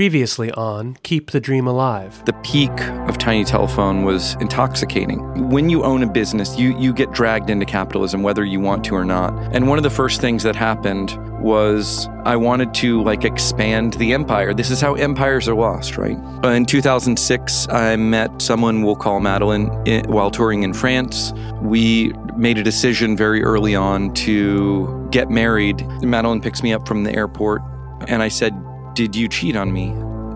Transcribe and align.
Previously 0.00 0.50
on 0.52 0.96
Keep 1.02 1.32
the 1.32 1.40
Dream 1.40 1.66
Alive. 1.66 2.24
The 2.24 2.32
peak 2.42 2.70
of 3.06 3.18
Tiny 3.18 3.44
Telephone 3.44 4.02
was 4.02 4.32
intoxicating. 4.40 5.50
When 5.50 5.68
you 5.68 5.84
own 5.84 6.02
a 6.02 6.10
business, 6.10 6.58
you, 6.58 6.74
you 6.78 6.94
get 6.94 7.12
dragged 7.12 7.50
into 7.50 7.66
capitalism, 7.66 8.22
whether 8.22 8.42
you 8.42 8.60
want 8.60 8.82
to 8.84 8.94
or 8.94 9.04
not. 9.04 9.34
And 9.54 9.68
one 9.68 9.76
of 9.76 9.84
the 9.84 9.90
first 9.90 10.22
things 10.22 10.42
that 10.44 10.56
happened 10.56 11.18
was 11.38 12.08
I 12.24 12.34
wanted 12.36 12.72
to 12.76 13.02
like 13.02 13.24
expand 13.24 13.92
the 13.92 14.14
empire. 14.14 14.54
This 14.54 14.70
is 14.70 14.80
how 14.80 14.94
empires 14.94 15.46
are 15.48 15.54
lost, 15.54 15.98
right? 15.98 16.16
Uh, 16.42 16.48
in 16.48 16.64
2006, 16.64 17.68
I 17.68 17.96
met 17.96 18.40
someone 18.40 18.80
we'll 18.80 18.96
call 18.96 19.20
Madeline 19.20 19.70
in, 19.86 20.10
while 20.10 20.30
touring 20.30 20.62
in 20.62 20.72
France. 20.72 21.34
We 21.60 22.14
made 22.38 22.56
a 22.56 22.62
decision 22.62 23.18
very 23.18 23.42
early 23.42 23.74
on 23.74 24.14
to 24.14 25.08
get 25.10 25.28
married. 25.28 25.86
Madeline 26.00 26.40
picks 26.40 26.62
me 26.62 26.72
up 26.72 26.88
from 26.88 27.04
the 27.04 27.14
airport, 27.14 27.60
and 28.08 28.22
I 28.22 28.28
said, 28.28 28.54
did 28.94 29.14
you 29.16 29.28
cheat 29.28 29.56
on 29.56 29.72
me? 29.72 29.90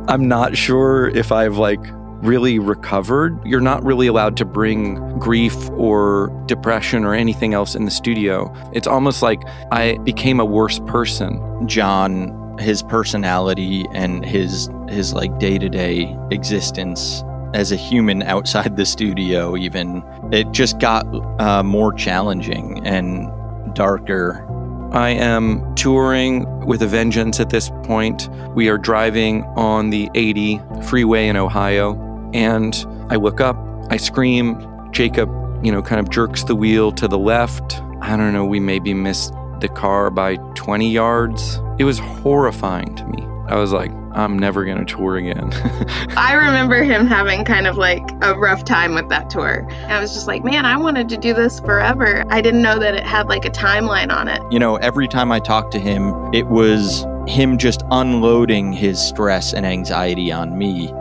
I'm 0.09 0.29
not 0.29 0.57
sure 0.57 1.09
if 1.09 1.33
I've 1.33 1.57
like 1.57 1.81
really 2.23 2.59
recovered. 2.59 3.39
You're 3.47 3.61
not 3.61 3.85
really 3.85 4.07
allowed 4.07 4.37
to 4.39 4.45
bring 4.45 5.19
grief 5.19 5.69
or 5.71 6.29
depression 6.47 7.05
or 7.05 7.15
anything 7.15 7.55
else 7.55 7.75
in 7.75 7.85
the 7.85 7.91
studio. 7.91 8.53
It's 8.73 8.87
almost 8.87 9.23
like 9.23 9.43
I 9.71 9.99
became 9.99 10.41
a 10.41 10.45
worse 10.45 10.79
person. 10.81 11.69
John, 11.69 12.59
his 12.59 12.83
personality 12.83 13.85
and 13.93 14.25
his 14.25 14.69
his 14.89 15.13
like 15.13 15.39
day-to-day 15.39 16.17
existence 16.31 17.23
as 17.53 17.73
a 17.73 17.77
human 17.77 18.23
outside 18.23 18.77
the 18.77 18.87
studio 18.87 19.57
even 19.57 20.03
it 20.33 20.51
just 20.53 20.79
got 20.79 21.05
uh, 21.41 21.63
more 21.63 21.93
challenging 21.93 22.85
and 22.87 23.29
darker 23.75 24.47
I 24.95 25.09
am 25.09 25.75
touring 25.75 26.65
with 26.65 26.81
a 26.83 26.87
vengeance 26.87 27.41
at 27.41 27.51
this 27.51 27.69
point. 27.83 28.29
We 28.55 28.69
are 28.69 28.79
driving 28.79 29.43
on 29.57 29.91
the 29.91 30.09
80 30.15 30.61
freeway 30.85 31.27
in 31.27 31.37
Ohio, 31.37 32.31
and 32.33 32.73
I 33.11 33.17
look 33.17 33.41
up, 33.41 33.57
I 33.91 33.97
scream. 33.97 34.71
Jacob, 34.93 35.29
you 35.65 35.73
know, 35.73 35.83
kind 35.83 35.99
of 35.99 36.11
jerks 36.11 36.45
the 36.45 36.55
wheel 36.55 36.93
to 36.93 37.09
the 37.09 37.19
left. 37.19 37.83
I 38.03 38.17
don't 38.17 38.33
know, 38.33 38.45
we 38.45 38.61
maybe 38.61 38.95
missed 38.95 39.35
the 39.59 39.69
car 39.69 40.11
by 40.11 40.37
20 40.55 40.89
yards. 40.89 41.59
It 41.81 41.85
was 41.85 41.99
horrifying 41.99 42.95
to 42.95 43.05
me. 43.07 43.34
I 43.47 43.57
was 43.57 43.73
like, 43.73 43.91
I'm 44.13 44.39
never 44.39 44.65
going 44.65 44.79
to 44.79 44.85
tour 44.85 45.17
again. 45.17 45.53
I 46.17 46.35
remember 46.35 46.83
him 46.83 47.07
having 47.07 47.45
kind 47.45 47.67
of 47.67 47.77
like 47.77 48.03
a 48.23 48.35
rough 48.35 48.65
time 48.65 48.95
with 48.95 49.09
that 49.09 49.29
tour. 49.29 49.69
I 49.89 50.01
was 50.01 50.15
just 50.15 50.27
like, 50.27 50.45
man, 50.45 50.65
I 50.65 50.77
wanted 50.77 51.09
to 51.11 51.17
do 51.17 51.35
this 51.35 51.61
forever. 51.61 52.25
I 52.31 52.41
didn't 52.41 52.63
know 52.63 52.79
that 52.79 52.95
it 52.95 53.05
had 53.05 53.29
like 53.29 53.45
a 53.45 53.51
timeline 53.51 54.11
on 54.11 54.29
it. 54.29 54.41
You 54.51 54.59
know, 54.59 54.77
every 54.77 55.09
time 55.09 55.33
I 55.33 55.41
talked 55.41 55.73
to 55.73 55.79
him, 55.79 56.33
it 56.33 56.47
was 56.47 57.05
him 57.27 57.59
just 57.59 57.83
unloading 57.91 58.73
his 58.73 59.01
stress 59.01 59.53
and 59.53 59.67
anxiety 59.67 60.31
on 60.31 60.57
me. 60.57 60.93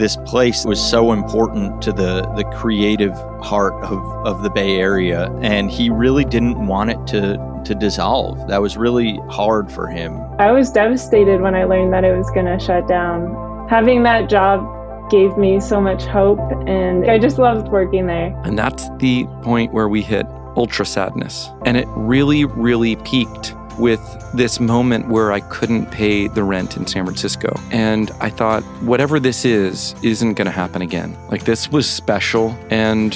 This 0.00 0.16
place 0.24 0.64
was 0.64 0.80
so 0.80 1.12
important 1.12 1.82
to 1.82 1.92
the, 1.92 2.22
the 2.34 2.44
creative 2.56 3.12
heart 3.42 3.74
of, 3.84 4.02
of 4.26 4.42
the 4.42 4.48
Bay 4.48 4.78
Area, 4.78 5.30
and 5.42 5.70
he 5.70 5.90
really 5.90 6.24
didn't 6.24 6.66
want 6.66 6.88
it 6.88 7.06
to 7.08 7.62
to 7.66 7.74
dissolve. 7.74 8.48
That 8.48 8.62
was 8.62 8.78
really 8.78 9.18
hard 9.28 9.70
for 9.70 9.88
him. 9.88 10.18
I 10.38 10.52
was 10.52 10.70
devastated 10.70 11.42
when 11.42 11.54
I 11.54 11.64
learned 11.64 11.92
that 11.92 12.04
it 12.04 12.16
was 12.16 12.30
going 12.30 12.46
to 12.46 12.58
shut 12.58 12.88
down. 12.88 13.68
Having 13.68 14.04
that 14.04 14.30
job 14.30 15.10
gave 15.10 15.36
me 15.36 15.60
so 15.60 15.82
much 15.82 16.04
hope, 16.04 16.40
and 16.66 17.04
I 17.10 17.18
just 17.18 17.36
loved 17.36 17.68
working 17.68 18.06
there. 18.06 18.34
And 18.44 18.58
that's 18.58 18.88
the 18.96 19.26
point 19.42 19.74
where 19.74 19.90
we 19.90 20.00
hit 20.00 20.24
ultra 20.56 20.86
sadness. 20.86 21.50
And 21.66 21.76
it 21.76 21.86
really, 21.90 22.46
really 22.46 22.96
peaked 22.96 23.54
with 23.78 24.00
this 24.34 24.60
moment 24.60 25.08
where 25.08 25.32
I 25.32 25.40
couldn't 25.40 25.90
pay 25.90 26.28
the 26.28 26.44
rent 26.44 26.76
in 26.76 26.86
San 26.86 27.04
Francisco. 27.04 27.54
And 27.70 28.10
I 28.20 28.30
thought, 28.30 28.62
whatever 28.82 29.18
this 29.18 29.44
is, 29.44 29.94
isn't 30.02 30.34
going 30.34 30.46
to 30.46 30.52
happen 30.52 30.82
again. 30.82 31.16
Like, 31.30 31.44
this 31.44 31.70
was 31.70 31.88
special, 31.88 32.56
and 32.70 33.12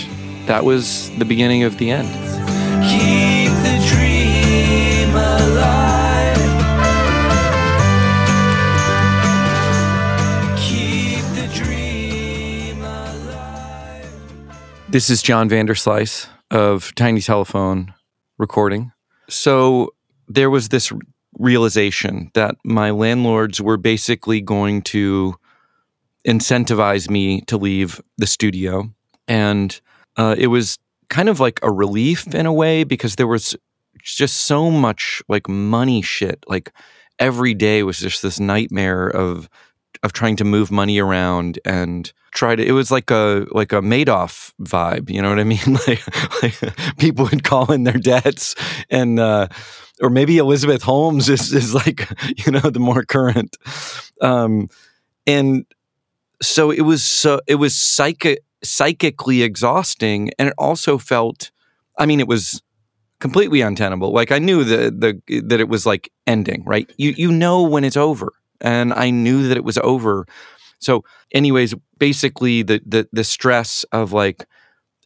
that 0.47 0.65
was 0.65 1.11
the 1.19 1.25
beginning 1.25 1.63
of 1.63 1.79
the 1.79 1.91
end. 1.91 2.09
Keep 2.85 3.53
the 3.63 3.79
dream 3.89 5.11
alive. 5.15 6.37
Keep 10.59 11.25
the 11.35 11.49
dream 11.55 12.83
alive. 12.83 14.07
This 14.91 15.09
is 15.09 15.23
John 15.23 15.49
Vanderslice 15.49 16.29
of 16.51 16.95
Tiny 16.95 17.21
Telephone 17.21 17.95
Recording. 18.39 18.93
So, 19.31 19.94
there 20.29 20.51
was 20.51 20.69
this 20.69 20.93
realization 21.39 22.31
that 22.35 22.57
my 22.65 22.91
landlords 22.91 23.61
were 23.61 23.77
basically 23.77 24.41
going 24.41 24.83
to 24.83 25.35
incentivize 26.27 27.11
me 27.11 27.43
to 27.43 27.57
leave 27.57 28.01
the 28.17 28.27
studio. 28.27 28.91
And 29.29 29.79
uh, 30.17 30.35
it 30.39 30.47
was 30.49 30.79
kind 31.09 31.29
of 31.29 31.41
like 31.41 31.61
a 31.63 31.71
relief 31.71 32.35
in 32.35 32.47
a 32.47 32.53
way 32.53 32.85
because 32.85 33.17
there 33.17 33.27
was 33.27 33.57
just 34.03 34.39
so 34.39 34.71
much 34.71 35.23
like 35.29 35.49
money 35.49 36.03
shit. 36.03 36.45
Like 36.47 36.73
every 37.19 37.55
day 37.55 37.83
was 37.83 37.99
just 37.99 38.23
this 38.23 38.41
nightmare 38.41 39.09
of 39.09 39.49
of 40.03 40.13
trying 40.13 40.37
to 40.37 40.45
move 40.45 40.71
money 40.71 40.99
around 40.99 41.59
and 41.65 42.13
try 42.33 42.55
to 42.55 42.65
it 42.65 42.73
was 42.73 42.91
like 42.91 43.11
a 43.11 43.47
like 43.53 43.73
a 43.73 43.81
Madoff 43.81 44.53
vibe, 44.61 45.09
you 45.09 45.23
know 45.23 45.31
what 45.31 45.39
I 45.39 45.45
mean? 45.45 45.79
like, 45.87 46.43
like 46.43 46.99
people 46.99 47.27
would 47.27 47.45
call 47.45 47.73
in 47.73 47.85
their 47.85 47.99
debts 47.99 48.55
and 48.91 49.19
uh 49.19 49.49
or 50.01 50.11
maybe 50.11 50.39
Elizabeth 50.39 50.83
Holmes 50.83 51.29
is 51.29 51.53
is 51.53 51.75
like 51.75 52.09
you 52.47 52.53
know 52.53 52.61
the 52.61 52.81
more 52.81 53.05
current, 53.05 53.57
um, 54.21 54.69
and 55.27 55.65
so 56.43 56.71
it 56.71 56.83
was 56.83 57.05
so 57.05 57.41
it 57.47 57.57
was 57.57 57.77
psychic 57.77 58.41
psychically 58.63 59.43
exhausting, 59.43 60.31
and 60.39 60.49
it 60.49 60.55
also 60.59 60.99
felt, 60.99 61.51
I 61.99 62.07
mean, 62.07 62.19
it 62.21 62.29
was 62.29 62.63
completely 63.21 63.61
untenable. 63.61 64.13
Like 64.13 64.33
I 64.33 64.39
knew 64.39 64.65
that 64.65 65.01
the 65.01 65.41
that 65.43 65.61
it 65.61 65.69
was 65.69 65.87
like 65.87 66.11
ending, 66.27 66.65
right? 66.65 66.91
You 66.97 67.11
you 67.17 67.31
know 67.31 67.63
when 67.63 67.85
it's 67.85 67.97
over, 67.97 68.33
and 68.61 68.93
I 68.93 69.11
knew 69.11 69.49
that 69.49 69.57
it 69.57 69.65
was 69.65 69.79
over. 69.79 70.27
So, 70.79 71.05
anyways, 71.33 71.75
basically 71.99 72.63
the 72.63 72.81
the 72.85 73.09
the 73.13 73.25
stress 73.25 73.85
of 73.93 74.13
like 74.13 74.47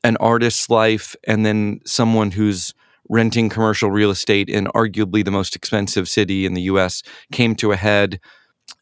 an 0.04 0.16
artist's 0.18 0.70
life 0.70 1.16
and 1.26 1.44
then 1.44 1.80
someone 1.84 2.30
who's 2.30 2.72
renting 3.08 3.48
commercial 3.48 3.90
real 3.90 4.10
estate 4.10 4.48
in 4.48 4.66
arguably 4.66 5.24
the 5.24 5.30
most 5.30 5.56
expensive 5.56 6.08
city 6.08 6.44
in 6.44 6.54
the 6.54 6.62
US 6.62 7.02
came 7.32 7.54
to 7.56 7.72
a 7.72 7.76
head. 7.76 8.20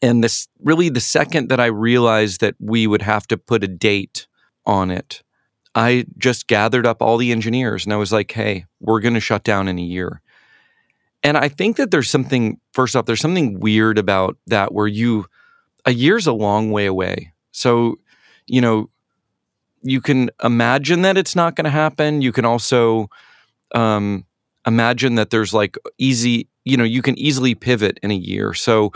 And 0.01 0.23
this 0.23 0.47
really 0.59 0.89
the 0.89 0.99
second 0.99 1.49
that 1.49 1.59
I 1.59 1.67
realized 1.67 2.41
that 2.41 2.55
we 2.59 2.87
would 2.87 3.01
have 3.01 3.27
to 3.27 3.37
put 3.37 3.63
a 3.63 3.67
date 3.67 4.27
on 4.65 4.91
it, 4.91 5.23
I 5.73 6.05
just 6.17 6.47
gathered 6.47 6.85
up 6.85 7.01
all 7.01 7.17
the 7.17 7.31
engineers 7.31 7.85
and 7.85 7.93
I 7.93 7.97
was 7.97 8.11
like, 8.11 8.31
hey, 8.31 8.65
we're 8.79 8.99
going 8.99 9.13
to 9.13 9.19
shut 9.19 9.43
down 9.43 9.67
in 9.67 9.79
a 9.79 9.83
year. 9.83 10.21
And 11.23 11.37
I 11.37 11.49
think 11.49 11.77
that 11.77 11.91
there's 11.91 12.09
something, 12.09 12.59
first 12.73 12.95
off, 12.95 13.05
there's 13.05 13.21
something 13.21 13.59
weird 13.59 13.97
about 13.97 14.37
that 14.47 14.73
where 14.73 14.87
you, 14.87 15.25
a 15.85 15.93
year's 15.93 16.27
a 16.27 16.33
long 16.33 16.71
way 16.71 16.85
away. 16.85 17.33
So, 17.51 17.97
you 18.45 18.61
know, 18.61 18.89
you 19.81 20.01
can 20.01 20.29
imagine 20.43 21.01
that 21.03 21.17
it's 21.17 21.35
not 21.35 21.55
going 21.55 21.65
to 21.65 21.71
happen. 21.71 22.21
You 22.21 22.31
can 22.31 22.45
also, 22.45 23.09
um, 23.75 24.25
imagine 24.65 25.15
that 25.15 25.29
there's 25.29 25.53
like 25.53 25.77
easy, 25.97 26.47
you 26.65 26.77
know, 26.77 26.83
you 26.83 27.01
can 27.01 27.17
easily 27.17 27.55
pivot 27.55 27.99
in 28.03 28.11
a 28.11 28.15
year. 28.15 28.53
So 28.53 28.91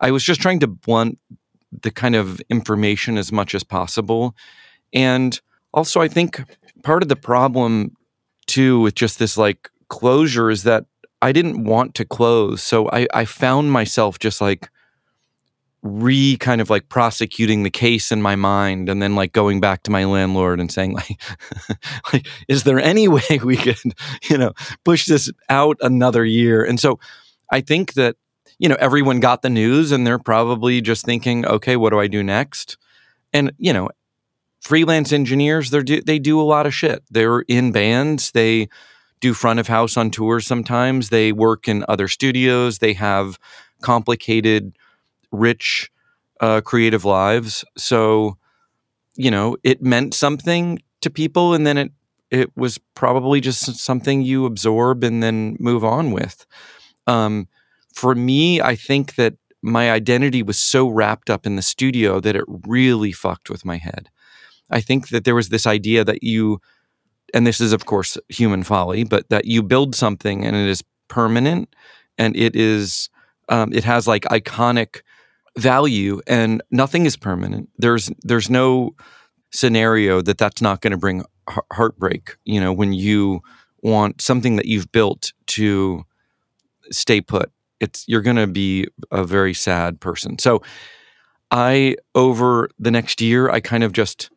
I 0.00 0.10
was 0.10 0.22
just 0.22 0.40
trying 0.40 0.60
to 0.60 0.66
blunt 0.66 1.18
the 1.82 1.90
kind 1.90 2.14
of 2.14 2.40
information 2.48 3.18
as 3.18 3.32
much 3.32 3.54
as 3.54 3.64
possible. 3.64 4.34
And 4.92 5.38
also, 5.74 6.00
I 6.00 6.08
think 6.08 6.42
part 6.82 7.02
of 7.02 7.08
the 7.08 7.16
problem 7.16 7.96
too 8.46 8.80
with 8.80 8.94
just 8.94 9.18
this 9.18 9.36
like 9.36 9.70
closure 9.88 10.50
is 10.50 10.62
that 10.62 10.86
I 11.20 11.32
didn't 11.32 11.64
want 11.64 11.94
to 11.96 12.04
close. 12.04 12.62
So 12.62 12.88
I, 12.90 13.06
I 13.12 13.24
found 13.24 13.72
myself 13.72 14.18
just 14.18 14.40
like 14.40 14.70
re 15.82 16.36
kind 16.36 16.60
of 16.60 16.70
like 16.70 16.88
prosecuting 16.88 17.62
the 17.62 17.70
case 17.70 18.10
in 18.10 18.20
my 18.20 18.34
mind 18.34 18.88
and 18.88 19.00
then 19.00 19.14
like 19.14 19.32
going 19.32 19.60
back 19.60 19.82
to 19.84 19.90
my 19.90 20.04
landlord 20.04 20.58
and 20.58 20.72
saying 20.72 20.92
like 20.92 21.20
like 22.12 22.26
is 22.48 22.64
there 22.64 22.80
any 22.80 23.06
way 23.08 23.40
we 23.44 23.56
could 23.56 23.76
you 24.28 24.36
know 24.36 24.52
push 24.84 25.06
this 25.06 25.30
out 25.48 25.76
another 25.80 26.24
year? 26.24 26.64
And 26.64 26.80
so 26.80 26.98
i 27.50 27.60
think 27.60 27.94
that 27.94 28.16
you 28.58 28.68
know 28.68 28.76
everyone 28.80 29.20
got 29.20 29.42
the 29.42 29.50
news 29.50 29.92
and 29.92 30.06
they're 30.06 30.18
probably 30.18 30.80
just 30.80 31.04
thinking 31.04 31.46
okay 31.46 31.76
what 31.76 31.90
do 31.90 32.00
i 32.00 32.06
do 32.06 32.22
next? 32.22 32.76
And 33.32 33.52
you 33.58 33.72
know 33.72 33.88
freelance 34.60 35.12
engineers 35.12 35.70
they 35.70 35.82
do 35.82 36.00
they 36.02 36.18
do 36.18 36.40
a 36.40 36.42
lot 36.42 36.66
of 36.66 36.74
shit. 36.74 37.04
They're 37.10 37.40
in 37.42 37.70
bands. 37.72 38.32
They 38.32 38.68
do 39.20 39.34
front 39.34 39.60
of 39.60 39.68
house 39.68 39.96
on 39.96 40.10
tours 40.10 40.46
sometimes. 40.46 41.08
They 41.08 41.32
work 41.32 41.68
in 41.68 41.84
other 41.88 42.08
studios. 42.08 42.78
They 42.78 42.92
have 42.94 43.38
complicated 43.80 44.76
rich, 45.32 45.90
uh, 46.40 46.60
creative 46.60 47.04
lives. 47.04 47.64
So, 47.76 48.36
you 49.16 49.30
know, 49.30 49.56
it 49.64 49.82
meant 49.82 50.14
something 50.14 50.80
to 51.00 51.10
people, 51.10 51.54
and 51.54 51.66
then 51.66 51.78
it 51.78 51.92
it 52.30 52.54
was 52.56 52.78
probably 52.94 53.40
just 53.40 53.64
something 53.78 54.22
you 54.22 54.44
absorb 54.44 55.02
and 55.02 55.22
then 55.22 55.56
move 55.58 55.84
on 55.84 56.10
with. 56.10 56.46
Um, 57.06 57.48
for 57.94 58.14
me, 58.14 58.60
I 58.60 58.76
think 58.76 59.14
that 59.14 59.34
my 59.62 59.90
identity 59.90 60.42
was 60.42 60.58
so 60.58 60.88
wrapped 60.88 61.30
up 61.30 61.46
in 61.46 61.56
the 61.56 61.62
studio 61.62 62.20
that 62.20 62.36
it 62.36 62.44
really 62.46 63.12
fucked 63.12 63.50
with 63.50 63.64
my 63.64 63.76
head. 63.76 64.10
I 64.70 64.80
think 64.80 65.08
that 65.08 65.24
there 65.24 65.34
was 65.34 65.48
this 65.48 65.66
idea 65.66 66.04
that 66.04 66.22
you, 66.22 66.60
and 67.34 67.46
this 67.46 67.60
is 67.60 67.72
of 67.72 67.86
course 67.86 68.18
human 68.28 68.62
folly, 68.62 69.04
but 69.04 69.28
that 69.30 69.46
you 69.46 69.62
build 69.62 69.94
something 69.94 70.44
and 70.44 70.54
it 70.54 70.68
is 70.68 70.84
permanent 71.08 71.74
and 72.18 72.36
it 72.36 72.54
is, 72.54 73.08
um, 73.48 73.72
it 73.72 73.84
has 73.84 74.06
like 74.06 74.24
iconic 74.24 75.00
value 75.56 76.20
and 76.26 76.62
nothing 76.70 77.06
is 77.06 77.16
permanent. 77.16 77.68
There's 77.78 78.10
there's 78.22 78.50
no 78.50 78.94
scenario 79.50 80.20
that 80.22 80.38
that's 80.38 80.60
not 80.60 80.80
going 80.80 80.90
to 80.90 80.96
bring 80.96 81.24
heartbreak. 81.72 82.36
You 82.44 82.60
know, 82.60 82.72
when 82.72 82.92
you 82.92 83.40
want 83.82 84.20
something 84.20 84.56
that 84.56 84.66
you've 84.66 84.92
built 84.92 85.32
to 85.46 86.04
stay 86.90 87.20
put, 87.20 87.50
it's 87.80 88.04
you're 88.06 88.22
going 88.22 88.36
to 88.36 88.46
be 88.46 88.86
a 89.10 89.24
very 89.24 89.54
sad 89.54 90.00
person. 90.00 90.38
So 90.38 90.62
I 91.50 91.96
over 92.14 92.68
the 92.78 92.90
next 92.90 93.20
year 93.20 93.50
I 93.50 93.60
kind 93.60 93.84
of 93.84 93.92
just 93.92 94.30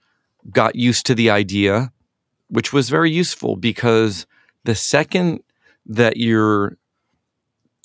got 0.50 0.76
used 0.76 1.06
to 1.08 1.16
the 1.16 1.30
idea 1.30 1.92
which 2.52 2.74
was 2.74 2.90
very 2.90 3.10
useful 3.10 3.56
because 3.56 4.28
the 4.66 4.76
second 4.76 5.42
that 5.86 6.18
you're 6.18 6.78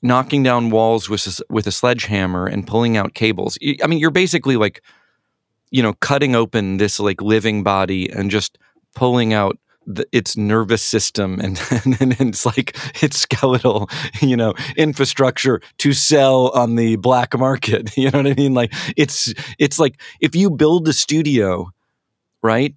knocking 0.02 0.42
down 0.42 0.70
walls 0.70 1.08
with 1.08 1.26
a, 1.26 1.42
with 1.52 1.66
a 1.66 1.72
sledgehammer 1.72 2.46
and 2.46 2.66
pulling 2.66 2.96
out 2.96 3.14
cables. 3.14 3.58
I 3.82 3.86
mean, 3.86 3.98
you're 3.98 4.10
basically 4.10 4.56
like, 4.56 4.82
you 5.70 5.82
know, 5.82 5.94
cutting 5.94 6.34
open 6.34 6.76
this 6.76 7.00
like 7.00 7.20
living 7.22 7.62
body 7.62 8.10
and 8.10 8.30
just 8.30 8.58
pulling 8.94 9.32
out 9.32 9.58
the, 9.86 10.06
its 10.12 10.36
nervous 10.36 10.82
system 10.82 11.38
and, 11.40 11.60
and, 11.70 12.00
and 12.00 12.20
it's 12.20 12.44
like 12.44 12.76
its 13.02 13.18
skeletal, 13.18 13.88
you 14.20 14.36
know, 14.36 14.54
infrastructure 14.76 15.60
to 15.78 15.92
sell 15.92 16.48
on 16.50 16.74
the 16.76 16.96
black 16.96 17.36
market. 17.38 17.90
You 17.96 18.10
know 18.10 18.18
what 18.18 18.26
I 18.26 18.34
mean? 18.34 18.52
Like 18.54 18.72
it's 18.96 19.32
it's 19.58 19.78
like 19.78 20.00
if 20.20 20.36
you 20.36 20.50
build 20.50 20.86
a 20.86 20.92
studio, 20.92 21.70
right, 22.42 22.74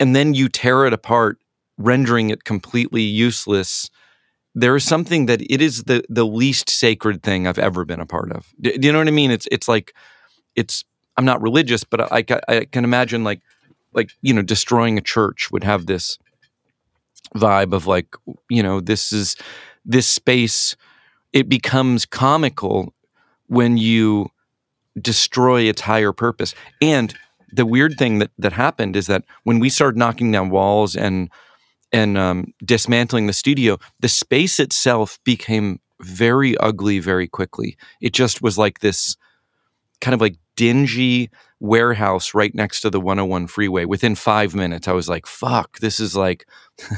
and 0.00 0.14
then 0.14 0.34
you 0.34 0.48
tear 0.48 0.86
it 0.86 0.92
apart, 0.92 1.38
rendering 1.78 2.30
it 2.30 2.44
completely 2.44 3.02
useless 3.02 3.88
there 4.54 4.74
is 4.76 4.84
something 4.84 5.26
that 5.26 5.40
it 5.42 5.62
is 5.62 5.84
the 5.84 6.04
the 6.08 6.26
least 6.26 6.68
sacred 6.68 7.22
thing 7.22 7.46
I've 7.46 7.58
ever 7.58 7.84
been 7.84 8.00
a 8.00 8.06
part 8.06 8.32
of. 8.32 8.52
Do, 8.60 8.76
do 8.76 8.86
you 8.86 8.92
know 8.92 8.98
what 8.98 9.08
I 9.08 9.12
mean? 9.12 9.30
It's 9.30 9.46
it's 9.50 9.68
like 9.68 9.94
it's 10.56 10.84
I'm 11.16 11.24
not 11.24 11.42
religious, 11.42 11.84
but 11.84 12.12
I, 12.12 12.24
I 12.48 12.64
can 12.64 12.84
imagine 12.84 13.24
like 13.24 13.40
like 13.92 14.10
you 14.22 14.34
know 14.34 14.42
destroying 14.42 14.98
a 14.98 15.02
church 15.02 15.50
would 15.50 15.64
have 15.64 15.86
this 15.86 16.18
vibe 17.34 17.72
of 17.72 17.86
like 17.86 18.14
you 18.48 18.62
know 18.62 18.80
this 18.80 19.12
is 19.12 19.36
this 19.84 20.06
space 20.06 20.76
it 21.32 21.48
becomes 21.48 22.04
comical 22.04 22.92
when 23.46 23.76
you 23.76 24.28
destroy 25.00 25.62
its 25.62 25.82
higher 25.82 26.12
purpose 26.12 26.54
and 26.82 27.14
the 27.52 27.66
weird 27.66 27.96
thing 27.98 28.18
that 28.18 28.30
that 28.38 28.52
happened 28.52 28.96
is 28.96 29.06
that 29.06 29.24
when 29.44 29.60
we 29.60 29.68
started 29.68 29.96
knocking 29.96 30.32
down 30.32 30.50
walls 30.50 30.96
and 30.96 31.30
and 31.92 32.16
um, 32.16 32.52
dismantling 32.64 33.26
the 33.26 33.32
studio, 33.32 33.78
the 34.00 34.08
space 34.08 34.60
itself 34.60 35.18
became 35.24 35.80
very 36.00 36.56
ugly 36.58 36.98
very 36.98 37.28
quickly. 37.28 37.76
It 38.00 38.12
just 38.12 38.42
was 38.42 38.56
like 38.56 38.80
this 38.80 39.16
kind 40.00 40.14
of 40.14 40.20
like 40.20 40.36
dingy 40.56 41.30
warehouse 41.60 42.34
right 42.34 42.54
next 42.54 42.80
to 42.80 42.90
the 42.90 43.00
101 43.00 43.46
freeway. 43.46 43.84
Within 43.84 44.14
five 44.14 44.54
minutes, 44.54 44.88
I 44.88 44.92
was 44.92 45.08
like, 45.08 45.26
fuck, 45.26 45.78
this 45.80 46.00
is 46.00 46.16
like, 46.16 46.46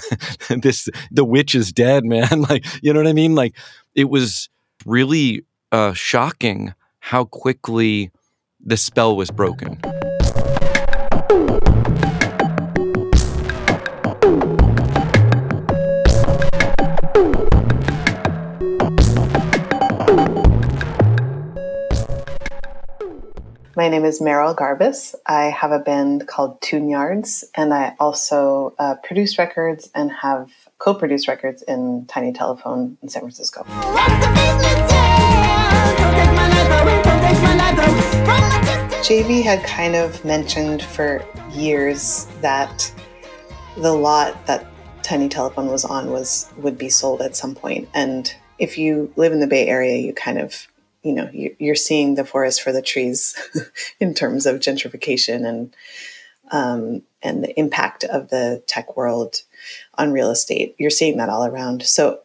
this, 0.49 0.89
the 1.11 1.25
witch 1.25 1.55
is 1.55 1.73
dead, 1.73 2.05
man. 2.05 2.43
like, 2.49 2.65
you 2.83 2.93
know 2.93 3.01
what 3.01 3.09
I 3.09 3.13
mean? 3.13 3.35
Like, 3.35 3.57
it 3.95 4.09
was 4.09 4.49
really 4.87 5.45
uh, 5.73 5.93
shocking 5.95 6.75
how 7.01 7.25
quickly 7.25 8.11
the 8.65 8.77
spell 8.77 9.17
was 9.17 9.31
broken. 9.31 9.81
My 23.75 23.89
name 23.89 24.05
is 24.05 24.21
Merrill 24.21 24.55
Garbus. 24.55 25.15
I 25.25 25.45
have 25.45 25.73
a 25.73 25.79
band 25.79 26.29
called 26.29 26.61
Tune 26.61 26.91
Yards, 26.91 27.43
and 27.55 27.73
I 27.73 27.95
also 27.99 28.75
uh, 28.79 28.97
produce 28.97 29.39
records 29.39 29.89
and 29.95 30.13
have 30.13 30.51
co 30.77 30.93
produced 30.93 31.27
records 31.27 31.63
in 31.63 32.05
Tiny 32.05 32.35
Telephone 32.35 32.99
in 33.01 33.09
San 33.09 33.23
Francisco. 33.23 33.63
JV 39.01 39.43
had 39.43 39.65
kind 39.65 39.97
of 39.97 40.23
mentioned 40.23 40.83
for 40.83 41.25
years 41.53 42.27
that 42.43 42.93
the 43.79 43.93
lot 43.95 44.45
that 44.45 44.67
Tiny 45.03 45.31
Telephone 45.31 45.69
was 45.69 45.87
on 45.87 46.11
was 46.11 46.53
would 46.59 46.77
be 46.77 46.91
sold 46.91 47.23
at 47.23 47.35
some 47.37 47.55
point. 47.55 47.89
And 47.95 48.35
if 48.59 48.77
you 48.77 49.11
live 49.17 49.33
in 49.33 49.41
the 49.41 49.47
Bay 49.47 49.67
Area, 49.67 49.97
you 49.97 50.13
kind 50.13 50.39
of 50.39 50.69
you 51.03 51.13
know 51.13 51.29
you're 51.33 51.75
seeing 51.75 52.15
the 52.15 52.25
forest 52.25 52.63
for 52.63 52.73
the 52.73 52.83
trees 52.83 53.35
in 54.01 54.15
terms 54.15 54.47
of 54.47 54.61
gentrification 54.61 55.47
and 55.47 55.77
um, 56.51 57.03
and 57.23 57.43
the 57.43 57.59
impact 57.59 58.05
of 58.05 58.29
the 58.29 58.63
tech 58.67 58.97
world 58.97 59.43
on 59.95 60.13
real 60.13 60.31
estate. 60.31 60.75
You're 60.79 60.91
seeing 60.91 61.17
that 61.17 61.29
all 61.29 61.47
around. 61.47 61.83
So 61.85 62.21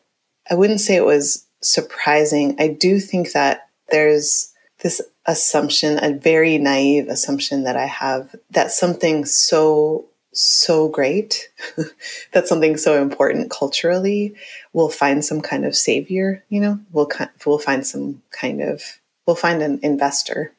I 0.50 0.56
wouldn't 0.56 0.82
say 0.82 0.96
it 0.96 1.06
was 1.06 1.46
surprising. 1.62 2.56
I 2.60 2.68
do 2.68 3.00
think 3.00 3.32
that 3.32 3.70
there's 3.90 4.54
this 4.80 5.02
assumption, 5.26 6.04
a 6.04 6.14
very 6.14 6.58
naive 6.58 7.08
assumption 7.08 7.64
that 7.64 7.78
I 7.78 7.86
have 7.86 8.36
that 8.52 8.72
something 8.72 9.26
so 9.26 10.07
so 10.38 10.88
great, 10.90 11.50
that 12.34 12.48
something 12.48 12.78
so 12.78 13.02
important 13.02 13.52
culturally 13.52 14.36
will 14.74 14.90
find 14.90 15.24
some 15.24 15.42
kind 15.42 15.66
of 15.66 15.76
savior, 15.76 16.44
you 16.50 16.60
know, 16.60 16.80
we'll, 16.92 17.10
we'll 17.46 17.60
find 17.60 17.86
some 17.86 18.22
kind 18.32 18.62
of, 18.62 18.82
we'll 19.26 19.36
find 19.36 19.62
an 19.62 19.80
investor. 19.84 20.54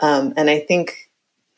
Um, 0.00 0.32
and 0.36 0.48
I 0.48 0.60
think, 0.60 1.10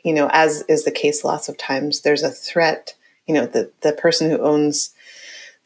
you 0.05 0.13
know, 0.13 0.29
as 0.33 0.63
is 0.69 0.85
the 0.85 0.91
case 0.91 1.25
lots 1.25 1.49
of 1.49 1.57
times, 1.57 2.01
there's 2.01 2.23
a 2.23 2.31
threat, 2.31 2.95
you 3.27 3.35
know, 3.35 3.47
the, 3.47 3.71
the 3.83 3.93
person 3.93 4.31
who 4.31 4.39
owns 4.39 4.93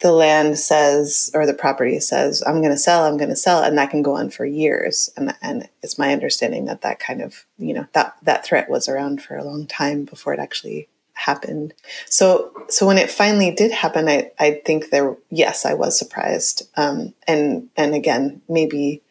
the 0.00 0.12
land 0.12 0.58
says, 0.58 1.30
or 1.32 1.46
the 1.46 1.54
property 1.54 1.98
says, 2.00 2.42
I'm 2.46 2.60
going 2.60 2.72
to 2.72 2.76
sell, 2.76 3.04
I'm 3.04 3.16
going 3.16 3.30
to 3.30 3.36
sell, 3.36 3.62
and 3.62 3.78
that 3.78 3.90
can 3.90 4.02
go 4.02 4.16
on 4.16 4.28
for 4.28 4.44
years. 4.44 5.08
And, 5.16 5.34
and 5.40 5.68
it's 5.82 5.98
my 5.98 6.12
understanding 6.12 6.66
that 6.66 6.82
that 6.82 6.98
kind 6.98 7.22
of, 7.22 7.46
you 7.56 7.72
know, 7.72 7.86
that, 7.94 8.14
that 8.22 8.44
threat 8.44 8.68
was 8.68 8.88
around 8.88 9.22
for 9.22 9.36
a 9.36 9.44
long 9.44 9.66
time 9.66 10.04
before 10.04 10.34
it 10.34 10.40
actually 10.40 10.88
happened. 11.16 11.74
So 12.08 12.52
so 12.68 12.86
when 12.86 12.98
it 12.98 13.10
finally 13.10 13.50
did 13.50 13.72
happen, 13.72 14.08
I 14.08 14.30
I 14.38 14.60
think 14.64 14.90
there 14.90 15.16
yes, 15.30 15.66
I 15.66 15.74
was 15.74 15.98
surprised. 15.98 16.68
Um, 16.76 17.14
and 17.26 17.68
and 17.76 17.94
again, 17.94 18.42
maybe 18.48 19.02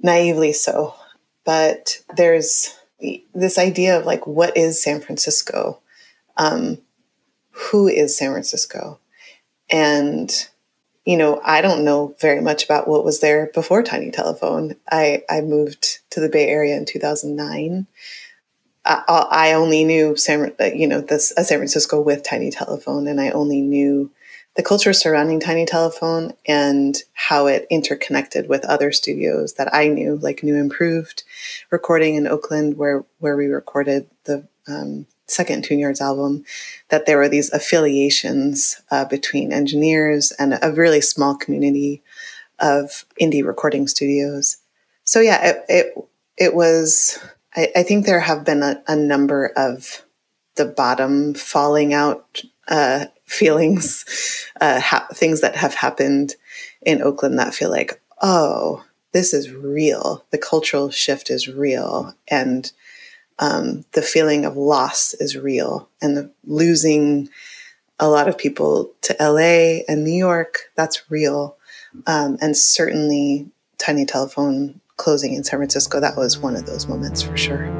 naively 0.00 0.52
so. 0.52 0.94
But 1.44 2.00
there's 2.16 2.76
this 3.34 3.58
idea 3.58 3.98
of 3.98 4.04
like 4.04 4.26
what 4.26 4.56
is 4.56 4.82
San 4.82 5.00
Francisco? 5.00 5.80
Um, 6.36 6.78
who 7.50 7.88
is 7.88 8.16
San 8.18 8.32
Francisco? 8.32 8.98
And 9.70 10.30
you 11.06 11.16
know, 11.16 11.40
I 11.44 11.62
don't 11.62 11.84
know 11.84 12.16
very 12.20 12.40
much 12.40 12.64
about 12.64 12.88
what 12.88 13.04
was 13.04 13.20
there 13.20 13.48
before 13.54 13.84
Tiny 13.84 14.10
Telephone. 14.10 14.74
I, 14.90 15.22
I 15.30 15.40
moved 15.40 16.00
to 16.10 16.18
the 16.18 16.28
Bay 16.28 16.48
Area 16.48 16.76
in 16.76 16.84
2009. 16.84 17.86
I, 18.86 19.52
only 19.52 19.84
knew 19.84 20.16
San, 20.16 20.52
you 20.74 20.86
know, 20.86 21.00
this 21.00 21.32
uh, 21.36 21.42
San 21.42 21.58
Francisco 21.58 22.00
with 22.00 22.22
Tiny 22.22 22.50
Telephone, 22.50 23.08
and 23.08 23.20
I 23.20 23.30
only 23.30 23.60
knew 23.60 24.10
the 24.54 24.62
culture 24.62 24.92
surrounding 24.92 25.40
Tiny 25.40 25.66
Telephone 25.66 26.32
and 26.46 26.96
how 27.12 27.46
it 27.46 27.66
interconnected 27.68 28.48
with 28.48 28.64
other 28.64 28.92
studios 28.92 29.54
that 29.54 29.74
I 29.74 29.88
knew, 29.88 30.16
like 30.16 30.42
New 30.42 30.56
Improved 30.56 31.24
recording 31.70 32.14
in 32.14 32.26
Oakland, 32.26 32.78
where 32.78 33.04
where 33.18 33.36
we 33.36 33.46
recorded 33.46 34.08
the 34.24 34.46
um, 34.68 35.06
second 35.26 35.64
Tune 35.64 35.78
Yards 35.78 36.00
album. 36.00 36.44
That 36.88 37.06
there 37.06 37.18
were 37.18 37.28
these 37.28 37.52
affiliations 37.52 38.80
uh, 38.90 39.04
between 39.04 39.52
engineers 39.52 40.32
and 40.38 40.58
a 40.62 40.72
really 40.72 41.00
small 41.00 41.36
community 41.36 42.02
of 42.58 43.04
indie 43.20 43.44
recording 43.44 43.86
studios. 43.88 44.56
So 45.04 45.20
yeah, 45.20 45.44
it 45.44 45.64
it, 45.68 46.08
it 46.38 46.54
was 46.54 47.18
I, 47.56 47.68
I 47.76 47.82
think 47.82 48.04
there 48.06 48.20
have 48.20 48.44
been 48.44 48.62
a, 48.62 48.82
a, 48.86 48.96
number 48.96 49.52
of 49.56 50.04
the 50.56 50.66
bottom 50.66 51.34
falling 51.34 51.92
out 51.94 52.42
uh, 52.68 53.06
feelings, 53.24 54.04
uh, 54.60 54.80
ha- 54.80 55.06
things 55.12 55.40
that 55.40 55.56
have 55.56 55.74
happened 55.74 56.36
in 56.82 57.02
Oakland 57.02 57.38
that 57.38 57.54
feel 57.54 57.70
like, 57.70 58.00
oh, 58.22 58.84
this 59.12 59.32
is 59.32 59.50
real. 59.50 60.24
The 60.30 60.38
cultural 60.38 60.90
shift 60.90 61.30
is 61.30 61.48
real. 61.48 62.14
And 62.28 62.70
um, 63.38 63.84
the 63.92 64.02
feeling 64.02 64.44
of 64.44 64.56
loss 64.56 65.14
is 65.14 65.36
real. 65.36 65.88
And 66.00 66.16
the 66.16 66.30
losing 66.44 67.28
a 67.98 68.08
lot 68.08 68.28
of 68.28 68.36
people 68.36 68.92
to 69.02 69.16
LA 69.18 69.82
and 69.88 70.04
New 70.04 70.12
York, 70.12 70.70
that's 70.74 71.10
real. 71.10 71.56
Um, 72.06 72.36
and 72.40 72.56
certainly 72.56 73.50
Tiny 73.78 74.04
Telephone 74.04 74.80
closing 74.96 75.34
in 75.34 75.44
San 75.44 75.58
Francisco, 75.58 76.00
that 76.00 76.16
was 76.16 76.38
one 76.38 76.56
of 76.56 76.66
those 76.66 76.86
moments 76.86 77.22
for 77.22 77.36
sure. 77.36 77.70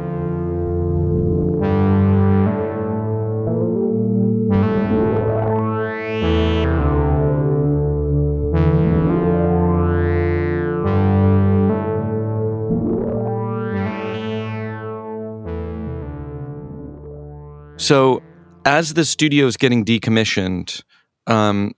So, 17.87 18.21
as 18.65 18.95
the 18.95 19.05
studio 19.05 19.47
is 19.47 19.57
getting 19.57 19.85
decommissioned, 19.85 20.83
um, 21.29 21.73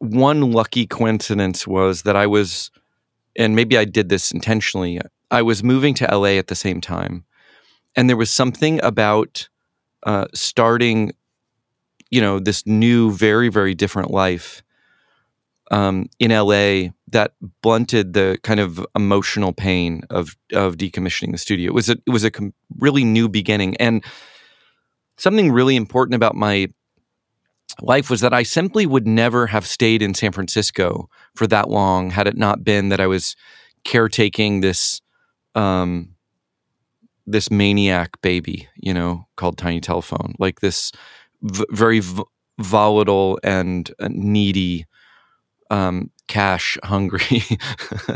one 0.00 0.52
lucky 0.52 0.86
coincidence 0.86 1.66
was 1.66 2.02
that 2.02 2.14
I 2.14 2.26
was, 2.26 2.70
and 3.38 3.56
maybe 3.56 3.78
I 3.78 3.84
did 3.84 4.08
this 4.08 4.32
intentionally, 4.32 5.00
I 5.30 5.42
was 5.42 5.62
moving 5.62 5.94
to 5.94 6.06
LA 6.06 6.36
at 6.36 6.48
the 6.48 6.54
same 6.54 6.80
time. 6.80 7.24
And 7.96 8.08
there 8.08 8.16
was 8.16 8.30
something 8.30 8.82
about 8.82 9.48
uh, 10.02 10.26
starting, 10.34 11.12
you 12.10 12.20
know, 12.20 12.38
this 12.38 12.66
new, 12.66 13.12
very, 13.12 13.48
very 13.48 13.74
different 13.74 14.10
life 14.10 14.62
um, 15.70 16.08
in 16.18 16.30
LA 16.30 16.90
that 17.12 17.32
blunted 17.62 18.12
the 18.12 18.38
kind 18.42 18.60
of 18.60 18.84
emotional 18.94 19.52
pain 19.52 20.02
of 20.10 20.36
of 20.52 20.76
decommissioning 20.76 21.32
the 21.32 21.38
studio. 21.38 21.70
It 21.70 21.74
was 21.74 21.88
a 21.88 21.96
it 22.06 22.10
was 22.10 22.24
a 22.24 22.30
com- 22.30 22.54
really 22.78 23.04
new 23.04 23.28
beginning, 23.28 23.76
and 23.76 24.04
something 25.16 25.52
really 25.52 25.76
important 25.76 26.14
about 26.14 26.34
my 26.34 26.68
life 27.80 28.10
was 28.10 28.20
that 28.20 28.34
I 28.34 28.42
simply 28.42 28.86
would 28.86 29.06
never 29.06 29.46
have 29.48 29.66
stayed 29.66 30.02
in 30.02 30.14
San 30.14 30.32
Francisco 30.32 31.08
for 31.34 31.46
that 31.46 31.68
long 31.68 32.10
had 32.10 32.26
it 32.26 32.36
not 32.36 32.64
been 32.64 32.88
that 32.88 33.00
I 33.00 33.06
was 33.06 33.36
caretaking 33.84 34.60
this 34.60 35.00
um, 35.54 36.14
this 37.26 37.50
maniac 37.50 38.20
baby, 38.22 38.68
you 38.76 38.94
know, 38.94 39.26
called 39.36 39.58
Tiny 39.58 39.80
Telephone, 39.80 40.34
like 40.38 40.60
this 40.60 40.92
v- 41.42 41.66
very 41.70 42.00
v- 42.00 42.22
volatile 42.58 43.38
and 43.44 43.90
uh, 44.00 44.08
needy, 44.10 44.86
um, 45.70 46.10
cash 46.26 46.78
hungry 46.84 47.42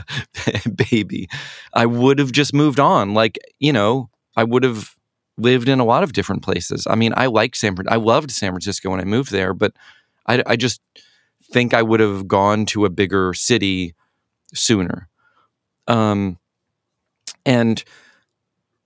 baby. 0.90 1.28
I 1.74 1.86
would 1.86 2.18
have 2.18 2.32
just 2.32 2.54
moved 2.54 2.80
on, 2.80 3.14
like 3.14 3.38
you 3.58 3.72
know, 3.72 4.08
I 4.36 4.44
would 4.44 4.64
have 4.64 4.91
lived 5.38 5.68
in 5.68 5.80
a 5.80 5.84
lot 5.84 6.02
of 6.02 6.12
different 6.12 6.42
places. 6.42 6.86
I 6.88 6.94
mean, 6.94 7.12
I 7.16 7.26
like 7.26 7.56
San 7.56 7.74
Francisco. 7.74 7.94
I 7.94 7.98
loved 7.98 8.30
San 8.30 8.52
Francisco 8.52 8.90
when 8.90 9.00
I 9.00 9.04
moved 9.04 9.30
there, 9.30 9.54
but 9.54 9.72
I, 10.26 10.42
I 10.46 10.56
just 10.56 10.80
think 11.42 11.74
I 11.74 11.82
would 11.82 12.00
have 12.00 12.28
gone 12.28 12.66
to 12.66 12.84
a 12.84 12.90
bigger 12.90 13.34
city 13.34 13.94
sooner. 14.54 15.08
Um, 15.88 16.38
and 17.44 17.82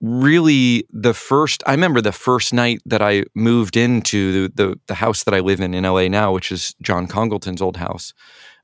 really, 0.01 0.85
the 0.91 1.13
first 1.13 1.63
I 1.65 1.71
remember 1.71 2.01
the 2.01 2.11
first 2.11 2.53
night 2.53 2.81
that 2.85 3.01
I 3.01 3.25
moved 3.35 3.77
into 3.77 4.47
the 4.47 4.53
the, 4.55 4.79
the 4.87 4.95
house 4.95 5.23
that 5.23 5.33
I 5.33 5.39
live 5.39 5.59
in 5.59 5.73
in 5.73 5.83
LA 5.83 6.07
now, 6.07 6.33
which 6.33 6.51
is 6.51 6.75
John 6.81 7.07
Congleton's 7.07 7.61
old 7.61 7.77
house. 7.77 8.13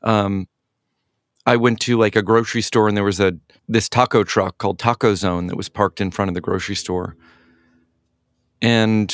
Um, 0.02 0.48
I 1.46 1.58
went 1.58 1.80
to 1.82 1.98
like 1.98 2.16
a 2.16 2.22
grocery 2.22 2.62
store 2.62 2.88
and 2.88 2.96
there 2.96 3.04
was 3.04 3.20
a 3.20 3.34
this 3.68 3.90
taco 3.90 4.24
truck 4.24 4.58
called 4.58 4.80
Taco 4.80 5.16
Zone 5.16 5.48
that 5.48 5.58
was 5.58 5.70
parked 5.70 6.02
in 6.02 6.12
front 6.12 6.30
of 6.30 6.36
the 6.36 6.42
grocery 6.42 6.76
store 6.76 7.16
and 8.64 9.14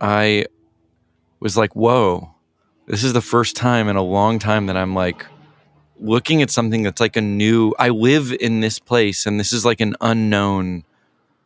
I 0.00 0.46
was 1.38 1.56
like, 1.56 1.76
whoa, 1.76 2.34
this 2.86 3.04
is 3.04 3.12
the 3.12 3.20
first 3.20 3.54
time 3.54 3.88
in 3.88 3.94
a 3.94 4.02
long 4.02 4.40
time 4.40 4.66
that 4.66 4.76
I'm 4.76 4.94
like 4.94 5.24
looking 6.00 6.42
at 6.42 6.50
something 6.50 6.82
that's 6.82 7.00
like 7.00 7.16
a 7.16 7.20
new, 7.20 7.72
I 7.78 7.90
live 7.90 8.32
in 8.32 8.60
this 8.60 8.80
place 8.80 9.26
and 9.26 9.38
this 9.38 9.52
is 9.52 9.64
like 9.64 9.80
an 9.80 9.94
unknown, 10.00 10.84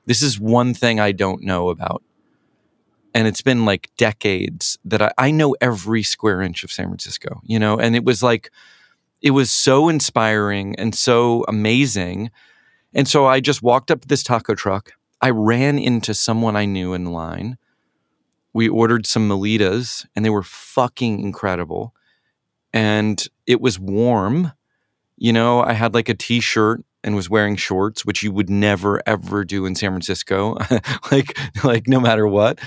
this 0.06 0.22
is 0.22 0.40
one 0.40 0.72
thing 0.72 0.98
I 0.98 1.12
don't 1.12 1.42
know 1.42 1.68
about. 1.68 2.02
And 3.14 3.28
it's 3.28 3.42
been 3.42 3.66
like 3.66 3.90
decades 3.98 4.78
that 4.86 5.02
I, 5.02 5.12
I 5.18 5.30
know 5.30 5.54
every 5.60 6.02
square 6.02 6.40
inch 6.40 6.64
of 6.64 6.72
San 6.72 6.86
Francisco, 6.86 7.42
you 7.44 7.58
know, 7.58 7.78
and 7.78 7.94
it 7.94 8.04
was 8.04 8.22
like, 8.22 8.50
it 9.20 9.32
was 9.32 9.50
so 9.50 9.90
inspiring 9.90 10.74
and 10.76 10.94
so 10.94 11.44
amazing. 11.46 12.30
And 12.94 13.06
so 13.06 13.26
I 13.26 13.40
just 13.40 13.62
walked 13.62 13.90
up 13.90 14.00
to 14.00 14.08
this 14.08 14.22
taco 14.22 14.54
truck 14.54 14.94
I 15.25 15.31
ran 15.31 15.78
into 15.78 16.12
someone 16.12 16.54
I 16.54 16.66
knew 16.66 16.93
in 16.93 17.07
line. 17.07 17.57
We 18.52 18.69
ordered 18.69 19.07
some 19.07 19.26
mulitas 19.26 20.04
and 20.14 20.23
they 20.23 20.28
were 20.28 20.43
fucking 20.43 21.19
incredible. 21.19 21.95
And 22.75 23.26
it 23.47 23.59
was 23.59 23.78
warm. 23.78 24.52
You 25.16 25.33
know, 25.33 25.62
I 25.62 25.73
had 25.73 25.95
like 25.95 26.11
a 26.11 26.14
t 26.14 26.40
shirt 26.40 26.85
and 27.02 27.16
was 27.16 27.31
wearing 27.31 27.57
shorts, 27.57 28.04
which 28.04 28.23
you 28.23 28.33
would 28.33 28.50
never 28.50 29.00
ever 29.07 29.47
do 29.47 29.64
in 29.64 29.75
San 29.75 29.93
Francisco, 29.93 30.59
like 31.11 31.38
like 31.64 31.88
no 31.88 32.00
matter 32.00 32.28
what. 32.28 32.59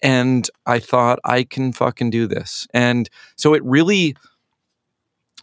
And 0.00 0.48
I 0.66 0.78
thought 0.78 1.18
I 1.24 1.42
can 1.42 1.72
fucking 1.72 2.10
do 2.10 2.28
this. 2.28 2.68
And 2.72 3.10
so 3.34 3.52
it 3.52 3.64
really 3.64 4.14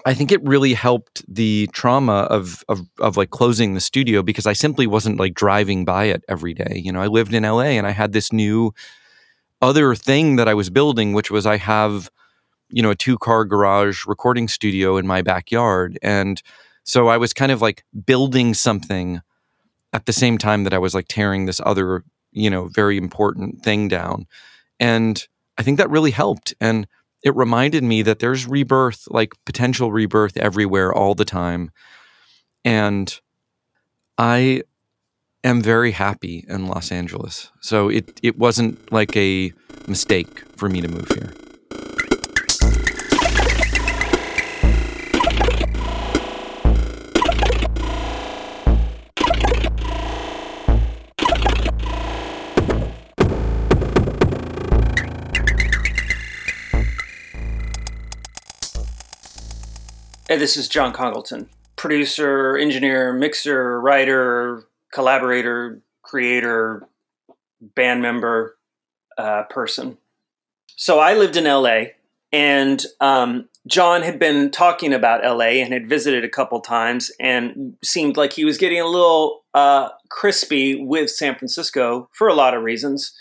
I 0.08 0.14
think 0.14 0.32
it 0.32 0.42
really 0.42 0.74
helped 0.74 1.22
the 1.28 1.68
trauma 1.74 2.20
of, 2.30 2.64
of 2.70 2.88
of 2.98 3.18
like 3.18 3.30
closing 3.30 3.74
the 3.74 3.82
studio 3.82 4.24
because 4.24 4.46
I 4.46 4.54
simply 4.54 4.88
wasn't 4.88 5.20
like 5.20 5.34
driving 5.34 5.84
by 5.84 6.06
it 6.06 6.24
every 6.30 6.54
day. 6.54 6.82
You 6.82 6.94
know, 6.94 7.02
I 7.02 7.08
lived 7.08 7.34
in 7.34 7.44
LA 7.44 7.76
and 7.76 7.86
I 7.86 7.92
had 7.92 8.14
this 8.14 8.32
new 8.32 8.74
other 9.62 9.96
thing 9.96 10.38
that 10.38 10.48
I 10.48 10.54
was 10.54 10.70
building, 10.70 11.12
which 11.12 11.30
was 11.30 11.46
I 11.46 11.58
have, 11.58 12.10
you 12.70 12.82
know, 12.82 12.92
a 12.92 12.96
two 12.96 13.18
car 13.18 13.44
garage 13.44 14.06
recording 14.08 14.48
studio 14.48 14.96
in 14.96 15.06
my 15.06 15.22
backyard. 15.22 16.00
And 16.02 16.42
so 16.86 17.10
I 17.10 17.18
was 17.18 17.34
kind 17.34 17.52
of 17.52 17.62
like 17.62 17.84
building 18.06 18.54
something 18.54 19.22
at 19.92 20.06
the 20.06 20.14
same 20.14 20.38
time 20.38 20.64
that 20.64 20.74
I 20.74 20.78
was 20.78 20.96
like 20.96 21.10
tearing 21.10 21.48
this 21.48 21.60
other, 21.66 22.06
you 22.32 22.50
know, 22.50 22.70
very 22.70 22.96
important 22.96 23.62
thing 23.62 23.90
down. 23.90 24.26
And 24.80 25.28
I 25.58 25.64
think 25.64 25.78
that 25.80 25.90
really 25.90 26.12
helped. 26.12 26.54
And 26.62 26.88
it 27.24 27.36
reminded 27.36 27.84
me 27.84 28.02
that 28.04 28.20
there's 28.20 28.48
rebirth, 28.48 29.08
like 29.10 29.34
potential 29.46 29.92
rebirth 29.92 30.38
everywhere 30.38 30.94
all 30.94 31.16
the 31.16 31.26
time. 31.26 31.72
And 32.64 33.20
I 34.18 34.64
am 35.44 35.62
very 35.62 35.92
happy 35.92 36.46
in 36.48 36.68
Los 36.68 36.92
Angeles. 36.92 37.52
So 37.62 37.90
it, 37.90 38.20
it 38.24 38.38
wasn't 38.38 38.92
like 38.92 39.16
a 39.16 39.54
mistake 39.88 40.40
for 40.56 40.70
me 40.70 40.82
to 40.82 40.88
move 40.88 41.10
here. 41.10 41.34
Hey, 60.30 60.36
this 60.36 60.58
is 60.58 60.68
John 60.68 60.92
Congleton, 60.92 61.50
producer, 61.78 62.58
engineer, 62.58 63.14
mixer, 63.14 63.80
writer, 63.80 64.68
collaborator, 64.94 65.82
creator, 66.02 66.86
band 67.62 68.02
member, 68.02 68.58
uh, 69.18 69.44
person. 69.44 69.98
So 70.76 71.00
I 71.00 71.14
lived 71.14 71.38
in 71.38 71.46
LA, 71.46 71.94
and 72.34 72.86
um, 73.00 73.48
John 73.68 74.02
had 74.02 74.20
been 74.20 74.52
talking 74.52 74.92
about 74.92 75.24
LA 75.24 75.62
and 75.62 75.72
had 75.72 75.88
visited 75.88 76.26
a 76.26 76.30
couple 76.30 76.60
times, 76.60 77.10
and 77.22 77.78
seemed 77.82 78.18
like 78.18 78.34
he 78.34 78.44
was 78.44 78.58
getting 78.58 78.82
a 78.82 78.86
little 78.86 79.46
uh, 79.54 79.92
crispy 80.10 80.76
with 80.76 81.10
San 81.10 81.36
Francisco 81.36 82.10
for 82.12 82.28
a 82.28 82.36
lot 82.36 82.54
of 82.54 82.64
reasons. 82.64 83.14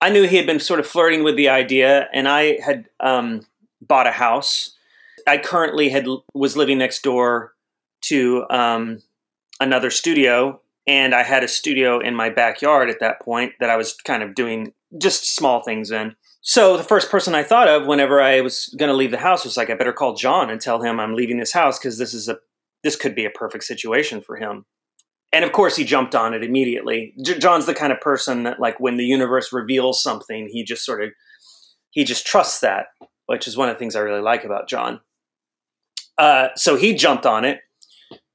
I 0.00 0.08
knew 0.08 0.26
he 0.26 0.38
had 0.38 0.46
been 0.46 0.60
sort 0.60 0.80
of 0.80 0.86
flirting 0.86 1.24
with 1.24 1.36
the 1.36 1.50
idea, 1.50 2.08
and 2.14 2.26
I 2.26 2.58
had 2.62 2.88
um, 3.00 3.42
bought 3.82 4.06
a 4.06 4.12
house 4.12 4.78
I 5.26 5.38
currently 5.38 5.88
had 5.88 6.06
was 6.34 6.56
living 6.56 6.78
next 6.78 7.02
door 7.02 7.52
to 8.06 8.44
um, 8.50 8.98
another 9.60 9.90
studio, 9.90 10.60
and 10.86 11.14
I 11.14 11.22
had 11.22 11.44
a 11.44 11.48
studio 11.48 11.98
in 12.00 12.14
my 12.14 12.30
backyard 12.30 12.90
at 12.90 13.00
that 13.00 13.20
point 13.20 13.52
that 13.60 13.70
I 13.70 13.76
was 13.76 13.94
kind 14.04 14.22
of 14.22 14.34
doing 14.34 14.72
just 14.98 15.34
small 15.34 15.62
things 15.62 15.90
in. 15.90 16.14
So 16.40 16.76
the 16.76 16.82
first 16.82 17.10
person 17.10 17.34
I 17.34 17.44
thought 17.44 17.68
of 17.68 17.86
whenever 17.86 18.20
I 18.20 18.40
was 18.40 18.74
going 18.76 18.88
to 18.88 18.96
leave 18.96 19.12
the 19.12 19.18
house 19.18 19.44
was 19.44 19.56
like, 19.56 19.70
I 19.70 19.74
better 19.74 19.92
call 19.92 20.14
John 20.14 20.50
and 20.50 20.60
tell 20.60 20.82
him 20.82 20.98
I'm 20.98 21.14
leaving 21.14 21.38
this 21.38 21.52
house 21.52 21.78
because 21.78 21.98
this 21.98 22.12
is 22.12 22.28
a 22.28 22.38
this 22.82 22.96
could 22.96 23.14
be 23.14 23.24
a 23.24 23.30
perfect 23.30 23.62
situation 23.62 24.20
for 24.20 24.36
him. 24.36 24.64
And 25.32 25.44
of 25.44 25.52
course, 25.52 25.76
he 25.76 25.84
jumped 25.84 26.16
on 26.16 26.34
it 26.34 26.42
immediately. 26.42 27.14
J- 27.24 27.38
John's 27.38 27.64
the 27.64 27.74
kind 27.74 27.92
of 27.92 28.00
person 28.00 28.42
that, 28.42 28.58
like, 28.58 28.80
when 28.80 28.96
the 28.96 29.04
universe 29.04 29.52
reveals 29.52 30.02
something, 30.02 30.48
he 30.50 30.64
just 30.64 30.84
sort 30.84 31.02
of 31.02 31.10
he 31.90 32.04
just 32.04 32.26
trusts 32.26 32.60
that, 32.60 32.86
which 33.26 33.46
is 33.46 33.56
one 33.56 33.68
of 33.68 33.76
the 33.76 33.78
things 33.78 33.94
I 33.94 34.00
really 34.00 34.20
like 34.20 34.44
about 34.44 34.68
John. 34.68 35.00
Uh, 36.18 36.48
so 36.56 36.76
he 36.76 36.94
jumped 36.94 37.26
on 37.26 37.44
it. 37.44 37.60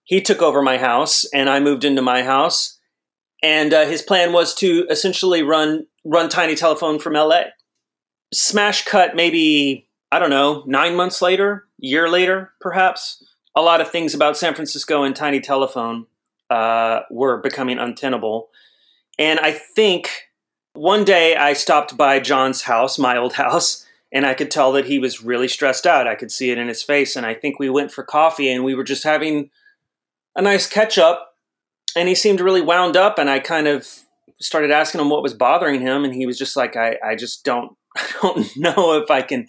He 0.04 0.22
took 0.22 0.42
over 0.42 0.62
my 0.62 0.78
house, 0.78 1.26
and 1.34 1.50
I 1.50 1.60
moved 1.60 1.84
into 1.84 2.02
my 2.02 2.24
house. 2.24 2.80
And 3.44 3.74
uh, 3.74 3.86
his 3.86 4.02
plan 4.02 4.34
was 4.34 4.56
to 4.56 4.88
essentially 4.90 5.44
run 5.44 5.88
run 6.04 6.30
Tiny 6.30 6.56
Telephone 6.56 7.00
from 7.00 7.14
LA. 7.14 7.44
Smash 8.34 8.86
cut, 8.86 9.16
maybe 9.16 9.88
I 10.12 10.20
don't 10.20 10.30
know, 10.30 10.64
nine 10.66 10.96
months 10.96 11.22
later, 11.22 11.68
year 11.78 12.10
later, 12.10 12.54
perhaps. 12.62 13.24
A 13.56 13.62
lot 13.62 13.82
of 13.82 13.90
things 13.90 14.14
about 14.14 14.38
San 14.38 14.54
Francisco 14.54 15.04
and 15.04 15.16
Tiny 15.16 15.42
Telephone 15.42 16.06
uh, 16.50 17.02
were 17.10 17.38
becoming 17.38 17.80
untenable. 17.80 18.50
And 19.20 19.40
I 19.40 19.52
think 19.52 20.10
one 20.74 21.04
day 21.04 21.36
I 21.36 21.54
stopped 21.54 21.98
by 21.98 22.20
John's 22.20 22.62
house, 22.62 22.98
my 23.00 23.18
old 23.18 23.34
house, 23.44 23.86
and 24.12 24.26
I 24.26 24.34
could 24.34 24.52
tell 24.52 24.72
that 24.74 24.86
he 24.86 25.00
was 25.00 25.24
really 25.24 25.48
stressed 25.48 25.86
out. 25.86 26.08
I 26.08 26.16
could 26.16 26.32
see 26.32 26.50
it 26.50 26.58
in 26.58 26.68
his 26.68 26.82
face. 26.82 27.16
And 27.16 27.26
I 27.26 27.34
think 27.34 27.60
we 27.60 27.70
went 27.70 27.92
for 27.92 28.04
coffee 28.04 28.50
and 28.50 28.64
we 28.64 28.74
were 28.74 28.84
just 28.84 29.04
having 29.04 29.50
a 30.36 30.42
nice 30.42 30.68
catch 30.68 30.98
up. 30.98 31.34
And 31.96 32.08
he 32.08 32.16
seemed 32.16 32.40
really 32.40 32.62
wound 32.62 32.96
up. 32.96 33.18
And 33.18 33.30
I 33.30 33.40
kind 33.40 33.68
of 33.68 33.88
started 34.40 34.72
asking 34.72 35.02
him 35.02 35.10
what 35.10 35.24
was 35.24 35.34
bothering 35.34 35.82
him. 35.82 36.06
And 36.06 36.14
he 36.14 36.26
was 36.26 36.38
just 36.38 36.56
like, 36.56 36.78
I, 36.78 36.98
I 37.06 37.16
just 37.16 37.44
don't, 37.44 37.74
I 37.98 38.08
don't 38.22 38.48
know 38.56 38.94
if 39.02 39.12
I 39.12 39.22
can, 39.22 39.48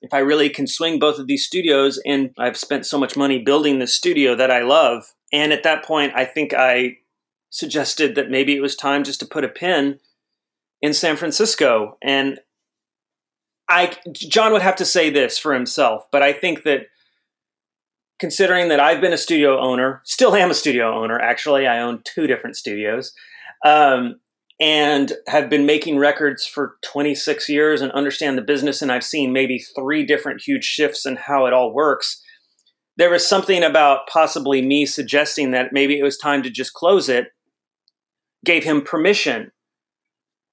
if 0.00 0.14
I 0.14 0.18
really 0.18 0.48
can 0.48 0.66
swing 0.66 0.98
both 0.98 1.18
of 1.18 1.26
these 1.26 1.44
studios. 1.44 2.00
And 2.06 2.30
I've 2.38 2.56
spent 2.56 2.86
so 2.86 2.98
much 2.98 3.16
money 3.16 3.42
building 3.42 3.78
this 3.78 3.94
studio 3.94 4.34
that 4.34 4.50
I 4.50 4.62
love. 4.62 5.12
And 5.30 5.52
at 5.52 5.64
that 5.64 5.84
point, 5.84 6.12
I 6.14 6.24
think 6.24 6.54
I 6.54 6.98
suggested 7.50 8.14
that 8.14 8.30
maybe 8.30 8.56
it 8.56 8.62
was 8.62 8.76
time 8.76 9.04
just 9.04 9.20
to 9.20 9.26
put 9.26 9.44
a 9.44 9.48
pin 9.48 9.98
in 10.80 10.94
San 10.94 11.16
Francisco. 11.16 11.98
And 12.02 12.38
I 13.68 13.96
John 14.12 14.52
would 14.52 14.62
have 14.62 14.76
to 14.76 14.84
say 14.84 15.10
this 15.10 15.38
for 15.38 15.54
himself, 15.54 16.04
but 16.12 16.22
I 16.22 16.32
think 16.32 16.64
that 16.64 16.86
considering 18.20 18.68
that 18.68 18.80
I've 18.80 19.00
been 19.00 19.12
a 19.12 19.18
studio 19.18 19.58
owner, 19.58 20.02
still 20.04 20.34
am 20.34 20.50
a 20.50 20.54
studio 20.54 20.94
owner. 20.94 21.18
Actually, 21.18 21.66
I 21.66 21.80
own 21.80 22.02
two 22.04 22.26
different 22.26 22.56
studios, 22.56 23.12
um, 23.64 24.20
and 24.60 25.12
have 25.26 25.50
been 25.50 25.66
making 25.66 25.98
records 25.98 26.46
for 26.46 26.76
26 26.82 27.48
years 27.48 27.80
and 27.80 27.90
understand 27.92 28.38
the 28.38 28.42
business. 28.42 28.82
And 28.82 28.92
I've 28.92 29.04
seen 29.04 29.32
maybe 29.32 29.58
three 29.58 30.06
different 30.06 30.42
huge 30.42 30.64
shifts 30.64 31.04
in 31.04 31.16
how 31.16 31.46
it 31.46 31.52
all 31.52 31.72
works. 31.72 32.22
There 32.96 33.10
was 33.10 33.26
something 33.26 33.64
about 33.64 34.06
possibly 34.06 34.62
me 34.62 34.86
suggesting 34.86 35.50
that 35.50 35.72
maybe 35.72 35.98
it 35.98 36.04
was 36.04 36.16
time 36.16 36.44
to 36.44 36.50
just 36.50 36.72
close 36.72 37.08
it, 37.08 37.28
gave 38.44 38.62
him 38.62 38.82
permission 38.82 39.50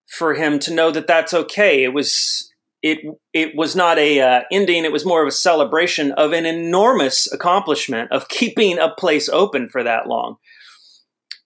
for 0.08 0.34
him 0.34 0.58
to 0.60 0.74
know 0.74 0.90
that 0.92 1.08
that's 1.08 1.34
okay. 1.34 1.84
It 1.84 1.94
was 1.94 2.51
it 2.82 3.00
it 3.34 3.56
was 3.56 3.76
not 3.76 3.98
a 3.98 4.20
uh, 4.20 4.42
ending 4.52 4.86
it 4.86 4.92
was 4.92 5.06
more 5.06 5.22
of 5.22 5.28
a 5.28 5.32
celebration 5.32 6.12
of 6.14 6.34
an 6.34 6.46
enormous 6.46 7.32
accomplishment 7.32 8.12
of 8.12 8.28
keeping 8.28 8.80
a 8.80 8.90
place 8.90 9.30
open 9.30 9.70
for 9.70 9.84
that 9.84 10.08
long. 10.08 10.38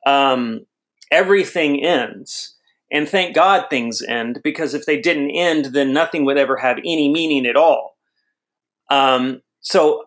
Um, 0.05 0.65
everything 1.11 1.83
ends 1.83 2.55
and 2.91 3.09
thank 3.09 3.35
god 3.35 3.65
things 3.69 4.01
end 4.01 4.39
because 4.43 4.73
if 4.73 4.85
they 4.85 4.99
didn't 4.99 5.31
end 5.31 5.65
then 5.65 5.93
nothing 5.93 6.25
would 6.25 6.37
ever 6.37 6.57
have 6.57 6.77
any 6.79 7.11
meaning 7.11 7.45
at 7.45 7.55
all. 7.55 7.97
Um, 8.89 9.41
so 9.61 10.03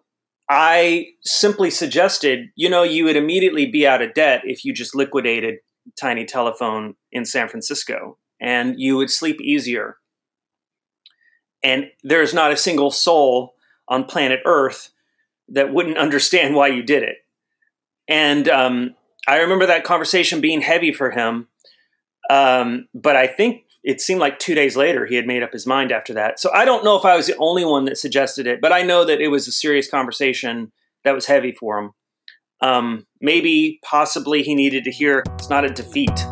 i 0.50 1.06
simply 1.22 1.70
suggested 1.70 2.48
you 2.56 2.70
know 2.70 2.82
you 2.82 3.04
would 3.04 3.16
immediately 3.16 3.66
be 3.66 3.86
out 3.86 4.00
of 4.00 4.14
debt 4.14 4.40
if 4.44 4.64
you 4.64 4.72
just 4.72 4.94
liquidated 4.94 5.56
tiny 6.00 6.24
telephone 6.24 6.94
in 7.12 7.24
san 7.24 7.48
francisco 7.48 8.16
and 8.40 8.76
you 8.78 8.96
would 8.96 9.10
sleep 9.10 9.38
easier 9.42 9.98
and 11.62 11.90
there's 12.02 12.34
not 12.34 12.52
a 12.52 12.56
single 12.56 12.90
soul 12.90 13.54
on 13.88 14.04
planet 14.04 14.40
Earth 14.44 14.90
that 15.48 15.72
wouldn't 15.72 15.98
understand 15.98 16.54
why 16.54 16.68
you 16.68 16.82
did 16.82 17.02
it. 17.02 17.16
And 18.06 18.48
um, 18.48 18.94
I 19.26 19.38
remember 19.38 19.66
that 19.66 19.84
conversation 19.84 20.40
being 20.40 20.60
heavy 20.60 20.92
for 20.92 21.10
him. 21.10 21.48
Um, 22.30 22.88
but 22.94 23.16
I 23.16 23.26
think 23.26 23.64
it 23.82 24.00
seemed 24.00 24.20
like 24.20 24.38
two 24.38 24.54
days 24.54 24.76
later 24.76 25.06
he 25.06 25.14
had 25.14 25.26
made 25.26 25.42
up 25.42 25.52
his 25.52 25.66
mind 25.66 25.92
after 25.92 26.12
that. 26.14 26.38
So 26.38 26.50
I 26.52 26.64
don't 26.64 26.84
know 26.84 26.96
if 26.96 27.04
I 27.04 27.16
was 27.16 27.26
the 27.26 27.36
only 27.38 27.64
one 27.64 27.84
that 27.86 27.96
suggested 27.96 28.46
it, 28.46 28.60
but 28.60 28.72
I 28.72 28.82
know 28.82 29.04
that 29.04 29.20
it 29.20 29.28
was 29.28 29.48
a 29.48 29.52
serious 29.52 29.90
conversation 29.90 30.72
that 31.04 31.14
was 31.14 31.26
heavy 31.26 31.52
for 31.52 31.78
him. 31.78 31.90
Um, 32.60 33.06
maybe, 33.20 33.78
possibly, 33.82 34.42
he 34.42 34.54
needed 34.54 34.84
to 34.84 34.90
hear 34.90 35.22
it's 35.38 35.48
not 35.48 35.64
a 35.64 35.68
defeat. 35.68 36.26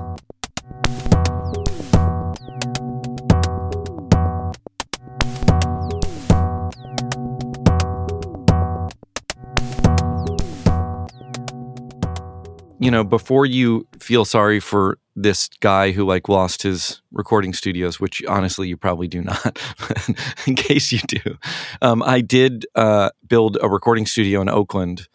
You 12.79 12.91
know, 12.91 13.05
before 13.05 13.47
you 13.47 13.87
feel 13.99 14.25
sorry 14.25 14.61
for 14.61 14.99
this 15.15 15.49
guy 15.61 15.93
who 15.93 16.05
like 16.05 16.29
lost 16.29 16.63
his 16.63 17.01
recording 17.11 17.53
studios, 17.53 17.99
which 17.99 18.23
honestly 18.29 18.69
you 18.69 18.77
probably 18.77 19.09
do 19.09 19.23
not, 19.23 19.59
in 20.47 20.55
case 20.55 20.93
you 20.93 20.99
do, 21.01 21.39
um, 21.81 22.03
I 22.03 22.21
did 22.21 22.67
uh, 22.75 23.11
build 23.27 23.57
a 23.63 23.69
recording 23.69 24.07
studio 24.07 24.41
in 24.41 24.49
Oakland 24.49 25.09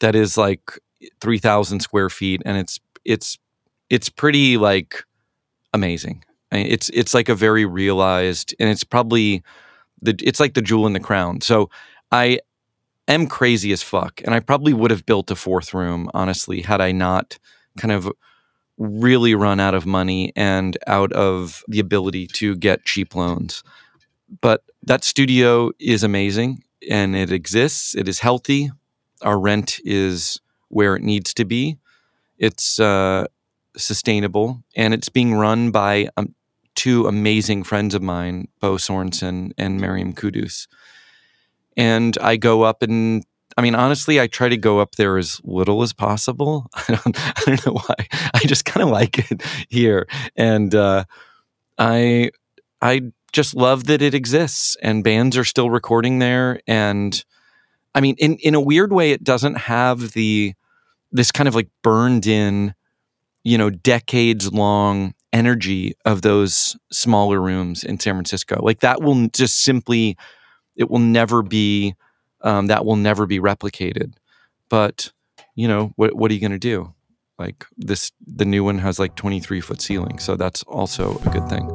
that 0.00 0.14
is 0.14 0.36
like 0.36 0.78
three 1.20 1.38
thousand 1.38 1.80
square 1.80 2.10
feet, 2.10 2.42
and 2.44 2.56
it's 2.56 2.78
it's 3.04 3.38
it's 3.90 4.08
pretty 4.08 4.56
like 4.56 5.04
amazing. 5.72 6.24
I 6.52 6.56
mean, 6.56 6.66
it's 6.66 6.88
it's 6.90 7.14
like 7.14 7.28
a 7.28 7.34
very 7.34 7.64
realized, 7.64 8.54
and 8.60 8.68
it's 8.70 8.84
probably 8.84 9.42
the 10.00 10.14
it's 10.22 10.40
like 10.40 10.54
the 10.54 10.62
jewel 10.62 10.86
in 10.86 10.92
the 10.92 11.00
crown. 11.00 11.40
So 11.40 11.70
I 12.12 12.38
am 13.08 13.26
crazy 13.26 13.72
as 13.72 13.82
fuck. 13.82 14.20
And 14.24 14.34
I 14.34 14.40
probably 14.40 14.72
would 14.72 14.90
have 14.90 15.06
built 15.06 15.30
a 15.30 15.36
fourth 15.36 15.74
room, 15.74 16.10
honestly, 16.14 16.62
had 16.62 16.80
I 16.80 16.92
not 16.92 17.38
kind 17.78 17.92
of 17.92 18.10
really 18.78 19.34
run 19.34 19.60
out 19.60 19.74
of 19.74 19.86
money 19.86 20.32
and 20.34 20.76
out 20.86 21.12
of 21.12 21.62
the 21.68 21.80
ability 21.80 22.26
to 22.26 22.56
get 22.56 22.84
cheap 22.84 23.14
loans. 23.14 23.62
But 24.40 24.62
that 24.82 25.04
studio 25.04 25.70
is 25.78 26.02
amazing 26.02 26.64
and 26.90 27.14
it 27.14 27.30
exists. 27.30 27.94
It 27.94 28.08
is 28.08 28.20
healthy. 28.20 28.70
Our 29.22 29.38
rent 29.38 29.78
is 29.84 30.40
where 30.68 30.96
it 30.96 31.02
needs 31.02 31.32
to 31.34 31.44
be. 31.44 31.78
It's 32.38 32.80
uh, 32.80 33.26
sustainable 33.76 34.64
and 34.76 34.92
it's 34.92 35.08
being 35.08 35.34
run 35.34 35.70
by 35.70 36.08
um, 36.16 36.34
two 36.74 37.06
amazing 37.06 37.62
friends 37.62 37.94
of 37.94 38.02
mine, 38.02 38.48
Beau 38.60 38.76
Sorenson 38.76 39.52
and 39.56 39.80
Maryam 39.80 40.12
Qudus 40.12 40.66
and 41.76 42.16
I 42.20 42.36
go 42.36 42.62
up 42.62 42.82
and 42.82 43.24
I 43.56 43.62
mean, 43.62 43.74
honestly, 43.74 44.20
I 44.20 44.26
try 44.26 44.48
to 44.48 44.56
go 44.56 44.80
up 44.80 44.96
there 44.96 45.16
as 45.16 45.40
little 45.44 45.82
as 45.82 45.92
possible. 45.92 46.66
I 46.74 46.84
don't, 46.88 47.38
I 47.38 47.42
don't 47.46 47.66
know 47.66 47.74
why. 47.74 48.08
I 48.34 48.40
just 48.40 48.64
kind 48.64 48.82
of 48.82 48.88
like 48.88 49.30
it 49.30 49.42
here, 49.68 50.08
and 50.36 50.74
uh, 50.74 51.04
I, 51.78 52.30
I 52.82 53.12
just 53.32 53.54
love 53.54 53.84
that 53.84 54.02
it 54.02 54.14
exists, 54.14 54.76
and 54.82 55.04
bands 55.04 55.36
are 55.36 55.44
still 55.44 55.70
recording 55.70 56.18
there. 56.18 56.60
And 56.66 57.24
I 57.94 58.00
mean, 58.00 58.16
in 58.18 58.36
in 58.38 58.54
a 58.54 58.60
weird 58.60 58.92
way, 58.92 59.12
it 59.12 59.22
doesn't 59.22 59.56
have 59.56 60.12
the 60.12 60.54
this 61.12 61.30
kind 61.30 61.46
of 61.46 61.54
like 61.54 61.68
burned 61.82 62.26
in, 62.26 62.74
you 63.44 63.56
know, 63.56 63.70
decades 63.70 64.52
long 64.52 65.14
energy 65.32 65.94
of 66.04 66.22
those 66.22 66.76
smaller 66.90 67.40
rooms 67.40 67.84
in 67.84 68.00
San 68.00 68.14
Francisco. 68.14 68.60
Like 68.62 68.80
that 68.80 69.00
will 69.00 69.28
just 69.28 69.62
simply 69.62 70.16
it 70.76 70.90
will 70.90 70.98
never 70.98 71.42
be 71.42 71.94
um, 72.42 72.66
that 72.66 72.84
will 72.84 72.96
never 72.96 73.26
be 73.26 73.40
replicated. 73.40 74.14
But 74.68 75.12
you 75.54 75.66
know 75.66 75.92
what? 75.96 76.14
What 76.14 76.30
are 76.30 76.34
you 76.34 76.40
going 76.40 76.52
to 76.52 76.58
do? 76.58 76.92
Like 77.38 77.66
this, 77.76 78.12
the 78.24 78.44
new 78.44 78.62
one 78.62 78.78
has 78.78 78.98
like 78.98 79.16
23 79.16 79.60
foot 79.60 79.80
ceiling, 79.80 80.18
so 80.18 80.36
that's 80.36 80.62
also 80.64 81.18
a 81.24 81.30
good 81.30 81.48
thing. 81.48 81.68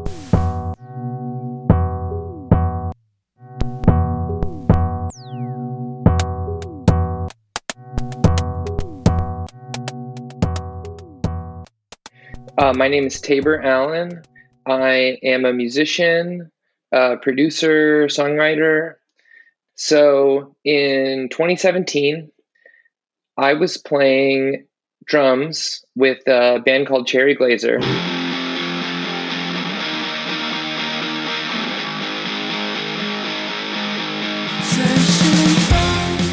Uh, 12.57 12.73
my 12.73 12.87
name 12.87 13.05
is 13.05 13.19
Tabor 13.19 13.61
Allen. 13.61 14.21
I 14.65 15.17
am 15.23 15.45
a 15.45 15.53
musician, 15.53 16.51
uh, 16.91 17.17
producer, 17.17 18.07
songwriter. 18.07 18.95
So 19.75 20.55
in 20.63 21.29
2017, 21.29 22.31
I 23.37 23.53
was 23.53 23.77
playing 23.77 24.65
drums 25.05 25.83
with 25.95 26.19
a 26.27 26.59
band 26.59 26.87
called 26.87 27.07
Cherry 27.07 27.35
Glazerr. 27.35 27.81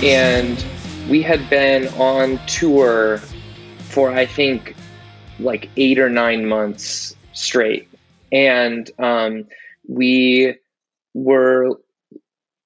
And 0.03 0.65
we 1.09 1.23
had 1.23 1.49
been 1.49 1.89
on 1.95 2.39
tour 2.47 3.19
for, 3.89 4.11
I 4.11 4.27
think, 4.27 4.77
like 5.39 5.69
eight 5.77 5.99
or 5.99 6.09
nine 6.09 6.47
months 6.47 7.17
straight. 7.33 7.89
And 8.31 8.91
um, 8.99 9.47
we 9.89 10.55
were 11.15 11.79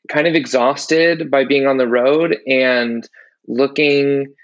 kind 0.09 0.27
of 0.27 0.35
exhausted 0.35 1.31
by 1.31 1.45
being 1.45 1.67
on 1.67 1.77
the 1.77 1.87
road 1.87 2.37
and 2.47 3.09
looking 3.47 4.35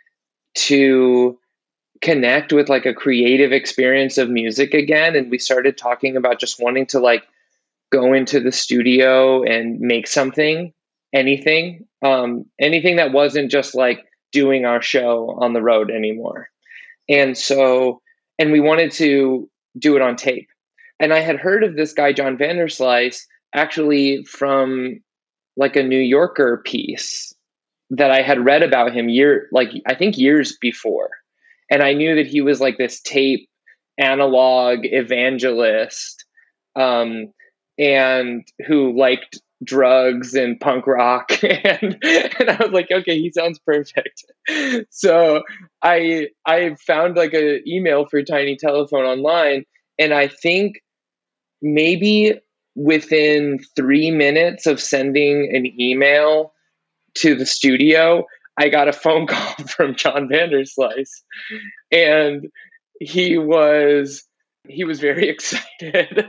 to 0.55 1.39
connect 2.03 2.53
with 2.53 2.69
like 2.69 2.87
a 2.87 2.95
creative 2.95 3.53
experience 3.53 4.19
of 4.19 4.29
music 4.29 4.75
again 4.75 5.17
and 5.17 5.31
we 5.31 5.39
started 5.39 5.77
talking 5.77 6.17
about 6.17 6.39
just 6.39 6.61
wanting 6.61 6.87
to 6.87 7.01
like 7.01 7.25
go 7.91 8.13
into 8.13 8.39
the 8.39 8.53
studio 8.53 9.43
and 9.43 9.81
make 9.81 10.07
something 10.07 10.73
anything 11.15 11.87
um 12.03 12.45
anything 12.61 12.97
that 12.97 13.13
wasn't 13.13 13.51
just 13.51 13.75
like 13.75 14.05
doing 14.33 14.67
our 14.67 14.83
show 14.83 15.35
on 15.41 15.53
the 15.55 15.63
road 15.63 15.91
anymore 15.91 16.49
And 17.09 17.37
so, 17.37 18.03
and 18.39 18.53
we 18.53 18.61
wanted 18.61 18.93
to 18.93 19.49
do 19.79 19.97
it 19.97 20.03
on 20.03 20.17
tape. 20.17 20.49
And 21.01 21.13
I 21.13 21.21
had 21.21 21.37
heard 21.37 21.63
of 21.63 21.77
this 21.77 21.93
guy, 21.93 22.13
John 22.13 22.39
Vanderslice, 22.39 23.21
actually 23.55 24.25
from 24.25 25.01
like 25.57 25.77
a 25.77 25.83
New 25.83 25.99
Yorker 25.99 26.63
piece 26.65 27.35
that 27.91 28.11
I 28.11 28.23
had 28.23 28.45
read 28.45 28.63
about 28.63 28.95
him 28.95 29.09
year 29.09 29.49
like 29.53 29.71
I 29.87 29.95
think 29.95 30.19
years 30.19 30.57
before. 30.61 31.11
And 31.71 31.83
I 31.83 31.95
knew 31.95 32.15
that 32.17 32.27
he 32.27 32.41
was 32.41 32.61
like 32.61 32.79
this 32.79 33.01
tape 33.01 33.49
analog 33.99 34.81
evangelist 34.83 36.25
um, 36.77 37.33
and 37.79 38.47
who 38.67 38.97
liked 38.97 39.41
drugs 39.65 40.35
and 40.35 40.61
punk 40.61 40.87
rock 40.87 41.33
and 41.43 41.99
and 42.05 42.51
I 42.51 42.59
was 42.61 42.73
like 42.73 42.89
okay 42.93 43.19
he 43.19 43.33
sounds 43.33 43.59
perfect 43.59 44.23
so 44.91 45.43
I 45.83 46.29
I 46.45 46.77
found 46.87 47.17
like 47.17 47.33
a 47.33 47.67
email 47.67 48.05
for 48.05 48.23
tiny 48.23 48.57
telephone 48.57 49.07
online 49.07 49.65
and 49.99 50.13
I 50.13 50.29
think 50.29 50.83
maybe 51.63 52.41
within 52.75 53.59
3 53.75 54.11
minutes 54.11 54.67
of 54.67 54.81
sending 54.81 55.51
an 55.55 55.67
email 55.81 56.53
to 57.15 57.35
the 57.35 57.47
studio 57.47 58.25
I 58.59 58.69
got 58.69 58.89
a 58.89 58.93
phone 58.93 59.27
call 59.27 59.55
from 59.67 59.97
John 59.97 60.29
Vanderslice. 60.29 61.23
And 61.93 62.47
he 63.01 63.39
was 63.39 64.25
he 64.69 64.85
was 64.85 65.01
very 65.01 65.29
excited. 65.29 66.25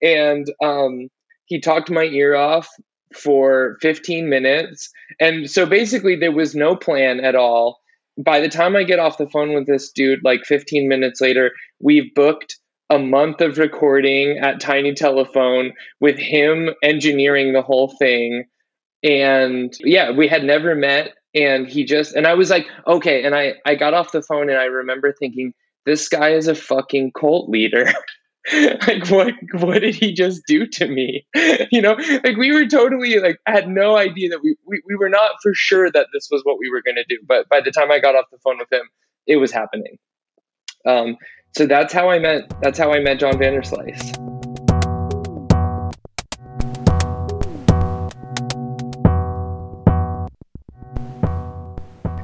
And 0.00 0.46
um, 0.62 1.08
he 1.46 1.60
talked 1.60 1.90
my 1.90 2.04
ear 2.04 2.34
off 2.34 2.68
for 3.14 3.76
15 3.82 4.28
minutes. 4.28 4.88
And 5.18 5.50
so 5.50 5.66
basically 5.66 6.16
there 6.16 6.32
was 6.32 6.54
no 6.54 6.76
plan 6.76 7.20
at 7.20 7.34
all. 7.34 7.80
By 8.16 8.40
the 8.40 8.48
time 8.48 8.76
i 8.76 8.82
get 8.82 8.98
off 8.98 9.18
the 9.18 9.28
phone 9.28 9.54
with 9.54 9.66
this 9.66 9.90
dude 9.90 10.20
like 10.22 10.44
15 10.44 10.88
minutes 10.88 11.20
later 11.20 11.52
we've 11.80 12.14
booked 12.14 12.58
a 12.90 12.98
month 12.98 13.40
of 13.40 13.58
recording 13.58 14.38
at 14.38 14.60
tiny 14.60 14.94
telephone 14.94 15.72
with 16.00 16.18
him 16.18 16.70
engineering 16.82 17.52
the 17.52 17.62
whole 17.62 17.88
thing. 17.98 18.44
And 19.02 19.72
yeah 19.80 20.10
we 20.10 20.28
had 20.28 20.44
never 20.44 20.74
met 20.74 21.14
and 21.34 21.66
he 21.66 21.84
just 21.84 22.14
and 22.14 22.26
i 22.26 22.34
was 22.34 22.50
like 22.50 22.66
okay 22.86 23.24
and 23.24 23.34
i 23.34 23.54
i 23.64 23.74
got 23.74 23.94
off 23.94 24.12
the 24.12 24.20
phone 24.20 24.50
and 24.50 24.58
i 24.58 24.64
remember 24.64 25.12
thinking 25.12 25.54
this 25.86 26.08
guy 26.08 26.30
is 26.30 26.48
a 26.48 26.54
fucking 26.54 27.12
cult 27.18 27.48
leader. 27.48 27.86
Like 28.54 29.06
what 29.10 29.34
what 29.60 29.80
did 29.80 29.94
he 29.94 30.14
just 30.14 30.40
do 30.46 30.66
to 30.66 30.88
me? 30.88 31.26
You 31.70 31.82
know 31.82 31.92
like 32.24 32.38
we 32.38 32.52
were 32.52 32.66
totally 32.66 33.20
like 33.20 33.38
I 33.46 33.50
had 33.50 33.68
no 33.68 33.96
idea 33.96 34.30
that 34.30 34.40
we, 34.42 34.56
we 34.66 34.82
we 34.88 34.96
were 34.96 35.10
not 35.10 35.32
for 35.42 35.52
sure 35.54 35.90
that 35.90 36.06
this 36.14 36.28
was 36.30 36.40
what 36.44 36.58
we 36.58 36.70
were 36.70 36.80
going 36.82 36.96
to 36.96 37.04
do 37.06 37.18
but 37.28 37.48
by 37.50 37.60
the 37.60 37.70
time 37.70 37.90
i 37.90 37.98
got 38.00 38.16
off 38.16 38.24
the 38.32 38.38
phone 38.42 38.56
with 38.58 38.72
him 38.72 38.88
it 39.26 39.36
was 39.36 39.52
happening. 39.52 39.98
Um 40.86 41.18
so 41.56 41.66
that's 41.66 41.92
how 41.92 42.08
i 42.08 42.18
met 42.18 42.52
that's 42.60 42.78
how 42.78 42.92
i 42.92 43.00
met 43.00 43.18
john 43.18 43.34
vanderslice 43.34 44.16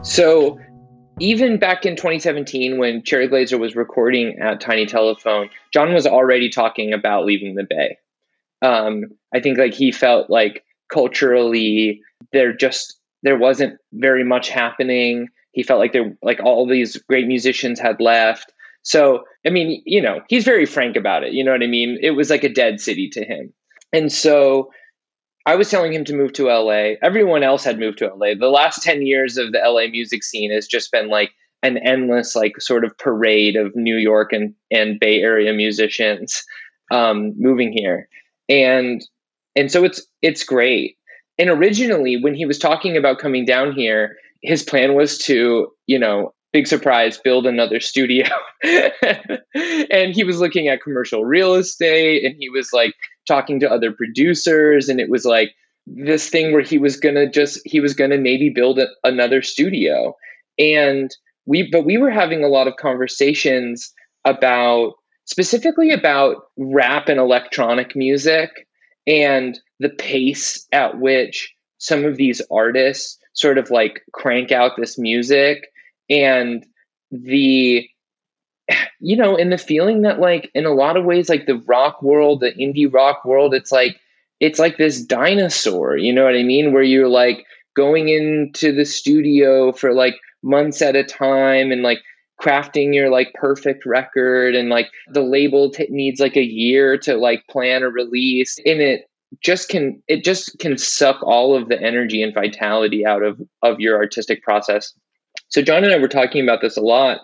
so 0.03 0.59
even 1.19 1.59
back 1.59 1.87
in 1.87 1.97
2017 1.97 2.79
when 2.79 3.03
Cherry 3.03 3.29
Glazerr 3.29 3.59
was 3.59 3.75
recording 3.75 4.39
at 4.39 4.61
Tiny 4.61 4.85
Telephone, 4.85 5.49
John 5.73 5.95
was 5.95 6.07
already 6.07 6.51
talking 6.51 6.93
about 6.93 7.25
leaving 7.25 7.55
the 7.55 7.65
Bay. 7.65 7.99
Um, 8.61 9.05
I 9.35 9.41
think 9.41 9.59
like 9.59 9.75
he 9.75 9.93
felt 9.93 10.29
like 10.29 10.65
culturally 10.93 12.03
there 12.33 12.53
just 12.53 12.99
there 13.23 13.39
wasn't 13.39 13.79
very 13.93 14.25
much 14.25 14.49
happening. 14.49 15.29
He 15.53 15.63
felt 15.63 15.81
like 15.81 15.93
there 15.93 16.17
like 16.23 16.41
all 16.43 16.67
these 16.67 16.97
great 17.09 17.27
musicians 17.27 17.81
had 17.81 18.01
left. 18.01 18.53
So 18.87 19.25
I 19.45 19.51
mean, 19.51 19.83
you 19.85 20.01
know, 20.01 20.21
he's 20.29 20.45
very 20.45 20.65
frank 20.65 20.97
about 20.97 21.25
it. 21.25 21.33
You 21.33 21.45
know 21.45 21.51
what 21.51 21.63
I 21.63 21.67
mean? 21.67 21.99
It 22.01 22.13
was 22.13 22.31
like 22.31 22.45
a 22.45 22.49
dead 22.49 22.81
city 22.81 23.09
to 23.11 23.25
him. 23.25 23.53
And 23.93 24.13
so 24.13 24.71
I 25.45 25.57
was 25.57 25.71
telling 25.71 25.93
him 25.93 26.05
to 26.05 26.15
move 26.15 26.33
to 26.35 26.47
LA. 26.47 26.95
Everyone 27.03 27.43
else 27.43 27.65
had 27.65 27.81
moved 27.81 27.99
to 27.99 28.07
LA. 28.07 28.35
The 28.39 28.49
last 28.49 28.83
10 28.83 29.05
years 29.05 29.39
of 29.39 29.53
the 29.53 29.59
LA 29.59 29.89
music 29.91 30.23
scene 30.23 30.53
has 30.53 30.69
just 30.69 30.93
been 30.93 31.09
like 31.09 31.33
an 31.63 31.79
endless, 31.79 32.37
like, 32.37 32.61
sort 32.61 32.85
of 32.85 32.97
parade 32.99 33.57
of 33.57 33.75
New 33.75 33.97
York 33.97 34.33
and, 34.33 34.55
and 34.71 35.01
Bay 35.01 35.21
Area 35.21 35.53
musicians 35.53 36.45
um, 36.93 37.33
moving 37.37 37.73
here. 37.73 38.09
And 38.49 39.03
and 39.57 39.73
so 39.73 39.85
it's 39.85 40.07
it's 40.23 40.45
great. 40.45 40.97
And 41.39 41.51
originally, 41.51 42.23
when 42.23 42.35
he 42.35 42.47
was 42.47 42.59
talking 42.59 42.97
about 42.97 43.19
coming 43.19 43.45
down 43.45 43.73
here, 43.73 44.17
his 44.43 44.63
plan 44.63 44.95
was 44.95 45.19
to, 45.19 45.69
you 45.87 45.99
know, 45.99 46.35
big 46.57 46.67
surprise, 46.67 47.19
build 47.19 47.47
another 47.47 47.81
studio. 47.81 48.25
and 48.65 50.15
he 50.15 50.25
was 50.25 50.41
looking 50.41 50.69
at 50.69 50.81
commercial 50.81 51.23
real 51.23 51.55
estate 51.55 52.25
and 52.25 52.35
he 52.39 52.49
was 52.49 52.71
like 52.73 52.95
talking 53.29 53.61
to 53.61 53.71
other 53.71 53.93
producers 53.93 54.89
and 54.89 54.99
it 54.99 55.11
was 55.11 55.27
like 55.27 55.51
this 55.87 56.31
thing 56.31 56.55
where 56.55 56.63
he 56.63 56.79
was 56.79 56.97
gonna 56.97 57.29
just 57.29 57.61
he 57.67 57.79
was 57.79 57.93
gonna 57.93 58.17
maybe 58.17 58.49
build 58.49 58.79
a, 58.79 58.87
another 59.05 59.43
studio 59.43 60.17
and 60.59 61.15
we 61.45 61.69
but 61.71 61.85
we 61.85 61.99
were 61.99 62.11
having 62.11 62.43
a 62.43 62.49
lot 62.49 62.67
of 62.67 62.77
conversations 62.77 63.93
about 64.25 64.95
specifically 65.27 65.91
about 65.91 66.37
rap 66.57 67.11
and 67.11 67.21
electronic 67.21 67.95
music 67.95 68.67
and 69.07 69.61
the 69.79 69.91
pace 69.91 70.67
at 70.73 70.99
which 70.99 71.55
some 71.77 72.07
of 72.07 72.17
these 72.17 72.41
artists 72.51 73.19
sort 73.35 73.59
of 73.59 73.71
like 73.71 74.01
crank 74.15 74.51
out 74.51 74.73
this 74.79 74.99
music 74.99 75.59
and 76.09 76.65
the 77.11 77.89
you 79.01 79.17
know, 79.17 79.37
and 79.37 79.53
the 79.53 79.59
feeling 79.59 80.03
that 80.03 80.19
like 80.19 80.51
in 80.55 80.67
a 80.67 80.75
lot 80.75 80.97
of 80.97 81.05
ways, 81.05 81.29
like 81.29 81.47
the 81.47 81.63
rock 81.67 82.03
world, 82.03 82.41
the 82.41 82.53
indie 82.53 82.93
rock 82.93 83.25
world, 83.25 83.55
it's 83.55 83.71
like 83.71 83.97
it's 84.41 84.59
like 84.59 84.77
this 84.77 85.03
dinosaur, 85.03 85.97
you 85.97 86.13
know 86.13 86.25
what 86.25 86.35
I 86.35 86.43
mean? 86.43 86.73
Where 86.73 86.83
you're 86.83 87.09
like 87.09 87.45
going 87.75 88.09
into 88.09 88.73
the 88.73 88.85
studio 88.85 89.73
for 89.73 89.93
like 89.93 90.17
months 90.43 90.83
at 90.83 90.97
a 90.97 91.05
time 91.05 91.71
and 91.71 91.83
like 91.83 92.01
crafting 92.41 92.95
your 92.95 93.11
like 93.11 93.33
perfect 93.35 93.87
record 93.87 94.55
and 94.55 94.69
like 94.69 94.89
the 95.13 95.23
label 95.23 95.71
t- 95.71 95.87
needs 95.91 96.21
like 96.21 96.37
a 96.37 96.45
year 96.45 96.99
to 96.99 97.17
like 97.17 97.47
plan 97.49 97.83
a 97.83 97.89
release 97.89 98.59
and 98.67 98.81
it 98.81 99.09
just 99.41 99.69
can 99.69 100.03
it 100.07 100.23
just 100.23 100.59
can 100.59 100.77
suck 100.77 101.23
all 101.23 101.57
of 101.57 101.69
the 101.69 101.81
energy 101.81 102.23
and 102.23 102.35
vitality 102.35 103.05
out 103.07 103.23
of 103.23 103.41
of 103.63 103.81
your 103.81 103.97
artistic 103.97 104.43
process 104.43 104.93
so 105.49 105.63
john 105.63 105.85
and 105.85 105.93
i 105.93 105.99
were 105.99 106.09
talking 106.09 106.43
about 106.43 106.61
this 106.61 106.77
a 106.77 106.83
lot 106.83 107.21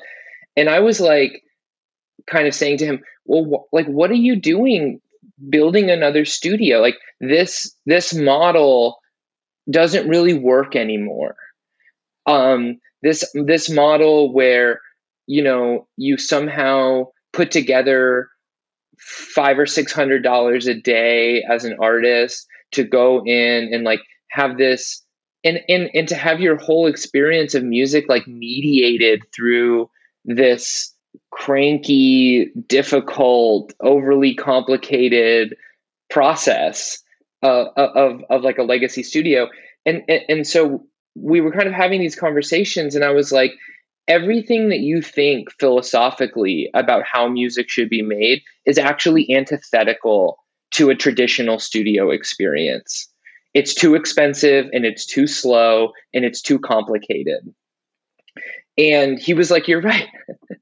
and 0.57 0.69
i 0.69 0.81
was 0.81 1.01
like 1.01 1.43
kind 2.27 2.47
of 2.47 2.55
saying 2.55 2.79
to 2.79 2.87
him, 2.87 3.03
"Well, 3.25 3.45
wh- 3.71 3.75
like 3.75 3.87
what 3.87 4.11
are 4.11 4.15
you 4.15 4.37
doing 4.37 5.01
building 5.49 5.91
another 5.91 6.25
studio? 6.25 6.81
Like 6.81 6.97
this 7.21 7.75
this 7.87 8.15
model 8.15 8.99
doesn't 9.71 10.09
really 10.09 10.35
work 10.35 10.77
anymore. 10.77 11.37
Um 12.27 12.81
this 13.03 13.25
this 13.35 13.69
model 13.71 14.33
where 14.33 14.81
you 15.27 15.43
know 15.43 15.89
you 15.97 16.17
somehow 16.17 17.07
put 17.33 17.51
together 17.51 18.29
five 18.99 19.59
or 19.59 19.67
six 19.67 19.93
hundred 19.93 20.23
dollars 20.23 20.67
a 20.67 20.75
day 20.75 21.43
as 21.49 21.65
an 21.65 21.77
artist 21.81 22.47
to 22.73 22.85
go 22.85 23.23
in 23.25 23.71
and 23.73 23.85
like 23.85 24.01
have 24.31 24.57
this 24.57 25.03
and 25.45 25.61
and 25.69 25.91
and 25.95 26.09
to 26.09 26.15
have 26.15 26.41
your 26.41 26.57
whole 26.57 26.87
experience 26.87 27.55
of 27.55 27.65
music 27.65 28.07
like 28.09 28.27
mediated 28.27 29.23
through 29.35 29.91
this 30.25 30.93
cranky, 31.31 32.51
difficult, 32.69 33.73
overly 33.81 34.35
complicated 34.35 35.57
process 36.11 37.03
uh, 37.43 37.67
of 37.77 38.23
of 38.31 38.43
like 38.43 38.59
a 38.59 38.63
legacy 38.63 39.03
studio, 39.03 39.49
and, 39.85 40.03
and 40.09 40.23
and 40.29 40.47
so 40.47 40.85
we 41.15 41.41
were 41.41 41.53
kind 41.53 41.67
of 41.67 41.75
having 41.75 42.01
these 42.01 42.17
conversations, 42.17 42.95
and 42.95 43.05
I 43.05 43.11
was 43.11 43.33
like, 43.33 43.53
everything 44.09 44.69
that 44.71 44.81
you 44.81 45.03
think 45.03 45.49
philosophically 45.59 46.71
about 46.75 47.05
how 47.05 47.29
music 47.29 47.69
should 47.69 47.89
be 47.89 48.03
made 48.03 48.43
is 48.67 48.79
actually 48.79 49.33
antithetical 49.35 50.39
to 50.73 50.89
a 50.89 50.95
traditional 50.95 51.59
studio 51.59 52.11
experience. 52.11 53.12
It's 53.55 53.75
too 53.75 53.95
expensive 53.95 54.67
and 54.73 54.85
it's 54.85 55.07
too 55.07 55.27
slow 55.27 55.93
and 56.15 56.25
it's 56.25 56.41
too 56.41 56.59
complicated. 56.59 57.55
And 58.79 59.19
he 59.19 59.35
was 59.35 59.51
like, 59.51 59.69
You're 59.69 59.83
right. 59.83 60.09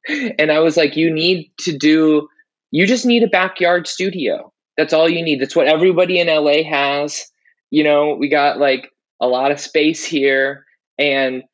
and 0.39 0.51
I 0.51 0.59
was 0.61 0.77
like, 0.77 0.97
You 0.97 1.13
need 1.13 1.53
to 1.61 1.77
do, 1.77 2.29
you 2.71 2.87
just 2.87 3.07
need 3.07 3.23
a 3.23 3.29
backyard 3.29 3.87
studio. 3.87 4.53
That's 4.77 4.93
all 4.93 5.09
you 5.09 5.23
need. 5.23 5.41
That's 5.41 5.57
what 5.57 5.69
everybody 5.69 6.19
in 6.19 6.29
LA 6.29 6.63
has. 6.69 7.27
You 7.71 7.85
know, 7.85 8.15
we 8.15 8.29
got 8.29 8.59
like 8.59 8.91
a 9.21 9.27
lot 9.27 9.53
of 9.53 9.61
space 9.61 10.05
here. 10.05 10.65
And 10.99 11.45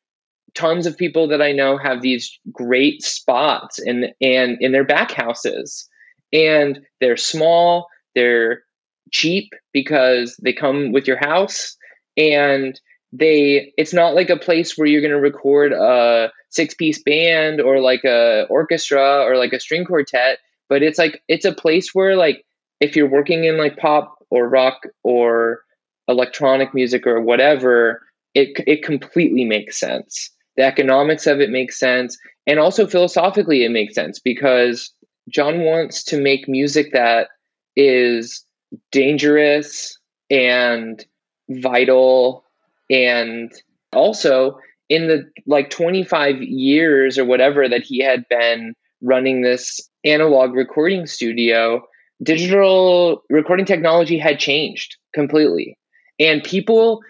tons 0.57 0.87
of 0.87 0.97
people 0.97 1.27
that 1.27 1.41
I 1.41 1.51
know 1.51 1.77
have 1.77 2.01
these 2.01 2.37
great 2.51 3.03
spots 3.03 3.79
in 3.79 4.07
and 4.19 4.57
in 4.59 4.71
their 4.71 4.83
back 4.83 5.11
houses. 5.11 5.87
And 6.33 6.79
they're 6.99 7.17
small, 7.17 7.87
they're 8.15 8.63
cheap 9.11 9.51
because 9.73 10.37
they 10.43 10.53
come 10.53 10.91
with 10.91 11.07
your 11.07 11.17
house 11.17 11.75
and 12.17 12.79
they 13.13 13.71
it's 13.77 13.93
not 13.93 14.15
like 14.15 14.29
a 14.29 14.37
place 14.37 14.77
where 14.77 14.87
you're 14.87 15.01
going 15.01 15.11
to 15.11 15.19
record 15.19 15.71
a 15.71 16.31
six 16.49 16.73
piece 16.73 17.01
band 17.01 17.61
or 17.61 17.79
like 17.79 18.03
a 18.03 18.45
orchestra 18.49 19.23
or 19.23 19.37
like 19.37 19.53
a 19.53 19.59
string 19.59 19.85
quartet 19.85 20.39
but 20.69 20.83
it's 20.83 20.97
like 20.97 21.21
it's 21.27 21.45
a 21.45 21.53
place 21.53 21.91
where 21.93 22.15
like 22.15 22.43
if 22.79 22.95
you're 22.95 23.09
working 23.09 23.45
in 23.45 23.57
like 23.57 23.77
pop 23.77 24.17
or 24.29 24.49
rock 24.49 24.81
or 25.03 25.61
electronic 26.07 26.73
music 26.73 27.05
or 27.05 27.21
whatever 27.21 28.01
it 28.33 28.49
it 28.67 28.83
completely 28.83 29.45
makes 29.45 29.79
sense. 29.79 30.31
The 30.57 30.63
economics 30.63 31.27
of 31.27 31.39
it 31.39 31.49
makes 31.49 31.79
sense 31.79 32.17
and 32.45 32.59
also 32.59 32.87
philosophically 32.87 33.63
it 33.63 33.71
makes 33.71 33.93
sense 33.95 34.19
because 34.19 34.91
John 35.29 35.61
wants 35.61 36.03
to 36.05 36.21
make 36.21 36.47
music 36.47 36.93
that 36.93 37.29
is 37.75 38.43
dangerous 38.91 39.97
and 40.29 41.05
vital 41.49 42.43
and 42.89 43.51
also 43.93 44.57
in 44.89 45.07
the 45.07 45.29
like 45.45 45.69
25 45.69 46.41
years 46.41 47.17
or 47.17 47.25
whatever 47.25 47.67
that 47.67 47.83
he 47.83 47.99
had 47.99 48.25
been 48.29 48.73
running 49.01 49.41
this 49.41 49.79
analog 50.03 50.53
recording 50.53 51.05
studio 51.05 51.81
digital 52.23 53.23
recording 53.29 53.65
technology 53.65 54.17
had 54.17 54.39
changed 54.39 54.97
completely. 55.13 55.77
And 56.19 56.43
people 56.43 57.01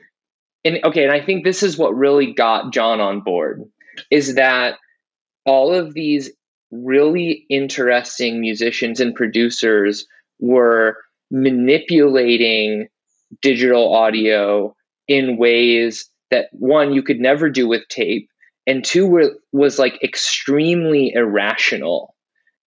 and 0.65 0.79
okay 0.83 1.03
and 1.03 1.13
i 1.13 1.23
think 1.23 1.43
this 1.43 1.63
is 1.63 1.77
what 1.77 1.95
really 1.95 2.33
got 2.33 2.73
john 2.73 2.99
on 2.99 3.21
board 3.21 3.63
is 4.11 4.35
that 4.35 4.75
all 5.45 5.73
of 5.73 5.93
these 5.93 6.29
really 6.71 7.45
interesting 7.49 8.41
musicians 8.41 8.99
and 8.99 9.15
producers 9.15 10.05
were 10.39 10.97
manipulating 11.31 12.87
digital 13.41 13.93
audio 13.93 14.75
in 15.07 15.37
ways 15.37 16.09
that 16.31 16.47
one 16.51 16.93
you 16.93 17.03
could 17.03 17.19
never 17.19 17.49
do 17.49 17.67
with 17.67 17.87
tape 17.89 18.29
and 18.65 18.83
two 18.83 19.07
were, 19.07 19.31
was 19.51 19.79
like 19.79 20.03
extremely 20.03 21.13
irrational. 21.13 22.13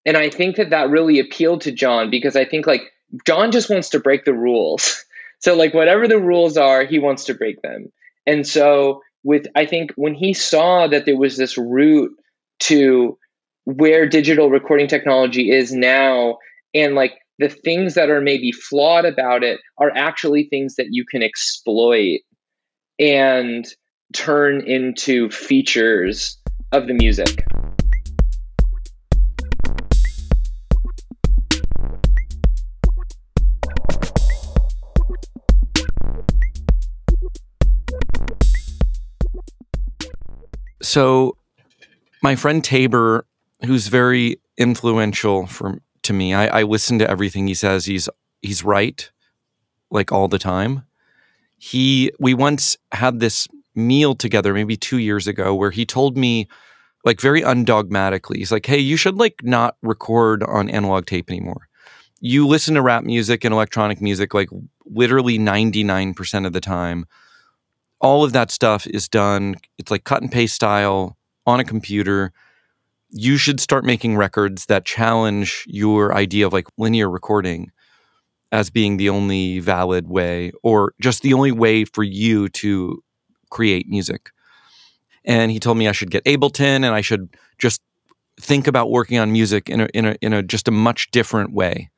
And 0.07 0.17
i 0.17 0.31
think 0.31 0.57
that 0.57 0.71
that 0.71 0.91
really 0.91 1.19
appealed 1.19 1.63
to 1.63 1.73
john 1.73 2.11
because 2.11 2.35
i 2.37 2.45
think 2.45 2.67
like 2.67 2.83
john 3.27 3.53
just 3.53 3.69
wants 3.71 3.91
to 3.91 4.01
break 4.01 4.25
the 4.25 4.35
rules. 4.35 5.05
So 5.43 5.57
like 5.57 5.73
whatever 5.73 6.07
the 6.07 6.19
rules 6.19 6.59
are 6.59 6.85
he 6.85 6.99
wants 6.99 7.25
to 7.25 7.33
break 7.33 7.63
them. 7.63 7.91
And 8.27 8.47
so 8.47 9.01
with 9.25 9.47
i 9.57 9.65
think 9.65 9.91
when 9.97 10.15
he 10.15 10.35
saw 10.35 10.87
that 10.87 11.07
there 11.07 11.17
was 11.17 11.39
this 11.39 11.57
route 11.57 12.13
to 12.61 13.17
where 13.65 14.07
digital 14.07 14.51
recording 14.51 14.87
technology 14.87 15.51
is 15.51 15.73
now 15.73 16.37
and 16.75 16.95
like 16.95 17.15
the 17.41 17.49
things 17.49 17.95
that 17.95 18.11
are 18.11 18.21
maybe 18.21 18.53
flawed 18.53 19.07
about 19.07 19.43
it 19.43 19.61
are 19.79 19.91
actually 19.97 20.47
things 20.51 20.75
that 20.77 20.89
you 20.91 21.07
can 21.11 21.23
exploit 21.23 22.21
and 22.99 23.65
turn 24.13 24.61
into 24.67 25.31
features 25.31 26.37
of 26.71 26.87
the 26.87 26.93
music. 26.93 27.43
So, 40.83 41.39
my 42.23 42.37
friend 42.37 42.63
Tabor, 42.63 43.25
who's 43.65 43.89
very 43.89 44.37
influential 44.59 45.47
for 45.47 45.81
to 46.11 46.15
me, 46.15 46.35
I, 46.35 46.61
I 46.61 46.63
listen 46.65 46.99
to 46.99 47.09
everything 47.09 47.47
he 47.47 47.55
says. 47.55 47.87
He's 47.87 48.09
he's 48.43 48.65
right, 48.65 49.09
like 49.93 50.11
all 50.11 50.27
the 50.27 50.41
time. 50.41 50.85
He 51.57 52.11
we 52.19 52.35
once 52.35 52.77
had 52.91 53.21
this 53.21 53.47
meal 53.77 54.17
together, 54.17 54.53
maybe 54.53 54.77
two 54.77 54.99
years 54.99 55.29
ago, 55.29 55.55
where 55.55 55.71
he 55.71 55.87
told 55.87 56.17
me, 56.17 56.49
like 57.05 57.21
very 57.21 57.43
undogmatically, 57.43 58.39
he's 58.39 58.51
like, 58.51 58.67
"Hey, 58.67 58.79
you 58.79 58.97
should 58.97 59.19
like 59.19 59.45
not 59.45 59.77
record 59.83 60.43
on 60.43 60.69
analog 60.69 61.07
tape 61.07 61.31
anymore. 61.31 61.69
You 62.21 62.45
listen 62.49 62.75
to 62.75 62.83
rap 62.83 63.05
music 63.05 63.45
and 63.45 63.55
electronic 63.55 64.01
music 64.01 64.35
like 64.35 64.49
literally 64.87 65.39
ninety 65.39 65.85
nine 65.85 66.13
percent 66.13 66.45
of 66.45 66.53
the 66.53 66.61
time." 66.61 67.07
all 68.01 68.25
of 68.25 68.33
that 68.33 68.51
stuff 68.51 68.87
is 68.87 69.09
done. 69.09 69.57
It's 69.77 69.91
like 69.91 70.05
cut 70.05 70.23
and 70.23 70.33
paste 70.33 70.55
style 70.55 71.19
on 71.47 71.61
a 71.61 71.65
computer. 71.65 72.33
You 73.11 73.37
should 73.37 73.61
start 73.61 73.85
making 73.85 74.17
records 74.17 74.67
that 74.67 74.85
challenge 74.85 75.65
your 75.67 76.15
idea 76.15 76.47
of 76.47 76.53
like 76.53 76.67
linear 76.79 77.11
recording 77.11 77.71
as 78.53 78.71
being 78.71 78.97
the 78.97 79.09
only 79.09 79.59
valid 79.61 80.09
way 80.09 80.53
or 80.63 80.93
just 81.01 81.23
the 81.23 81.35
only 81.35 81.53
way 81.53 81.85
for 81.85 82.03
you 82.03 82.49
to 82.49 83.03
create 83.51 83.89
music. 83.89 84.31
And 85.25 85.51
he 85.51 85.61
told 85.61 85.77
me 85.77 85.89
I 85.89 85.93
should 85.93 86.11
get 86.11 86.25
Ableton 86.25 86.77
and 86.77 86.87
I 86.87 87.01
should 87.01 87.29
just 87.59 87.81
think 88.41 88.67
about 88.67 88.91
working 88.91 89.19
on 89.19 89.33
music 89.33 89.69
in 89.69 89.83
a 89.83 89.89
in 89.93 90.07
a 90.07 90.17
in 90.21 90.33
a 90.33 90.43
just 90.43 90.67
a 90.69 90.73
much 90.73 91.11
different 91.11 91.53
way. 91.53 91.91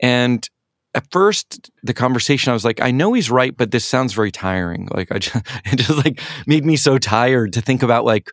And 0.00 0.48
at 0.94 1.10
first 1.10 1.70
the 1.82 1.92
conversation 1.92 2.50
i 2.50 2.52
was 2.52 2.64
like 2.64 2.80
i 2.80 2.90
know 2.90 3.12
he's 3.12 3.30
right 3.30 3.56
but 3.56 3.72
this 3.72 3.84
sounds 3.84 4.12
very 4.12 4.30
tiring 4.30 4.88
like 4.94 5.10
i 5.10 5.18
just 5.18 5.36
it 5.64 5.76
just 5.76 6.04
like 6.04 6.20
made 6.46 6.64
me 6.64 6.76
so 6.76 6.98
tired 6.98 7.52
to 7.52 7.60
think 7.60 7.82
about 7.82 8.04
like 8.04 8.30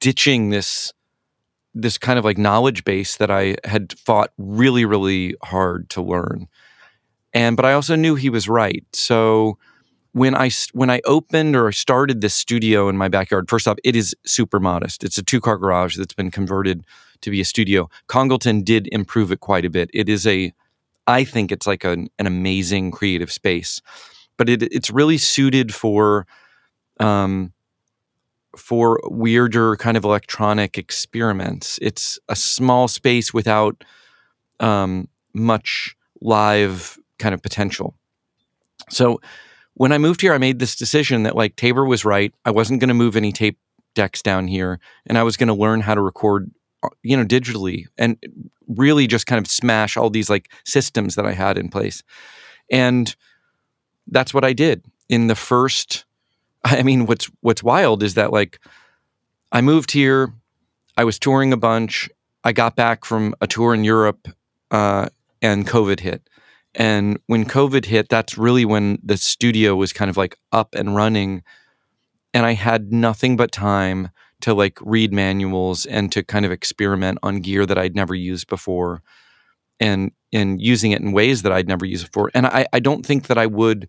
ditching 0.00 0.50
this 0.50 0.92
this 1.82 1.98
kind 1.98 2.18
of 2.18 2.24
like 2.24 2.38
knowledge 2.38 2.84
base 2.84 3.16
that 3.16 3.30
i 3.30 3.56
had 3.64 3.98
fought 3.98 4.32
really 4.38 4.84
really 4.84 5.34
hard 5.44 5.88
to 5.90 6.02
learn. 6.02 6.48
And 7.32 7.56
but 7.56 7.64
i 7.64 7.72
also 7.72 7.96
knew 7.96 8.14
he 8.14 8.30
was 8.30 8.48
right. 8.48 8.84
So 8.92 9.58
when 10.12 10.34
i 10.34 10.50
when 10.72 10.90
i 10.90 11.00
opened 11.04 11.54
or 11.54 11.70
started 11.72 12.20
this 12.20 12.34
studio 12.34 12.88
in 12.88 12.96
my 12.96 13.08
backyard 13.08 13.48
first 13.48 13.68
off 13.68 13.78
it 13.84 13.94
is 13.94 14.14
super 14.26 14.58
modest. 14.58 15.04
It's 15.04 15.18
a 15.18 15.22
two 15.22 15.40
car 15.40 15.58
garage 15.58 15.96
that's 15.96 16.14
been 16.14 16.30
converted 16.30 16.84
to 17.20 17.30
be 17.30 17.40
a 17.40 17.44
studio. 17.44 17.88
Congleton 18.06 18.62
did 18.62 18.88
improve 18.92 19.32
it 19.32 19.40
quite 19.40 19.64
a 19.64 19.70
bit. 19.70 19.90
It 19.92 20.08
is 20.08 20.26
a 20.26 20.52
I 21.06 21.24
think 21.24 21.50
it's 21.50 21.66
like 21.66 21.84
an, 21.84 22.08
an 22.18 22.26
amazing 22.26 22.90
creative 22.90 23.32
space, 23.32 23.80
but 24.36 24.48
it, 24.48 24.62
it's 24.62 24.90
really 24.90 25.16
suited 25.16 25.74
for 25.74 26.26
um, 27.00 27.52
for 28.56 29.00
weirder 29.04 29.76
kind 29.76 29.96
of 29.96 30.04
electronic 30.04 30.78
experiments. 30.78 31.78
It's 31.82 32.18
a 32.28 32.36
small 32.36 32.88
space 32.88 33.32
without 33.34 33.84
um, 34.60 35.08
much 35.34 35.96
live 36.20 36.98
kind 37.18 37.34
of 37.34 37.42
potential. 37.42 37.94
So 38.90 39.20
when 39.74 39.92
I 39.92 39.98
moved 39.98 40.20
here, 40.20 40.32
I 40.32 40.38
made 40.38 40.58
this 40.58 40.76
decision 40.76 41.22
that 41.22 41.36
like 41.36 41.56
Tabor 41.56 41.84
was 41.84 42.04
right. 42.04 42.34
I 42.44 42.50
wasn't 42.50 42.80
going 42.80 42.88
to 42.88 42.94
move 42.94 43.16
any 43.16 43.32
tape 43.32 43.58
decks 43.94 44.22
down 44.22 44.48
here, 44.48 44.80
and 45.06 45.18
I 45.18 45.22
was 45.22 45.36
going 45.36 45.48
to 45.48 45.54
learn 45.54 45.80
how 45.80 45.94
to 45.94 46.00
record 46.00 46.50
uh, 46.82 46.88
you 47.02 47.16
know 47.16 47.24
digitally 47.24 47.84
and 47.96 48.16
really 48.66 49.06
just 49.06 49.26
kind 49.26 49.44
of 49.44 49.50
smash 49.50 49.96
all 49.96 50.10
these 50.10 50.30
like 50.30 50.50
systems 50.64 51.14
that 51.14 51.26
I 51.26 51.32
had 51.32 51.58
in 51.58 51.68
place. 51.68 52.02
And 52.70 53.14
that's 54.06 54.34
what 54.34 54.44
I 54.44 54.52
did 54.52 54.84
in 55.08 55.26
the 55.26 55.34
first 55.34 56.04
I 56.64 56.82
mean 56.82 57.06
what's 57.06 57.30
what's 57.40 57.62
wild 57.62 58.02
is 58.02 58.14
that 58.14 58.32
like 58.32 58.60
I 59.52 59.60
moved 59.60 59.92
here, 59.92 60.32
I 60.96 61.04
was 61.04 61.18
touring 61.18 61.52
a 61.52 61.56
bunch, 61.56 62.10
I 62.44 62.52
got 62.52 62.76
back 62.76 63.04
from 63.04 63.34
a 63.40 63.46
tour 63.46 63.74
in 63.74 63.84
Europe 63.84 64.28
uh, 64.70 65.08
and 65.40 65.66
COVID 65.66 66.00
hit. 66.00 66.28
And 66.74 67.18
when 67.26 67.44
COVID 67.44 67.86
hit, 67.86 68.08
that's 68.08 68.36
really 68.36 68.64
when 68.64 68.98
the 69.02 69.16
studio 69.16 69.74
was 69.74 69.92
kind 69.92 70.10
of 70.10 70.16
like 70.16 70.36
up 70.52 70.74
and 70.74 70.94
running. 70.94 71.42
And 72.34 72.44
I 72.44 72.52
had 72.52 72.92
nothing 72.92 73.36
but 73.36 73.52
time 73.52 74.10
to 74.42 74.54
like 74.54 74.78
read 74.82 75.12
manuals 75.12 75.86
and 75.86 76.12
to 76.12 76.22
kind 76.22 76.44
of 76.44 76.52
experiment 76.52 77.18
on 77.22 77.40
gear 77.40 77.66
that 77.66 77.78
I'd 77.78 77.96
never 77.96 78.14
used 78.14 78.48
before 78.48 79.02
and 79.80 80.12
and 80.32 80.60
using 80.60 80.92
it 80.92 81.00
in 81.00 81.12
ways 81.12 81.42
that 81.42 81.52
I'd 81.52 81.68
never 81.68 81.86
used 81.86 82.06
before. 82.06 82.30
And 82.34 82.46
I, 82.46 82.66
I 82.72 82.80
don't 82.80 83.04
think 83.04 83.28
that 83.28 83.38
I 83.38 83.46
would 83.46 83.88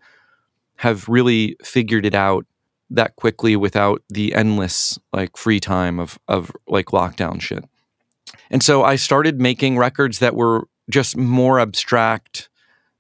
have 0.78 1.08
really 1.10 1.58
figured 1.62 2.06
it 2.06 2.16
out 2.16 2.46
that 2.90 3.16
quickly 3.16 3.56
without 3.56 4.04
the 4.10 4.34
endless 4.34 4.98
like 5.14 5.38
free 5.38 5.60
time 5.60 6.00
of 6.00 6.20
of 6.28 6.52
like 6.68 6.88
lockdown 6.88 7.42
shit. 7.42 7.64
And 8.50 8.64
so 8.64 8.84
I 8.84 8.96
started 8.96 9.40
making 9.40 9.78
records 9.78 10.20
that 10.20 10.36
were 10.36 10.68
just 10.90 11.16
more 11.16 11.60
abstract 11.60 12.50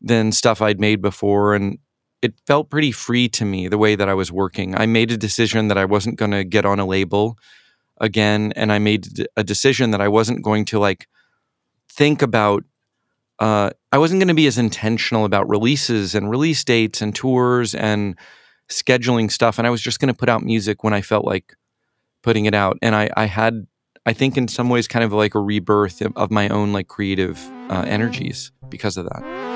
than 0.01 0.31
stuff 0.31 0.61
I'd 0.61 0.79
made 0.79 1.01
before 1.01 1.55
and 1.55 1.79
it 2.21 2.33
felt 2.45 2.69
pretty 2.69 2.91
free 2.91 3.29
to 3.29 3.45
me 3.45 3.67
the 3.67 3.77
way 3.77 3.95
that 3.95 4.09
I 4.09 4.13
was 4.13 4.31
working. 4.31 4.75
I 4.75 4.85
made 4.85 5.11
a 5.11 5.17
decision 5.17 5.69
that 5.69 5.77
I 5.77 5.85
wasn't 5.85 6.17
going 6.17 6.31
to 6.31 6.43
get 6.43 6.65
on 6.65 6.79
a 6.79 6.85
label 6.85 7.37
again, 7.97 8.53
and 8.55 8.71
I 8.71 8.79
made 8.79 9.27
a 9.35 9.43
decision 9.43 9.91
that 9.91 10.01
I 10.01 10.07
wasn't 10.07 10.43
going 10.43 10.65
to 10.65 10.79
like 10.79 11.07
think 11.89 12.21
about. 12.21 12.63
Uh, 13.39 13.69
I 13.91 13.97
wasn't 13.97 14.19
going 14.19 14.27
to 14.27 14.33
be 14.33 14.47
as 14.47 14.57
intentional 14.57 15.23
about 15.23 15.47
releases 15.47 16.13
and 16.13 16.29
release 16.29 16.63
dates 16.63 17.01
and 17.01 17.15
tours 17.15 17.73
and 17.73 18.17
scheduling 18.69 19.31
stuff 19.31 19.57
and 19.57 19.67
I 19.67 19.69
was 19.69 19.81
just 19.81 19.99
going 19.99 20.13
to 20.13 20.17
put 20.17 20.29
out 20.29 20.43
music 20.43 20.83
when 20.83 20.93
I 20.93 21.01
felt 21.01 21.25
like 21.25 21.55
putting 22.23 22.45
it 22.45 22.53
out. 22.53 22.77
And 22.81 22.95
I, 22.95 23.09
I 23.15 23.25
had, 23.25 23.67
I 24.05 24.13
think 24.13 24.37
in 24.37 24.47
some 24.47 24.69
ways, 24.69 24.87
kind 24.87 25.03
of 25.03 25.13
like 25.13 25.35
a 25.35 25.39
rebirth 25.39 26.01
of 26.01 26.31
my 26.31 26.49
own 26.49 26.73
like 26.73 26.87
creative 26.87 27.39
uh, 27.69 27.83
energies 27.87 28.51
because 28.69 28.97
of 28.97 29.05
that. 29.05 29.49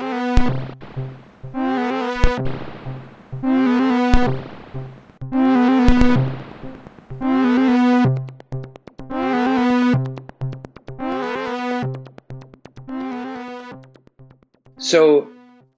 So, 14.76 15.28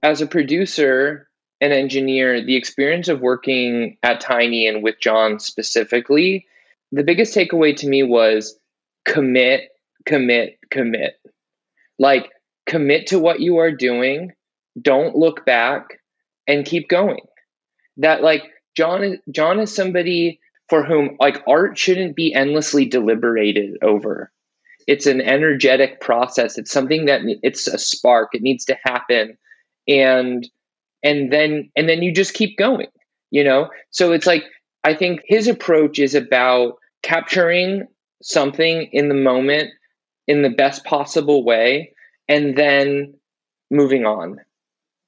as 0.03 0.21
a 0.21 0.27
producer, 0.27 1.26
and 1.59 1.73
engineer, 1.73 2.43
the 2.43 2.55
experience 2.55 3.07
of 3.07 3.21
working 3.21 3.97
at 4.03 4.21
Tiny 4.21 4.67
and 4.67 4.83
with 4.83 4.99
John 4.99 5.39
specifically, 5.39 6.45
the 6.91 7.03
biggest 7.03 7.35
takeaway 7.35 7.75
to 7.77 7.87
me 7.87 8.03
was 8.03 8.57
commit, 9.05 9.69
commit, 10.05 10.59
commit. 10.69 11.19
Like, 11.99 12.29
commit 12.65 13.07
to 13.07 13.19
what 13.19 13.39
you 13.39 13.57
are 13.57 13.71
doing, 13.71 14.33
don't 14.79 15.15
look 15.15 15.45
back, 15.45 15.99
and 16.47 16.65
keep 16.65 16.87
going. 16.87 17.21
That, 17.97 18.21
like, 18.21 18.43
John 18.75 19.19
John 19.31 19.59
is 19.59 19.73
somebody 19.73 20.39
for 20.69 20.83
whom, 20.83 21.17
like, 21.19 21.43
art 21.47 21.77
shouldn't 21.77 22.15
be 22.15 22.33
endlessly 22.33 22.85
deliberated 22.85 23.77
over 23.81 24.31
it's 24.87 25.05
an 25.05 25.21
energetic 25.21 25.99
process 25.99 26.57
it's 26.57 26.71
something 26.71 27.05
that 27.05 27.21
it's 27.43 27.67
a 27.67 27.77
spark 27.77 28.29
it 28.33 28.41
needs 28.41 28.65
to 28.65 28.77
happen 28.83 29.37
and 29.87 30.49
and 31.03 31.31
then 31.31 31.69
and 31.75 31.87
then 31.87 32.01
you 32.01 32.13
just 32.13 32.33
keep 32.33 32.57
going 32.57 32.87
you 33.29 33.43
know? 33.43 33.69
So 33.91 34.13
it's 34.13 34.27
like 34.27 34.43
i 34.83 34.93
think 34.93 35.21
his 35.25 35.47
approach 35.47 35.99
is 35.99 36.15
about 36.15 36.75
capturing 37.03 37.87
something 38.21 38.89
in 38.91 39.09
the 39.09 39.15
moment 39.15 39.69
in 40.27 40.41
the 40.41 40.49
best 40.49 40.83
possible 40.85 41.43
way 41.43 41.93
and 42.27 42.57
then 42.57 43.13
moving 43.71 44.05
on. 44.05 44.39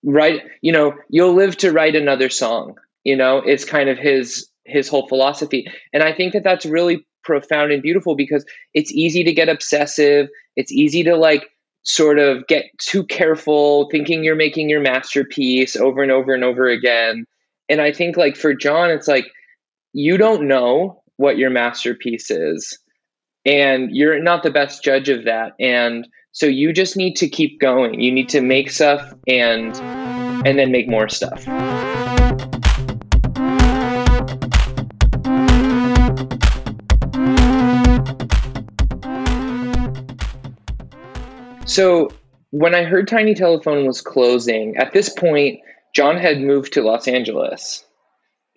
Right 0.04 0.42
you 0.62 0.72
know 0.72 0.96
you'll 1.10 1.34
live 1.34 1.58
to 1.58 1.72
write 1.72 1.96
another 1.96 2.30
song 2.30 2.76
you 3.04 3.16
know 3.16 3.42
it's 3.46 3.66
kind 3.66 3.90
of 3.90 3.98
his 3.98 4.48
his 4.66 4.88
whole 4.88 5.08
philosophy. 5.08 5.68
And 5.94 6.04
i 6.04 6.14
think 6.14 6.34
that 6.34 6.44
that's 6.44 6.66
really 6.66 7.06
profound 7.24 7.72
and 7.72 7.84
beautiful 7.84 8.16
because 8.16 8.46
it's 8.74 8.92
easy 8.92 9.24
to 9.24 9.34
get 9.34 9.50
obsessive. 9.50 10.30
It's 10.56 10.72
easy 10.72 11.04
to 11.04 11.16
like 11.16 11.48
sort 11.84 12.20
of 12.20 12.46
get 12.48 12.66
too 12.78 13.06
careful, 13.06 13.90
thinking 13.90 14.24
you're 14.24 14.36
making 14.36 14.70
your 14.70 14.82
masterpiece 14.82 15.76
over 15.76 16.02
and 16.02 16.12
over 16.12 16.34
and 16.34 16.44
over 16.44 16.68
again. 16.68 17.26
And 17.68 17.82
I 17.82 17.92
think 17.92 18.18
like 18.18 18.36
for 18.36 18.54
John, 18.54 18.90
it's 18.90 19.08
like 19.08 19.26
you 19.94 20.18
don't 20.18 20.48
know 20.48 21.02
what 21.18 21.38
your 21.38 21.50
masterpiece 21.50 22.32
is. 22.32 22.78
And 23.46 23.90
you're 23.92 24.22
not 24.22 24.44
the 24.44 24.52
best 24.52 24.84
judge 24.84 25.10
of 25.10 25.26
that. 25.26 25.54
And 25.60 26.08
so 26.32 26.46
you 26.46 26.74
just 26.74 26.96
need 26.96 27.16
to 27.16 27.28
keep 27.28 27.60
going. 27.60 28.00
You 28.00 28.12
need 28.12 28.30
to 28.30 28.42
make 28.42 28.70
stuff 28.70 29.14
and 29.28 29.76
and 30.46 30.58
then 30.58 30.72
make 30.72 30.88
more 30.88 31.10
stuff. 31.10 31.46
So 41.70 42.10
when 42.50 42.74
I 42.74 42.84
heard 42.84 43.08
Tiny 43.08 43.36
Telephone 43.36 43.86
was 43.86 44.02
closing, 44.02 44.78
at 44.78 44.92
this 44.92 45.08
point, 45.08 45.60
John 45.94 46.18
had 46.18 46.42
moved 46.42 46.74
to 46.74 46.82
Los 46.82 47.08
Angeles 47.08 47.86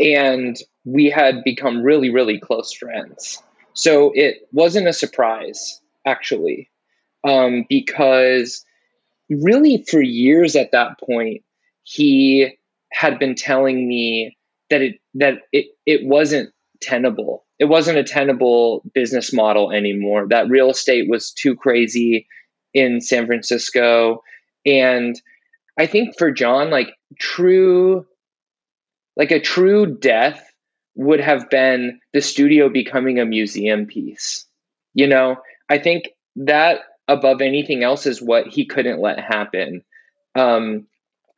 and 0.00 0.56
we 0.86 1.10
had 1.10 1.44
become 1.44 1.82
really, 1.82 2.08
really 2.08 2.40
close 2.40 2.72
friends. 2.72 3.42
So 3.74 4.12
it 4.14 4.48
wasn't 4.50 4.88
a 4.88 4.94
surprise, 4.94 5.78
actually, 6.06 6.70
um, 7.22 7.66
because 7.68 8.64
really 9.28 9.84
for 9.86 10.00
years 10.00 10.56
at 10.56 10.72
that 10.72 10.98
point, 10.98 11.42
he 11.82 12.56
had 12.92 13.18
been 13.18 13.34
telling 13.34 13.86
me 13.86 14.38
that 14.70 14.80
it 14.80 15.00
that 15.16 15.34
it, 15.52 15.66
it 15.84 16.06
wasn't 16.06 16.48
tenable. 16.80 17.44
It 17.58 17.66
wasn't 17.66 17.98
a 17.98 18.04
tenable 18.04 18.82
business 18.94 19.34
model 19.34 19.70
anymore. 19.70 20.28
That 20.30 20.48
real 20.48 20.70
estate 20.70 21.10
was 21.10 21.30
too 21.30 21.54
crazy 21.56 22.26
in 22.74 23.00
San 23.00 23.26
Francisco. 23.26 24.22
And 24.64 25.20
I 25.78 25.86
think 25.86 26.18
for 26.18 26.30
John, 26.30 26.70
like 26.70 26.90
true, 27.18 28.06
like 29.16 29.30
a 29.30 29.40
true 29.40 29.86
death 29.86 30.52
would 30.94 31.20
have 31.20 31.48
been 31.50 32.00
the 32.12 32.20
studio 32.20 32.68
becoming 32.68 33.18
a 33.18 33.26
museum 33.26 33.86
piece. 33.86 34.46
You 34.94 35.06
know, 35.06 35.36
I 35.68 35.78
think 35.78 36.10
that 36.36 36.80
above 37.08 37.40
anything 37.40 37.82
else 37.82 38.06
is 38.06 38.22
what 38.22 38.46
he 38.46 38.66
couldn't 38.66 39.00
let 39.00 39.18
happen. 39.18 39.82
Um, 40.34 40.86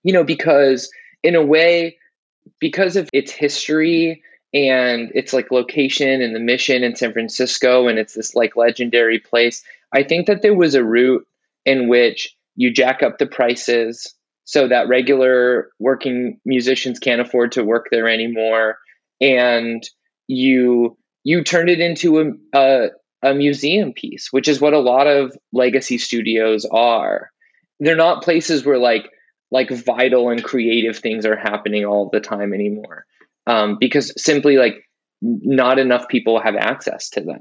you 0.03 0.13
know, 0.13 0.25
because 0.25 0.91
in 1.23 1.35
a 1.35 1.45
way, 1.45 1.99
because 2.61 2.97
of 2.97 3.09
its 3.13 3.33
history 3.33 4.23
and 4.53 5.11
its 5.15 5.33
like 5.33 5.51
location 5.51 6.21
and 6.21 6.35
the 6.35 6.41
mission 6.41 6.85
in 6.85 6.95
San 6.95 7.13
Francisco 7.13 7.89
and 7.89 7.99
it's 7.99 8.15
this 8.15 8.35
like 8.35 8.57
legendary 8.57 9.19
place, 9.19 9.65
I 9.95 10.03
think 10.03 10.27
that 10.27 10.43
there 10.43 10.55
was 10.55 10.75
a 10.75 10.85
route 10.85 11.27
in 11.65 11.89
which 11.89 12.37
you 12.57 12.73
jack 12.73 13.03
up 13.03 13.19
the 13.19 13.27
prices 13.27 14.15
so 14.45 14.69
that 14.69 14.89
regular 14.89 15.71
working 15.79 16.39
musicians 16.45 16.99
can't 16.99 17.21
afford 17.21 17.53
to 17.53 17.65
work 17.65 17.87
there 17.91 18.09
anymore. 18.09 18.77
And 19.21 19.83
you 20.27 20.97
you 21.23 21.43
turn 21.43 21.69
it 21.69 21.81
into 21.81 22.21
a, 22.21 22.59
a, 22.59 22.89
a 23.23 23.35
museum 23.35 23.93
piece 23.95 24.29
which 24.31 24.49
is 24.49 24.61
what 24.61 24.75
a 24.75 24.79
lot 24.79 25.07
of 25.07 25.37
legacy 25.53 25.99
studios 25.99 26.67
are. 26.71 27.31
They're 27.81 27.97
not 27.97 28.23
places 28.23 28.65
where 28.65 28.79
like 28.79 29.11
like 29.51 29.71
vital 29.71 30.31
and 30.31 30.43
creative 30.43 30.99
things 30.99 31.25
are 31.25 31.37
happening 31.37 31.85
all 31.85 32.11
the 32.11 32.21
time 32.21 32.53
anymore 32.53 33.07
um, 33.47 33.77
because 33.79 34.13
simply 34.23 34.57
like 34.57 34.77
not 35.23 35.79
enough 35.79 36.09
people 36.09 36.41
have 36.41 36.57
access 36.57 37.09
to 37.11 37.21
them. 37.21 37.41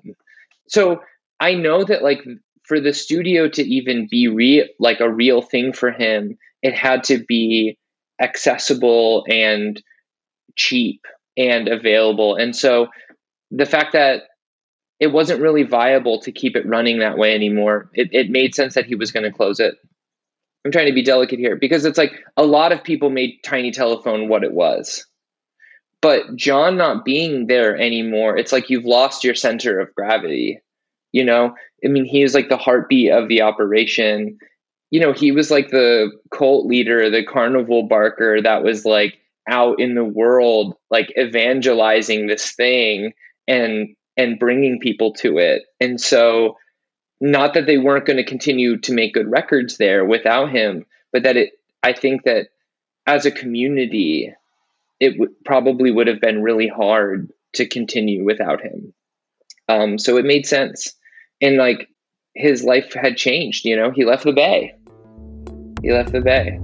So 0.68 1.02
I 1.44 1.56
know 1.56 1.84
that 1.84 2.04
like 2.04 2.24
for 2.64 2.80
the 2.80 2.94
studio 2.94 3.50
to 3.50 3.64
even 3.64 4.08
be 4.10 4.30
real 4.30 4.64
like 4.80 5.02
a 5.02 5.12
real 5.12 5.42
thing 5.42 5.74
for 5.74 5.92
him, 5.92 6.38
it 6.62 6.74
had 6.74 7.04
to 7.06 7.18
be 7.18 7.78
accessible 8.22 9.26
and 9.28 9.82
cheap 10.56 11.02
and 11.36 11.68
available. 11.68 12.36
And 12.36 12.56
so 12.56 12.88
the 13.52 13.66
fact 13.66 13.92
that 13.92 14.24
it 15.02 15.08
wasn't 15.08 15.42
really 15.42 15.64
viable 15.64 16.22
to 16.22 16.32
keep 16.32 16.56
it 16.56 16.66
running 16.66 17.00
that 17.00 17.18
way 17.18 17.36
anymore, 17.36 17.90
it, 17.94 18.08
it 18.14 18.30
made 18.30 18.56
sense 18.56 18.76
that 18.76 18.86
he 18.86 18.96
was 18.96 19.12
going 19.12 19.30
to 19.30 19.38
close 19.38 19.60
it. 19.60 19.76
I'm 20.64 20.72
trying 20.72 20.88
to 20.88 20.94
be 20.94 21.04
delicate 21.04 21.40
here 21.40 21.58
because 21.58 21.84
it's 21.84 21.98
like 21.98 22.14
a 22.38 22.46
lot 22.46 22.72
of 22.72 22.86
people 22.86 23.10
made 23.10 23.42
Tiny 23.44 23.72
Telephone 23.72 24.30
what 24.30 24.46
it 24.46 24.54
was. 24.54 25.06
But 26.02 26.38
John 26.38 26.78
not 26.78 27.04
being 27.04 27.48
there 27.48 27.78
anymore, 27.78 28.38
it's 28.38 28.54
like 28.54 28.70
you've 28.70 28.86
lost 28.86 29.26
your 29.26 29.36
center 29.36 29.82
of 29.82 29.94
gravity. 29.94 30.62
You 31.14 31.24
know, 31.24 31.56
I 31.86 31.88
mean, 31.88 32.06
he 32.06 32.24
is 32.24 32.34
like 32.34 32.50
the 32.50 32.58
heartbeat 32.58 33.12
of 33.12 33.30
the 33.30 33.42
operation. 33.42 34.38
You 34.90 35.00
know, 35.00 35.14
he 35.14 35.32
was 35.32 35.50
like 35.52 35.70
the 35.70 36.12
cult 36.34 36.66
leader, 36.66 37.10
the 37.10 37.24
carnival 37.24 37.84
barker 37.84 38.42
that 38.42 38.64
was 38.64 38.84
like 38.84 39.20
out 39.48 39.80
in 39.80 39.96
the 39.96 40.04
world, 40.04 40.76
like 40.90 41.14
evangelizing 41.18 42.28
this 42.28 42.52
thing 42.52 43.14
and 43.48 43.96
and 44.18 44.40
bringing 44.40 44.80
people 44.80 45.14
to 45.14 45.38
it. 45.38 45.64
And 45.80 46.02
so, 46.02 46.58
not 47.22 47.54
that 47.54 47.68
they 47.68 47.78
weren't 47.78 48.06
going 48.06 48.18
to 48.18 48.26
continue 48.26 48.78
to 48.82 48.94
make 48.94 49.14
good 49.14 49.30
records 49.30 49.78
there 49.78 50.06
without 50.06 50.52
him, 50.52 50.86
but 51.12 51.24
that 51.24 51.38
it. 51.38 51.52
I 51.84 51.94
think 51.94 52.24
that 52.24 52.48
as 53.06 53.26
a 53.26 53.32
community, 53.32 54.34
it 55.02 55.12
w- 55.12 55.36
probably 55.44 55.92
would 55.92 56.08
have 56.08 56.22
been 56.22 56.42
really 56.42 56.70
hard 56.70 57.30
to 57.56 57.68
continue 57.68 58.24
without 58.24 58.62
him. 58.62 58.94
Um, 59.68 60.00
so 60.00 60.18
it 60.18 60.26
made 60.26 60.46
sense 60.46 60.96
and 61.44 61.58
like 61.58 61.90
his 62.34 62.64
life 62.64 62.94
had 62.94 63.18
changed 63.18 63.66
you 63.66 63.76
know? 63.76 63.92
He 63.92 64.06
left 64.06 64.24
the 64.24 64.32
bay. 64.32 64.76
He 65.82 65.92
left 65.92 66.14
the 66.14 66.22
bay. 66.22 66.60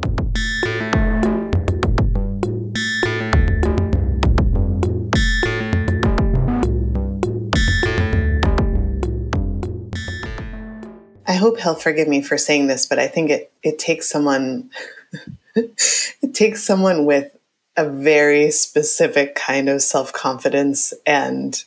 I 11.27 11.33
hope 11.33 11.59
he'll 11.59 11.75
forgive 11.75 12.07
me 12.07 12.21
for 12.21 12.37
saying 12.37 12.67
this, 12.67 12.85
but 12.85 12.97
I 12.97 13.07
think 13.07 13.29
it, 13.29 13.51
it 13.61 13.77
takes 13.77 14.09
someone 14.09 14.71
it 15.55 16.33
takes 16.33 16.63
someone 16.63 17.05
with 17.05 17.35
a 17.75 17.87
very 17.87 18.49
specific 18.51 19.35
kind 19.35 19.67
of 19.69 19.81
self 19.81 20.13
confidence 20.13 20.93
and 21.05 21.63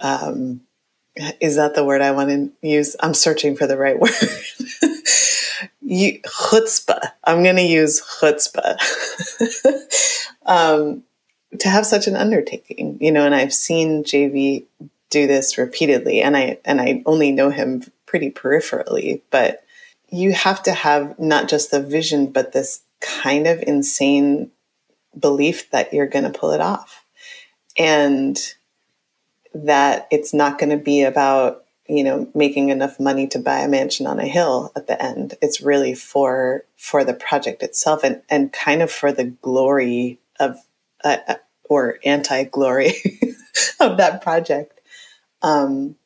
um, 0.00 0.62
is 1.40 1.56
that 1.56 1.74
the 1.74 1.84
word 1.84 2.00
I 2.00 2.12
want 2.12 2.30
to 2.30 2.50
use? 2.66 2.96
I'm 3.00 3.14
searching 3.14 3.56
for 3.56 3.66
the 3.66 3.76
right 3.76 3.98
word. 4.00 4.12
you, 5.80 6.20
chutzpah. 6.22 7.12
I'm 7.24 7.42
going 7.42 7.56
to 7.56 7.62
use 7.62 8.00
chutzpah. 8.00 8.76
um, 10.46 11.02
to 11.58 11.68
have 11.68 11.84
such 11.84 12.06
an 12.06 12.16
undertaking, 12.16 12.98
you 13.00 13.10
know, 13.10 13.24
and 13.24 13.34
I've 13.34 13.52
seen 13.52 14.04
JV 14.04 14.64
do 15.10 15.26
this 15.26 15.58
repeatedly, 15.58 16.22
and 16.22 16.36
I 16.36 16.58
and 16.64 16.80
I 16.80 17.02
only 17.06 17.32
know 17.32 17.50
him 17.50 17.82
pretty 18.06 18.30
peripherally, 18.30 19.22
but 19.30 19.64
you 20.08 20.32
have 20.32 20.62
to 20.64 20.72
have 20.72 21.18
not 21.18 21.48
just 21.48 21.70
the 21.70 21.82
vision, 21.82 22.30
but 22.30 22.52
this 22.52 22.82
kind 23.00 23.46
of 23.46 23.62
insane 23.66 24.50
belief 25.18 25.70
that 25.70 25.92
you're 25.92 26.06
going 26.06 26.30
to 26.30 26.38
pull 26.38 26.52
it 26.52 26.60
off, 26.60 27.04
and 27.76 28.54
that 29.54 30.06
it's 30.10 30.32
not 30.32 30.58
going 30.58 30.70
to 30.70 30.82
be 30.82 31.02
about 31.02 31.64
you 31.90 32.04
know, 32.04 32.30
making 32.36 32.68
enough 32.68 33.00
money 33.00 33.26
to 33.26 33.38
buy 33.40 33.58
a 33.58 33.68
mansion 33.68 34.06
on 34.06 34.20
a 34.20 34.26
hill 34.26 34.70
at 34.76 34.86
the 34.86 35.02
end. 35.02 35.34
It's 35.42 35.60
really 35.60 35.94
for 35.94 36.64
for 36.76 37.02
the 37.02 37.14
project 37.14 37.64
itself 37.64 38.04
and 38.04 38.22
and 38.30 38.52
kind 38.52 38.80
of 38.80 38.92
for 38.92 39.10
the 39.10 39.24
glory 39.24 40.20
of 40.38 40.56
uh, 41.02 41.16
uh 41.26 41.34
or 41.64 41.98
anti 42.04 42.44
glory 42.44 42.92
of 43.80 43.96
that 43.96 44.22
project. 44.22 44.80
Um, 45.42 45.96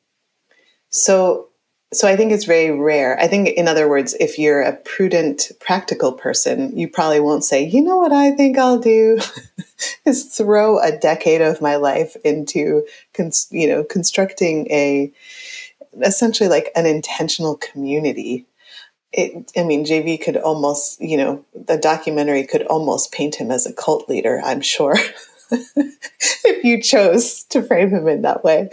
so 0.89 1.49
so 1.95 2.09
I 2.09 2.17
think 2.17 2.33
it's 2.33 2.45
very 2.45 2.71
rare. 2.71 3.19
I 3.21 3.27
think, 3.27 3.49
in 3.49 3.69
other 3.69 3.89
words, 3.89 4.15
if 4.21 4.39
you're 4.39 4.63
a 4.63 4.77
prudent, 4.77 5.53
practical 5.61 6.13
person, 6.13 6.77
you 6.77 6.89
probably 6.89 7.21
won't 7.21 7.45
say, 7.45 7.65
you 7.65 7.83
know 7.83 7.97
what 7.97 8.13
I 8.13 8.33
think 8.33 8.59
I'll 8.59 8.79
do 8.79 9.19
is 10.05 10.25
throw 10.25 10.79
a 10.79 10.97
decade 10.97 11.41
of 11.41 11.61
my 11.61 11.77
life 11.77 12.17
into, 12.25 12.87
you 13.51 13.69
know, 13.69 13.85
constructing 13.85 14.71
a 14.71 15.13
essentially 16.03 16.49
like 16.49 16.71
an 16.75 16.87
intentional 16.87 17.57
community. 17.57 18.47
It, 19.13 19.53
I 19.57 19.63
mean, 19.63 19.85
JV 19.85 20.21
could 20.21 20.37
almost, 20.37 21.01
you 21.01 21.17
know, 21.17 21.45
the 21.55 21.77
documentary 21.77 22.45
could 22.47 22.63
almost 22.63 23.13
paint 23.13 23.37
him 23.37 23.51
as 23.51 23.65
a 23.65 23.73
cult 23.73 24.09
leader, 24.09 24.41
I'm 24.45 24.61
sure, 24.61 24.97
if 25.51 26.65
you 26.65 26.83
chose 26.83 27.45
to 27.45 27.63
frame 27.63 27.91
him 27.91 28.09
in 28.09 28.23
that 28.23 28.43
way. 28.43 28.71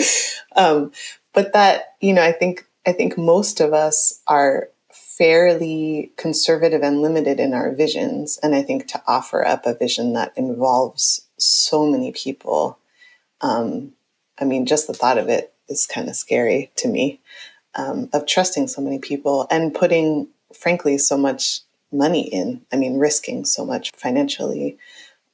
Um, 0.55 0.91
but 1.33 1.53
that, 1.53 1.95
you 2.01 2.13
know, 2.13 2.23
I 2.23 2.31
think 2.31 2.65
I 2.85 2.93
think 2.93 3.17
most 3.17 3.59
of 3.59 3.73
us 3.73 4.21
are 4.27 4.69
fairly 4.91 6.11
conservative 6.17 6.81
and 6.81 7.01
limited 7.01 7.39
in 7.39 7.53
our 7.53 7.71
visions. 7.71 8.39
And 8.41 8.55
I 8.55 8.61
think 8.63 8.87
to 8.87 9.01
offer 9.07 9.45
up 9.45 9.65
a 9.65 9.75
vision 9.75 10.13
that 10.13 10.33
involves 10.35 11.27
so 11.37 11.85
many 11.85 12.11
people, 12.11 12.79
um, 13.41 13.93
I 14.39 14.45
mean, 14.45 14.65
just 14.65 14.87
the 14.87 14.93
thought 14.93 15.17
of 15.17 15.29
it 15.29 15.53
is 15.69 15.85
kind 15.85 16.09
of 16.09 16.15
scary 16.15 16.71
to 16.77 16.87
me 16.87 17.19
um, 17.75 18.09
of 18.13 18.25
trusting 18.25 18.67
so 18.67 18.81
many 18.81 18.99
people 18.99 19.47
and 19.51 19.73
putting, 19.73 20.27
frankly, 20.53 20.97
so 20.97 21.17
much 21.17 21.61
money 21.91 22.27
in. 22.27 22.61
I 22.71 22.77
mean, 22.77 22.97
risking 22.97 23.45
so 23.45 23.65
much 23.65 23.91
financially. 23.95 24.77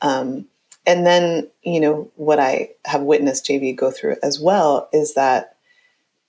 Um, 0.01 0.47
and 0.85 1.05
then, 1.05 1.49
you 1.63 1.79
know, 1.79 2.11
what 2.15 2.39
I 2.39 2.71
have 2.85 3.01
witnessed 3.01 3.45
JV 3.45 3.75
go 3.75 3.91
through 3.91 4.17
as 4.23 4.39
well 4.39 4.89
is 4.93 5.15
that 5.15 5.56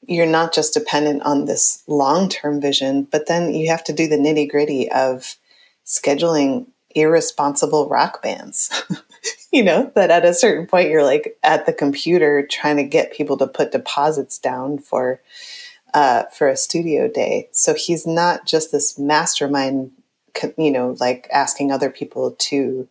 you're 0.08 0.26
not 0.26 0.54
just 0.54 0.72
dependent 0.72 1.22
on 1.22 1.44
this 1.44 1.82
long 1.86 2.28
term 2.28 2.60
vision, 2.60 3.02
but 3.04 3.26
then 3.26 3.54
you 3.54 3.70
have 3.70 3.84
to 3.84 3.92
do 3.92 4.08
the 4.08 4.16
nitty 4.16 4.50
gritty 4.50 4.90
of 4.90 5.36
scheduling 5.84 6.66
irresponsible 6.94 7.88
rock 7.88 8.22
bands. 8.22 8.82
you 9.52 9.62
know, 9.62 9.92
that 9.94 10.10
at 10.10 10.24
a 10.24 10.32
certain 10.32 10.66
point 10.66 10.88
you're 10.88 11.04
like 11.04 11.38
at 11.42 11.66
the 11.66 11.74
computer 11.74 12.46
trying 12.50 12.78
to 12.78 12.84
get 12.84 13.12
people 13.12 13.36
to 13.36 13.46
put 13.46 13.70
deposits 13.70 14.38
down 14.38 14.78
for 14.78 15.20
uh, 15.92 16.24
for 16.32 16.48
a 16.48 16.56
studio 16.56 17.06
day. 17.06 17.48
So 17.52 17.74
he's 17.74 18.06
not 18.06 18.46
just 18.46 18.72
this 18.72 18.98
mastermind, 18.98 19.90
you 20.56 20.70
know, 20.70 20.96
like 21.00 21.28
asking 21.30 21.70
other 21.70 21.90
people 21.90 22.32
to 22.32 22.88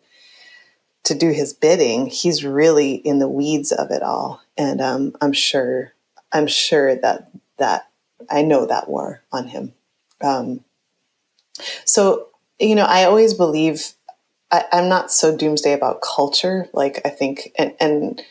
to 1.06 1.16
do 1.16 1.32
his 1.32 1.52
bidding. 1.52 2.06
He's 2.08 2.46
really 2.46 2.94
in 2.94 3.18
the 3.18 3.30
weeds 3.30 3.72
of 3.72 3.90
it 3.90 4.04
all, 4.04 4.42
and 4.56 4.82
um, 4.82 5.16
I'm 5.20 5.34
sure 5.34 5.94
I'm 6.32 6.48
sure 6.48 6.96
that 6.96 7.32
that 7.58 7.90
I 8.30 8.42
know 8.42 8.66
that 8.66 8.90
war 8.90 9.22
on 9.32 9.48
him. 9.48 9.74
Um, 10.22 10.64
so 11.86 12.28
you 12.60 12.76
know, 12.76 12.86
I 12.86 13.04
always 13.04 13.34
believe 13.34 13.94
I, 14.52 14.66
am 14.72 14.90
not 14.90 15.12
so 15.12 15.36
doomsday 15.36 15.74
about 15.74 16.02
culture. 16.02 16.68
Like 16.74 17.02
I 17.06 17.10
think, 17.10 17.52
and, 17.58 17.74
and 17.80 18.22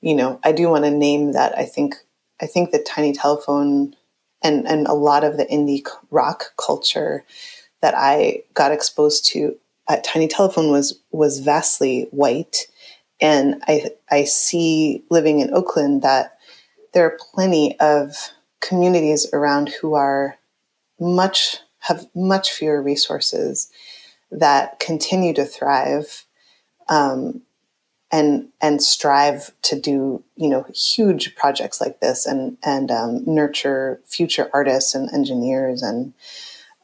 you 0.00 0.14
know, 0.14 0.40
I 0.42 0.52
do 0.52 0.68
want 0.68 0.84
to 0.84 0.90
name 0.90 1.32
that. 1.32 1.56
I 1.56 1.64
think 1.64 1.96
I 2.40 2.46
think 2.46 2.70
the 2.70 2.78
Tiny 2.78 3.12
Telephone 3.12 3.94
and 4.42 4.66
and 4.66 4.86
a 4.86 4.94
lot 4.94 5.24
of 5.24 5.36
the 5.36 5.46
indie 5.46 5.86
rock 6.10 6.52
culture 6.56 7.24
that 7.82 7.94
I 7.96 8.42
got 8.54 8.72
exposed 8.72 9.26
to 9.28 9.56
at 9.88 10.04
Tiny 10.04 10.28
Telephone 10.28 10.70
was 10.70 11.00
was 11.10 11.40
vastly 11.40 12.08
white, 12.10 12.66
and 13.20 13.62
I 13.66 13.90
I 14.10 14.24
see 14.24 15.04
living 15.10 15.40
in 15.40 15.52
Oakland 15.52 16.02
that 16.02 16.37
there 16.92 17.06
are 17.06 17.18
plenty 17.34 17.78
of 17.80 18.30
communities 18.60 19.26
around 19.32 19.68
who 19.68 19.94
are 19.94 20.36
much 21.00 21.58
have 21.80 22.06
much 22.14 22.52
fewer 22.52 22.82
resources 22.82 23.70
that 24.30 24.78
continue 24.80 25.32
to 25.32 25.44
thrive 25.44 26.24
um, 26.88 27.42
and 28.10 28.48
and 28.60 28.82
strive 28.82 29.52
to 29.62 29.78
do 29.78 30.22
you 30.36 30.48
know 30.48 30.66
huge 30.74 31.34
projects 31.36 31.80
like 31.80 32.00
this 32.00 32.26
and 32.26 32.56
and 32.64 32.90
um, 32.90 33.22
nurture 33.26 34.00
future 34.04 34.50
artists 34.52 34.94
and 34.94 35.12
engineers 35.12 35.82
and 35.82 36.12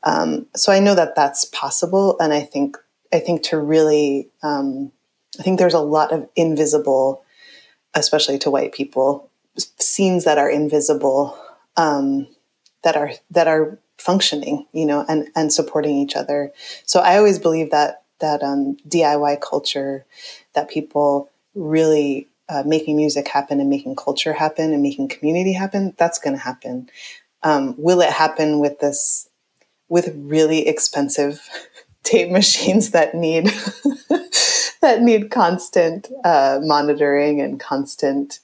um, 0.05 0.47
so 0.55 0.71
I 0.71 0.81
know 0.81 0.95
that 0.95 1.15
that's 1.15 1.47
possible 1.47 2.17
and 2.21 2.33
I 2.33 2.41
think 2.41 2.77
I 3.13 3.21
think 3.21 3.43
to 3.45 3.59
really 3.59 4.29
um, 4.43 4.93
I 5.39 5.43
think 5.43 5.59
there's 5.59 5.75
a 5.75 5.81
lot 5.81 6.13
of 6.13 6.29
invisible 6.37 7.25
especially 7.95 8.39
to 8.41 8.51
white 8.51 8.73
people 8.73 9.31
scenes 9.57 10.25
that 10.25 10.39
are 10.39 10.51
invisible 10.51 11.39
um, 11.77 12.27
that 12.83 12.97
are 12.97 13.13
that 13.31 13.49
are 13.49 13.79
functioning 13.99 14.67
you 14.73 14.85
know 14.85 15.05
and 15.09 15.29
and 15.35 15.53
supporting 15.53 15.97
each 15.97 16.17
other. 16.17 16.53
So 16.85 17.01
i 17.01 17.17
always 17.17 17.39
believe 17.39 17.71
that 17.71 18.03
that 18.21 18.43
um, 18.43 18.77
diy 18.89 19.41
culture 19.41 20.05
that 20.55 20.69
people 20.69 21.31
really 21.55 22.29
uh, 22.49 22.63
making 22.67 22.97
music 22.97 23.29
happen 23.29 23.61
and 23.61 23.71
making 23.71 23.97
culture 23.97 24.33
happen 24.33 24.73
and 24.73 24.83
making 24.83 25.09
community 25.09 25.53
happen 25.53 25.95
that's 25.97 26.19
going 26.19 26.35
to 26.37 26.43
happen. 26.43 26.91
Um, 27.43 27.75
will 27.79 28.01
it 28.01 28.11
happen 28.11 28.59
with 28.59 28.81
this 28.81 29.29
with 29.89 30.15
really 30.17 30.67
expensive 30.67 31.49
tape 32.03 32.31
machines 32.31 32.91
that 32.91 33.15
need 33.15 33.47
that 34.81 35.01
need 35.01 35.31
constant 35.31 36.11
uh, 36.25 36.59
monitoring 36.63 37.41
and 37.41 37.59
constant 37.59 38.41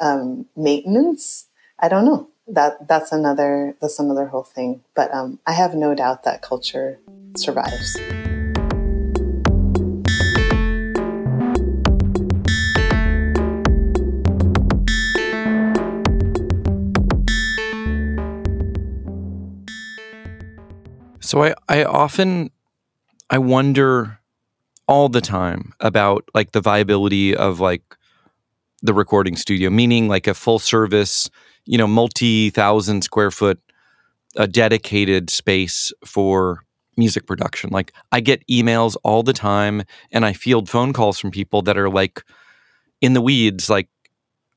um, 0.00 0.46
maintenance, 0.56 1.46
I 1.78 1.88
don't 1.88 2.04
know. 2.04 2.28
That 2.46 2.88
that's 2.88 3.10
another 3.10 3.74
that's 3.80 3.98
another 3.98 4.26
whole 4.26 4.42
thing. 4.42 4.82
But 4.94 5.12
um, 5.14 5.38
I 5.46 5.52
have 5.52 5.74
no 5.74 5.94
doubt 5.94 6.24
that 6.24 6.42
culture 6.42 6.98
survives. 7.36 7.96
So 21.20 21.42
I, 21.42 21.54
I 21.68 21.84
often 21.84 22.50
I 23.30 23.38
wonder 23.38 24.20
all 24.86 25.08
the 25.08 25.22
time 25.22 25.72
about 25.80 26.28
like 26.34 26.52
the 26.52 26.60
viability 26.60 27.34
of 27.34 27.58
like 27.58 27.96
the 28.84 28.94
recording 28.94 29.34
studio, 29.34 29.70
meaning 29.70 30.06
like 30.06 30.28
a 30.28 30.34
full 30.34 30.60
service, 30.60 31.28
you 31.64 31.76
know, 31.76 31.88
multi 31.88 32.50
thousand 32.50 33.02
square 33.02 33.32
foot, 33.32 33.58
a 34.36 34.46
dedicated 34.46 35.30
space 35.30 35.92
for 36.04 36.64
music 36.96 37.26
production. 37.26 37.70
Like 37.70 37.92
I 38.12 38.20
get 38.20 38.46
emails 38.46 38.94
all 39.02 39.24
the 39.24 39.32
time 39.32 39.82
and 40.12 40.24
I 40.24 40.34
field 40.34 40.68
phone 40.68 40.92
calls 40.92 41.18
from 41.18 41.32
people 41.32 41.62
that 41.62 41.76
are 41.76 41.90
like 41.90 42.22
in 43.00 43.14
the 43.14 43.20
weeds, 43.20 43.68
like, 43.68 43.88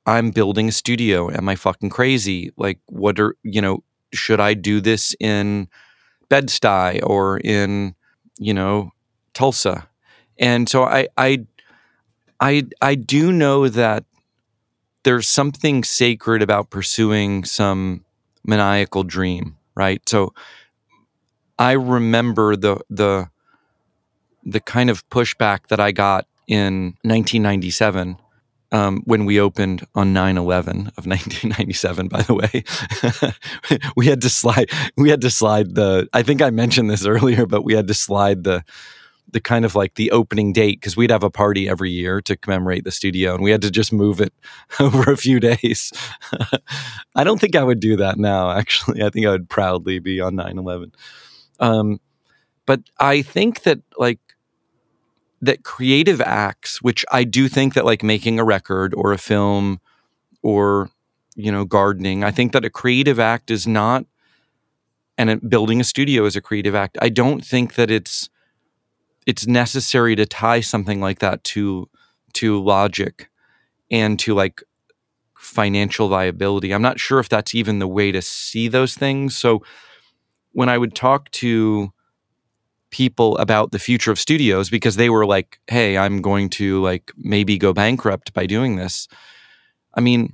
I'm 0.06 0.32
building 0.32 0.70
a 0.70 0.72
studio. 0.72 1.30
Am 1.30 1.50
I 1.50 1.56
fucking 1.56 1.90
crazy? 1.90 2.52
Like, 2.56 2.80
what 2.86 3.20
are, 3.20 3.36
you 3.44 3.62
know, 3.62 3.84
should 4.14 4.40
I 4.40 4.54
do 4.54 4.80
this 4.80 5.14
in 5.20 5.68
Bed-Stuy 6.30 7.02
or 7.04 7.40
in, 7.40 7.94
you 8.40 8.54
know, 8.54 8.92
Tulsa? 9.34 9.90
And 10.40 10.70
so 10.70 10.84
I, 10.84 11.10
I, 11.18 11.46
I, 12.40 12.64
I 12.82 12.96
do 12.96 13.34
know 13.34 13.68
that 13.68 14.06
there's 15.08 15.30
something 15.30 15.86
sacred 15.86 16.42
about 16.42 16.70
pursuing 16.70 17.46
some 17.46 18.04
maniacal 18.44 19.04
dream, 19.04 19.56
right? 19.74 20.02
So 20.10 20.34
I 21.58 21.72
remember 21.72 22.58
the 22.58 22.82
the 22.90 23.30
the 24.44 24.60
kind 24.60 24.90
of 24.90 25.10
pushback 25.10 25.68
that 25.68 25.80
I 25.80 25.94
got 25.94 26.28
in 26.46 26.98
1997 27.04 28.18
um, 28.74 29.02
when 29.06 29.24
we 29.24 29.40
opened 29.40 29.88
on 29.96 30.14
9-11 30.14 30.90
of 30.98 31.06
1997 31.14 32.10
by 32.10 32.22
the 32.24 32.34
way 32.34 33.32
we 33.96 34.08
had 34.08 34.20
to 34.22 34.30
slide 34.30 34.70
we 34.98 35.10
had 35.10 35.22
to 35.22 35.30
slide 35.30 35.76
the 35.76 36.08
i 36.14 36.22
think 36.22 36.42
i 36.42 36.50
mentioned 36.50 36.90
this 36.90 37.06
earlier 37.06 37.46
but 37.46 37.64
we 37.64 37.74
had 37.74 37.88
to 37.88 37.94
slide 37.94 38.44
the 38.46 38.64
the 39.30 39.42
kind 39.42 39.66
of 39.66 39.76
like 39.76 39.96
the 39.96 40.12
opening 40.12 40.54
date 40.54 40.80
because 40.80 40.96
we'd 40.96 41.10
have 41.12 41.24
a 41.24 41.30
party 41.30 41.68
every 41.68 41.92
year 41.92 42.22
to 42.22 42.38
commemorate 42.38 42.86
the 42.86 42.92
studio 42.92 43.34
and 43.34 43.44
we 43.44 43.52
had 43.52 43.62
to 43.62 43.72
just 43.72 43.92
move 43.92 44.22
it 44.22 44.34
over 44.80 45.12
a 45.12 45.18
few 45.18 45.40
days. 45.40 45.92
I 47.16 47.24
don't 47.24 47.40
think 47.40 47.56
I 47.56 47.64
would 47.64 47.80
do 47.80 47.98
that 47.98 48.18
now, 48.18 48.52
actually. 48.52 49.04
I 49.04 49.10
think 49.10 49.26
I 49.26 49.32
would 49.32 49.50
proudly 49.50 50.00
be 50.00 50.22
on 50.22 50.36
9 50.36 50.58
11. 50.58 50.92
Um, 51.60 52.00
but 52.66 52.82
I 53.00 53.22
think 53.22 53.64
that 53.64 53.80
like 53.98 54.20
that 55.42 55.64
creative 55.64 56.22
acts, 56.22 56.82
which 56.82 57.06
I 57.12 57.24
do 57.24 57.48
think 57.48 57.74
that 57.74 57.86
like 57.86 58.04
making 58.04 58.40
a 58.40 58.46
record 58.46 58.94
or 58.94 59.14
a 59.14 59.18
film 59.18 59.80
or 60.42 60.90
you 61.38 61.52
know, 61.52 61.64
gardening. 61.64 62.24
I 62.24 62.32
think 62.32 62.52
that 62.52 62.66
a 62.66 62.70
creative 62.70 63.20
act 63.20 63.52
is 63.52 63.68
not, 63.68 64.06
and 65.18 65.40
building 65.48 65.80
a 65.80 65.84
studio 65.84 66.26
is 66.26 66.36
a 66.36 66.42
creative 66.42 66.74
act. 66.74 66.98
I 67.00 67.10
don't 67.10 67.46
think 67.46 67.76
that 67.76 67.92
it's 67.92 68.28
it's 69.28 69.46
necessary 69.46 70.16
to 70.16 70.26
tie 70.26 70.62
something 70.62 71.00
like 71.00 71.20
that 71.20 71.44
to 71.44 71.88
to 72.34 72.64
logic 72.64 73.30
and 73.92 74.18
to 74.20 74.34
like 74.34 74.64
financial 75.36 76.08
viability. 76.08 76.74
I'm 76.74 76.82
not 76.82 77.00
sure 77.00 77.20
if 77.20 77.30
that's 77.30 77.54
even 77.54 77.80
the 77.80 77.88
way 77.88 78.12
to 78.12 78.22
see 78.22 78.68
those 78.68 78.96
things. 78.96 79.36
So 79.36 79.64
when 80.54 80.70
I 80.70 80.78
would 80.78 80.96
talk 80.96 81.30
to 81.32 81.92
people 82.90 83.38
about 83.38 83.72
the 83.72 83.80
future 83.80 84.12
of 84.12 84.20
studios 84.20 84.70
because 84.70 84.96
they 84.96 85.10
were 85.10 85.26
like, 85.26 85.60
"Hey, 85.68 85.98
I'm 85.98 86.22
going 86.22 86.50
to 86.52 86.82
like 86.82 87.12
maybe 87.18 87.58
go 87.58 87.74
bankrupt 87.74 88.34
by 88.34 88.46
doing 88.46 88.78
this." 88.78 89.08
I 89.94 90.00
mean, 90.02 90.34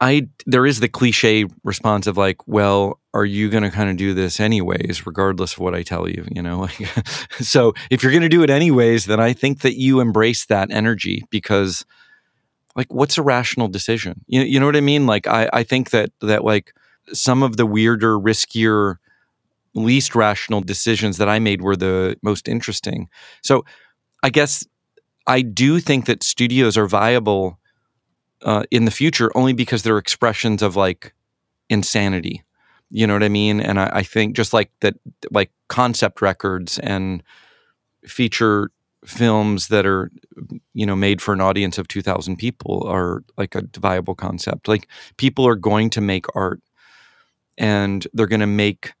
I 0.00 0.28
there 0.46 0.64
is 0.64 0.80
the 0.80 0.88
cliche 0.88 1.46
response 1.64 2.06
of 2.06 2.16
like, 2.16 2.46
"Well, 2.46 3.00
are 3.14 3.24
you 3.24 3.50
going 3.50 3.64
to 3.64 3.70
kind 3.70 3.90
of 3.90 3.96
do 3.96 4.14
this 4.14 4.38
anyways 4.38 5.06
regardless 5.06 5.54
of 5.54 5.58
what 5.58 5.74
I 5.74 5.82
tell 5.82 6.08
you, 6.08 6.24
you 6.30 6.42
know?" 6.42 6.68
so, 7.40 7.74
if 7.90 8.02
you're 8.02 8.12
going 8.12 8.22
to 8.22 8.28
do 8.28 8.42
it 8.42 8.50
anyways, 8.50 9.06
then 9.06 9.18
I 9.20 9.32
think 9.32 9.62
that 9.62 9.78
you 9.78 10.00
embrace 10.00 10.46
that 10.46 10.70
energy 10.70 11.24
because 11.30 11.84
like 12.76 12.92
what's 12.94 13.18
a 13.18 13.22
rational 13.22 13.68
decision? 13.68 14.24
You 14.28 14.42
you 14.42 14.60
know 14.60 14.66
what 14.66 14.76
I 14.76 14.80
mean? 14.80 15.06
Like 15.06 15.26
I 15.26 15.50
I 15.52 15.62
think 15.64 15.90
that 15.90 16.10
that 16.20 16.44
like 16.44 16.74
some 17.12 17.42
of 17.42 17.56
the 17.56 17.66
weirder, 17.66 18.18
riskier 18.18 18.96
least 19.74 20.14
rational 20.14 20.60
decisions 20.60 21.18
that 21.18 21.28
I 21.28 21.38
made 21.38 21.62
were 21.62 21.76
the 21.76 22.16
most 22.22 22.48
interesting. 22.48 23.08
So 23.42 23.64
I 24.22 24.30
guess 24.30 24.66
I 25.26 25.42
do 25.42 25.80
think 25.80 26.06
that 26.06 26.22
studios 26.22 26.76
are 26.76 26.86
viable 26.86 27.58
uh, 28.42 28.64
in 28.70 28.84
the 28.84 28.90
future 28.90 29.30
only 29.36 29.52
because 29.52 29.82
they're 29.82 29.98
expressions 29.98 30.62
of 30.62 30.76
like 30.76 31.14
insanity. 31.68 32.42
You 32.90 33.06
know 33.06 33.12
what 33.12 33.22
I 33.22 33.28
mean? 33.28 33.60
And 33.60 33.78
I, 33.78 33.90
I 33.94 34.02
think 34.02 34.36
just 34.36 34.52
like 34.52 34.70
that, 34.80 34.94
like 35.30 35.50
concept 35.68 36.22
records 36.22 36.78
and 36.78 37.22
feature 38.06 38.70
films 39.04 39.68
that 39.68 39.86
are 39.86 40.10
you 40.74 40.84
know 40.84 40.96
made 40.96 41.22
for 41.22 41.32
an 41.32 41.40
audience 41.40 41.78
of 41.78 41.86
2000 41.86 42.36
people 42.36 42.84
are 42.88 43.22
like 43.36 43.54
a 43.54 43.62
viable 43.78 44.14
concept 44.14 44.66
like 44.66 44.88
people 45.16 45.46
are 45.46 45.54
going 45.54 45.88
to 45.88 46.00
make 46.00 46.26
art 46.34 46.60
and 47.58 48.06
they're 48.14 48.26
going 48.26 48.40
to 48.40 48.46
make 48.46 48.92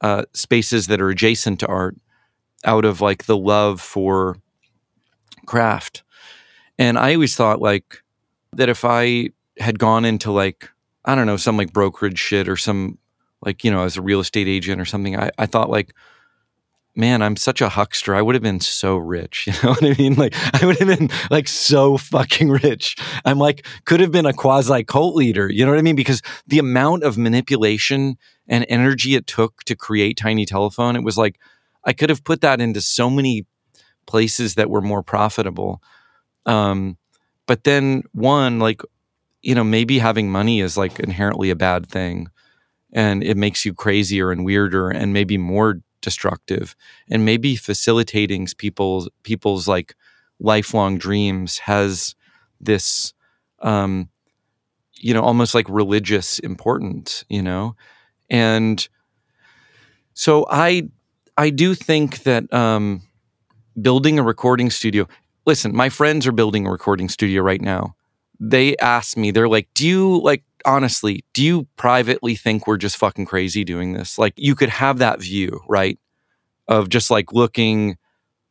uh, 0.00 0.24
spaces 0.32 0.88
that 0.88 1.00
are 1.00 1.10
adjacent 1.10 1.60
to 1.60 1.66
art 1.66 1.96
out 2.64 2.84
of 2.84 3.00
like 3.00 3.24
the 3.24 3.36
love 3.36 3.80
for 3.80 4.36
craft. 5.46 6.02
And 6.78 6.98
I 6.98 7.14
always 7.14 7.36
thought 7.36 7.60
like 7.60 8.02
that 8.56 8.68
if 8.68 8.84
I 8.84 9.30
had 9.58 9.78
gone 9.78 10.04
into 10.04 10.30
like, 10.30 10.70
I 11.04 11.14
don't 11.14 11.26
know, 11.26 11.36
some 11.36 11.56
like 11.56 11.72
brokerage 11.72 12.18
shit 12.18 12.48
or 12.48 12.56
some 12.56 12.98
like, 13.42 13.64
you 13.64 13.70
know, 13.70 13.84
as 13.84 13.96
a 13.96 14.02
real 14.02 14.20
estate 14.20 14.48
agent 14.48 14.80
or 14.80 14.84
something, 14.84 15.18
I, 15.18 15.30
I 15.38 15.46
thought 15.46 15.70
like, 15.70 15.94
man, 16.96 17.20
I'm 17.20 17.36
such 17.36 17.60
a 17.60 17.68
huckster. 17.68 18.14
I 18.14 18.22
would 18.22 18.34
have 18.34 18.42
been 18.42 18.60
so 18.60 18.96
rich. 18.96 19.46
You 19.56 19.62
know 19.62 19.70
what 19.70 19.84
I 19.84 19.94
mean? 19.98 20.14
Like, 20.14 20.34
I 20.54 20.64
would 20.64 20.78
have 20.78 20.98
been 20.98 21.10
like 21.30 21.46
so 21.46 21.98
fucking 21.98 22.48
rich. 22.48 22.96
I'm 23.24 23.38
like, 23.38 23.66
could 23.84 24.00
have 24.00 24.10
been 24.10 24.26
a 24.26 24.32
quasi 24.32 24.82
cult 24.82 25.14
leader. 25.14 25.50
You 25.50 25.64
know 25.64 25.72
what 25.72 25.78
I 25.78 25.82
mean? 25.82 25.96
Because 25.96 26.22
the 26.46 26.58
amount 26.58 27.04
of 27.04 27.18
manipulation 27.18 28.16
and 28.48 28.64
energy 28.68 29.14
it 29.14 29.26
took 29.26 29.62
to 29.64 29.76
create 29.76 30.16
Tiny 30.16 30.46
Telephone, 30.46 30.96
it 30.96 31.02
was 31.02 31.18
like, 31.18 31.38
I 31.84 31.92
could 31.92 32.10
have 32.10 32.24
put 32.24 32.40
that 32.40 32.60
into 32.60 32.80
so 32.80 33.10
many 33.10 33.46
places 34.06 34.54
that 34.54 34.70
were 34.70 34.80
more 34.80 35.02
profitable. 35.02 35.82
Um, 36.46 36.96
but 37.46 37.64
then, 37.64 38.02
one, 38.12 38.58
like, 38.58 38.82
you 39.42 39.54
know, 39.54 39.64
maybe 39.64 39.98
having 39.98 40.30
money 40.30 40.60
is 40.60 40.76
like 40.76 41.00
inherently 41.00 41.50
a 41.50 41.56
bad 41.56 41.86
thing 41.88 42.28
and 42.92 43.22
it 43.24 43.36
makes 43.36 43.64
you 43.64 43.74
crazier 43.74 44.30
and 44.30 44.44
weirder 44.44 44.90
and 44.90 45.12
maybe 45.12 45.38
more 45.38 45.80
destructive 46.00 46.76
and 47.10 47.24
maybe 47.24 47.56
facilitating 47.56 48.46
people's 48.58 49.08
people's 49.24 49.66
like 49.68 49.94
lifelong 50.40 50.98
dreams 50.98 51.58
has 51.58 52.14
this 52.60 53.12
um 53.60 54.08
you 54.94 55.14
know 55.14 55.22
almost 55.22 55.54
like 55.54 55.66
religious 55.68 56.38
importance 56.40 57.24
you 57.28 57.42
know? 57.42 57.76
And 58.30 58.88
so 60.14 60.46
i 60.50 60.82
i 61.36 61.50
do 61.50 61.74
think 61.74 62.22
that 62.24 62.52
um 62.52 63.02
building 63.80 64.18
a 64.18 64.22
recording 64.22 64.70
studio 64.70 65.06
listen 65.46 65.74
my 65.74 65.88
friends 65.88 66.26
are 66.26 66.32
building 66.32 66.66
a 66.66 66.70
recording 66.70 67.08
studio 67.08 67.42
right 67.42 67.62
now 67.62 67.94
they 68.38 68.76
ask 68.78 69.16
me 69.16 69.30
they're 69.30 69.48
like 69.48 69.68
do 69.74 69.86
you 69.86 70.20
like 70.20 70.42
honestly, 70.66 71.24
do 71.32 71.42
you 71.42 71.66
privately 71.76 72.34
think 72.34 72.66
we're 72.66 72.76
just 72.76 72.96
fucking 72.96 73.24
crazy 73.24 73.64
doing 73.64 73.92
this? 73.92 74.18
Like, 74.18 74.34
you 74.36 74.54
could 74.54 74.68
have 74.68 74.98
that 74.98 75.20
view, 75.20 75.60
right? 75.68 75.98
Of 76.68 76.88
just 76.88 77.10
like 77.10 77.32
looking 77.32 77.96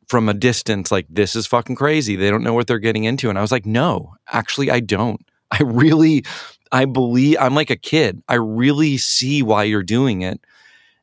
from 0.08 0.28
a 0.28 0.34
distance, 0.34 0.90
like, 0.90 1.06
this 1.08 1.36
is 1.36 1.46
fucking 1.46 1.76
crazy. 1.76 2.16
They 2.16 2.30
don't 2.30 2.42
know 2.42 2.54
what 2.54 2.66
they're 2.66 2.78
getting 2.78 3.04
into. 3.04 3.28
And 3.28 3.38
I 3.38 3.42
was 3.42 3.52
like, 3.52 3.66
no, 3.66 4.14
actually, 4.32 4.70
I 4.70 4.80
don't. 4.80 5.20
I 5.50 5.62
really, 5.62 6.24
I 6.72 6.86
believe, 6.86 7.36
I'm 7.40 7.54
like 7.54 7.70
a 7.70 7.76
kid. 7.76 8.22
I 8.28 8.34
really 8.34 8.96
see 8.96 9.42
why 9.42 9.64
you're 9.64 9.82
doing 9.82 10.22
it. 10.22 10.40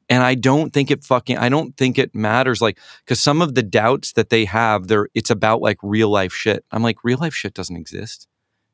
And 0.10 0.24
I 0.24 0.36
don't 0.36 0.72
think 0.72 0.92
it 0.92 1.04
fucking, 1.04 1.38
I 1.38 1.50
don't 1.50 1.76
think 1.78 1.98
it 1.98 2.14
matters. 2.14 2.62
Like, 2.62 2.78
cause 3.06 3.20
some 3.20 3.42
of 3.42 3.56
the 3.56 3.64
doubts 3.64 4.14
that 4.14 4.30
they 4.30 4.46
have, 4.46 4.88
they're, 4.88 5.08
it's 5.14 5.30
about 5.30 5.62
like 5.62 5.78
real 5.82 6.10
life 6.10 6.34
shit. 6.34 6.66
I'm 6.72 6.84
like, 6.84 7.04
real 7.04 7.20
life 7.20 7.34
shit 7.34 7.54
doesn't 7.54 7.76
exist. 7.76 8.28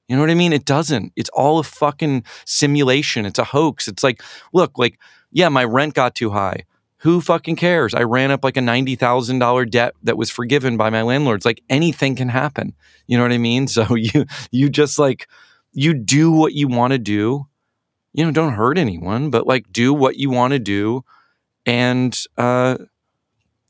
You 0.07 0.15
know 0.15 0.23
what 0.23 0.31
I 0.31 0.35
mean? 0.35 0.53
It 0.53 0.65
doesn't. 0.65 1.13
It's 1.15 1.29
all 1.29 1.59
a 1.59 1.63
fucking 1.63 2.23
simulation. 2.45 3.27
It's 3.27 3.37
a 3.37 3.43
hoax. 3.43 3.87
It's 3.87 4.03
like, 4.03 4.23
look, 4.53 4.77
like, 4.79 4.99
yeah, 5.31 5.49
my 5.49 5.63
rent 5.63 5.93
got 5.93 6.15
too 6.15 6.31
high. 6.31 6.65
Who 7.03 7.21
fucking 7.21 7.55
cares? 7.55 7.93
I 7.93 8.03
ran 8.03 8.31
up 8.31 8.43
like 8.43 8.57
a 8.57 8.61
$90,000 8.61 9.69
debt 9.69 9.93
that 10.03 10.17
was 10.17 10.31
forgiven 10.31 10.75
by 10.75 10.89
my 10.89 11.03
landlords. 11.03 11.45
Like 11.45 11.61
anything 11.69 12.15
can 12.15 12.27
happen. 12.27 12.75
You 13.07 13.17
know 13.17 13.23
what 13.23 13.31
I 13.31 13.37
mean? 13.37 13.67
So 13.67 13.95
you 13.95 14.25
you 14.51 14.69
just 14.69 14.99
like 14.99 15.27
you 15.71 15.93
do 15.93 16.31
what 16.31 16.53
you 16.53 16.67
want 16.67 16.91
to 16.91 16.99
do. 16.99 17.47
You 18.13 18.25
know, 18.25 18.31
don't 18.31 18.53
hurt 18.53 18.77
anyone, 18.77 19.29
but 19.29 19.47
like 19.47 19.71
do 19.71 19.93
what 19.93 20.17
you 20.17 20.29
want 20.29 20.53
to 20.53 20.59
do 20.59 21.05
and 21.69 22.17
uh 22.35 22.75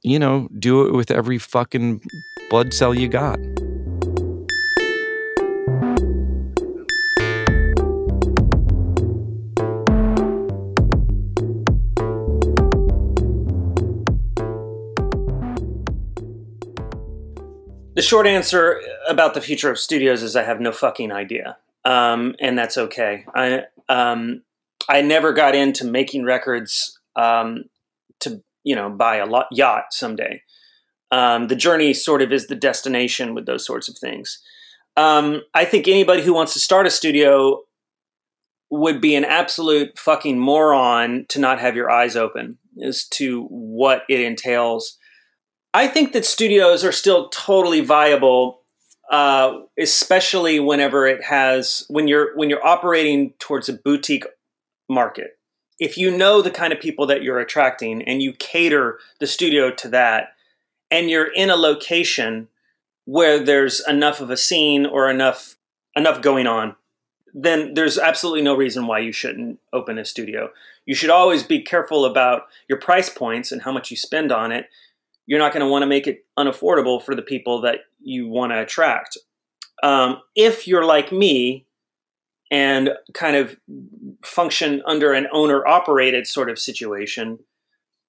you 0.01 0.17
know, 0.17 0.47
do 0.57 0.87
it 0.87 0.93
with 0.93 1.11
every 1.11 1.37
fucking 1.37 2.01
blood 2.49 2.73
cell 2.73 2.93
you 2.93 3.09
got. 3.09 3.37
The 17.95 18.01
short 18.01 18.25
answer 18.25 18.79
about 19.09 19.33
the 19.33 19.41
future 19.41 19.69
of 19.69 19.77
studios 19.77 20.23
is 20.23 20.37
I 20.37 20.43
have 20.43 20.61
no 20.61 20.71
fucking 20.71 21.11
idea, 21.11 21.57
um, 21.83 22.33
and 22.39 22.57
that's 22.57 22.77
okay. 22.77 23.25
I 23.35 23.63
um, 23.89 24.43
I 24.87 25.01
never 25.01 25.33
got 25.33 25.53
into 25.53 25.83
making 25.83 26.23
records 26.23 26.97
um, 27.17 27.65
to 28.21 28.41
you 28.63 28.75
know 28.75 28.89
buy 28.89 29.17
a 29.17 29.25
lot, 29.25 29.47
yacht 29.51 29.85
someday. 29.91 30.43
Um, 31.11 31.47
the 31.47 31.55
journey 31.55 31.93
sort 31.93 32.21
of 32.21 32.31
is 32.31 32.47
the 32.47 32.55
destination 32.55 33.33
with 33.33 33.45
those 33.45 33.65
sorts 33.65 33.89
of 33.89 33.97
things. 33.97 34.39
Um, 34.95 35.41
I 35.53 35.65
think 35.65 35.87
anybody 35.87 36.21
who 36.21 36.33
wants 36.33 36.53
to 36.53 36.59
start 36.59 36.85
a 36.85 36.91
studio 36.91 37.61
would 38.69 39.01
be 39.01 39.15
an 39.15 39.25
absolute 39.25 39.97
fucking 39.97 40.39
moron 40.39 41.25
to 41.29 41.39
not 41.39 41.59
have 41.59 41.75
your 41.75 41.89
eyes 41.89 42.15
open 42.15 42.59
as 42.83 43.07
to 43.07 43.45
what 43.45 44.03
it 44.07 44.19
entails 44.19 44.99
I 45.73 45.87
think 45.87 46.13
that 46.13 46.25
studios 46.25 46.83
are 46.83 46.91
still 46.91 47.29
totally 47.29 47.81
viable, 47.81 48.61
uh, 49.11 49.59
especially 49.79 50.59
whenever 50.59 51.05
it 51.05 51.23
has 51.23 51.85
when 51.89 52.07
you're 52.07 52.35
when 52.35 52.49
you're 52.49 52.65
operating 52.65 53.33
towards 53.39 53.69
a 53.69 53.73
boutique 53.73 54.25
market. 54.89 55.38
If 55.79 55.97
you 55.97 56.15
know 56.15 56.41
the 56.41 56.51
kind 56.51 56.73
of 56.73 56.79
people 56.79 57.07
that 57.07 57.23
you're 57.23 57.39
attracting 57.39 58.01
and 58.03 58.21
you 58.21 58.33
cater 58.33 58.99
the 59.19 59.27
studio 59.27 59.71
to 59.71 59.87
that, 59.89 60.33
and 60.91 61.09
you're 61.09 61.31
in 61.33 61.49
a 61.49 61.55
location 61.55 62.47
where 63.05 63.39
there's 63.39 63.85
enough 63.87 64.21
of 64.21 64.29
a 64.29 64.37
scene 64.37 64.85
or 64.85 65.09
enough 65.09 65.55
enough 65.95 66.21
going 66.21 66.47
on, 66.47 66.75
then 67.33 67.73
there's 67.73 67.97
absolutely 67.97 68.41
no 68.41 68.55
reason 68.55 68.87
why 68.87 68.99
you 68.99 69.11
shouldn't 69.11 69.59
open 69.73 69.97
a 69.97 70.05
studio. 70.05 70.49
You 70.85 70.95
should 70.95 71.09
always 71.09 71.43
be 71.43 71.61
careful 71.61 72.05
about 72.05 72.43
your 72.67 72.79
price 72.79 73.09
points 73.09 73.51
and 73.51 73.61
how 73.61 73.71
much 73.71 73.91
you 73.91 73.97
spend 73.97 74.31
on 74.31 74.51
it 74.51 74.67
you're 75.29 75.39
not 75.39 75.53
going 75.53 75.63
to 75.63 75.71
want 75.71 75.83
to 75.83 75.87
make 75.87 76.07
it 76.07 76.25
unaffordable 76.39 77.01
for 77.01 77.13
the 77.13 77.21
people 77.21 77.61
that 77.61 77.81
you 78.01 78.27
want 78.27 78.51
to 78.51 78.59
attract. 78.59 79.15
Um, 79.83 80.21
if 80.35 80.67
you're 80.67 80.83
like 80.83 81.11
me 81.11 81.67
and 82.51 82.91
kind 83.13 83.35
of 83.35 83.57
function 84.23 84.81
under 84.85 85.13
an 85.13 85.27
owner 85.31 85.65
operated 85.67 86.27
sort 86.27 86.49
of 86.49 86.59
situation, 86.59 87.39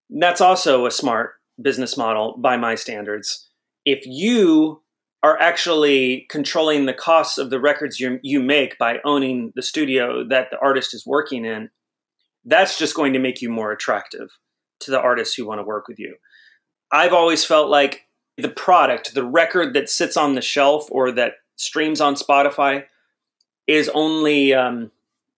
that's 0.09 0.41
also 0.41 0.87
a 0.87 0.91
smart 0.91 1.35
business 1.61 1.97
model 1.97 2.37
by 2.39 2.57
my 2.57 2.75
standards. 2.75 3.49
If 3.85 4.07
you 4.07 4.83
are 5.23 5.39
actually 5.39 6.27
controlling 6.31 6.87
the 6.87 6.95
costs 6.95 7.37
of 7.37 7.51
the 7.51 7.61
records 7.61 8.01
you, 8.01 8.19
you 8.23 8.41
make 8.41 8.79
by 8.79 8.99
owning 9.05 9.53
the 9.55 9.63
studio 9.63 10.25
that 10.25 10.51
the 10.51 10.59
artist 10.59 10.95
is 10.95 11.07
working 11.07 11.45
in, 11.45 11.69
that's 12.45 12.79
just 12.79 12.95
going 12.95 13.13
to 13.13 13.19
make 13.19 13.43
you 13.43 13.51
more 13.51 13.71
attractive 13.71 14.31
to 14.81 14.91
the 14.91 15.01
artists 15.01 15.35
who 15.35 15.47
want 15.47 15.59
to 15.59 15.65
work 15.65 15.87
with 15.89 15.99
you. 15.99 16.17
I've 16.91 17.13
always 17.13 17.45
felt 17.45 17.69
like 17.69 18.07
the 18.39 18.49
product, 18.49 19.15
the 19.15 19.25
record 19.25 19.75
that 19.75 19.91
sits 19.91 20.17
on 20.17 20.35
the 20.35 20.41
shelf 20.41 20.89
or 20.91 21.13
that 21.13 21.35
streams 21.57 22.01
on 22.01 22.15
Spotify, 22.15 22.85
is 23.67 23.89
only 23.95 24.55
um, 24.55 24.91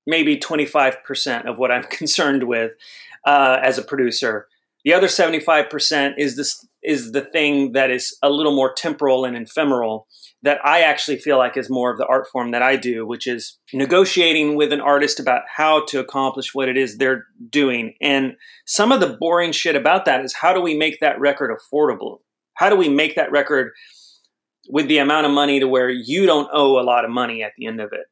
maybe 0.06 0.36
25% 0.36 1.46
of 1.46 1.58
what 1.58 1.70
I'm 1.70 1.84
concerned 1.90 2.44
with 2.44 2.72
uh, 3.26 3.58
as 3.62 3.78
a 3.78 3.82
producer. 3.82 4.48
The 4.84 4.94
other 4.94 5.06
75% 5.06 6.14
is 6.18 6.36
this 6.36 6.66
is 6.82 7.12
the 7.12 7.20
thing 7.20 7.72
that 7.72 7.90
is 7.90 8.16
a 8.22 8.30
little 8.30 8.54
more 8.54 8.72
temporal 8.72 9.24
and 9.24 9.36
ephemeral 9.36 10.08
that 10.42 10.58
I 10.64 10.80
actually 10.80 11.18
feel 11.18 11.38
like 11.38 11.56
is 11.56 11.70
more 11.70 11.92
of 11.92 11.98
the 11.98 12.06
art 12.06 12.26
form 12.26 12.50
that 12.50 12.62
I 12.62 12.74
do, 12.74 13.06
which 13.06 13.28
is 13.28 13.58
negotiating 13.72 14.56
with 14.56 14.72
an 14.72 14.80
artist 14.80 15.20
about 15.20 15.42
how 15.56 15.84
to 15.86 16.00
accomplish 16.00 16.52
what 16.52 16.68
it 16.68 16.76
is 16.76 16.98
they're 16.98 17.26
doing. 17.48 17.94
And 18.00 18.34
some 18.66 18.90
of 18.90 18.98
the 18.98 19.16
boring 19.20 19.52
shit 19.52 19.76
about 19.76 20.04
that 20.06 20.24
is 20.24 20.34
how 20.34 20.52
do 20.52 20.60
we 20.60 20.76
make 20.76 20.98
that 20.98 21.20
record 21.20 21.56
affordable? 21.56 22.18
How 22.54 22.68
do 22.68 22.76
we 22.76 22.88
make 22.88 23.14
that 23.14 23.30
record 23.30 23.72
with 24.68 24.88
the 24.88 24.98
amount 24.98 25.26
of 25.26 25.32
money 25.32 25.60
to 25.60 25.68
where 25.68 25.90
you 25.90 26.26
don't 26.26 26.50
owe 26.52 26.78
a 26.78 26.84
lot 26.84 27.04
of 27.04 27.10
money 27.10 27.42
at 27.42 27.52
the 27.56 27.66
end 27.66 27.80
of 27.80 27.92
it? 27.92 28.06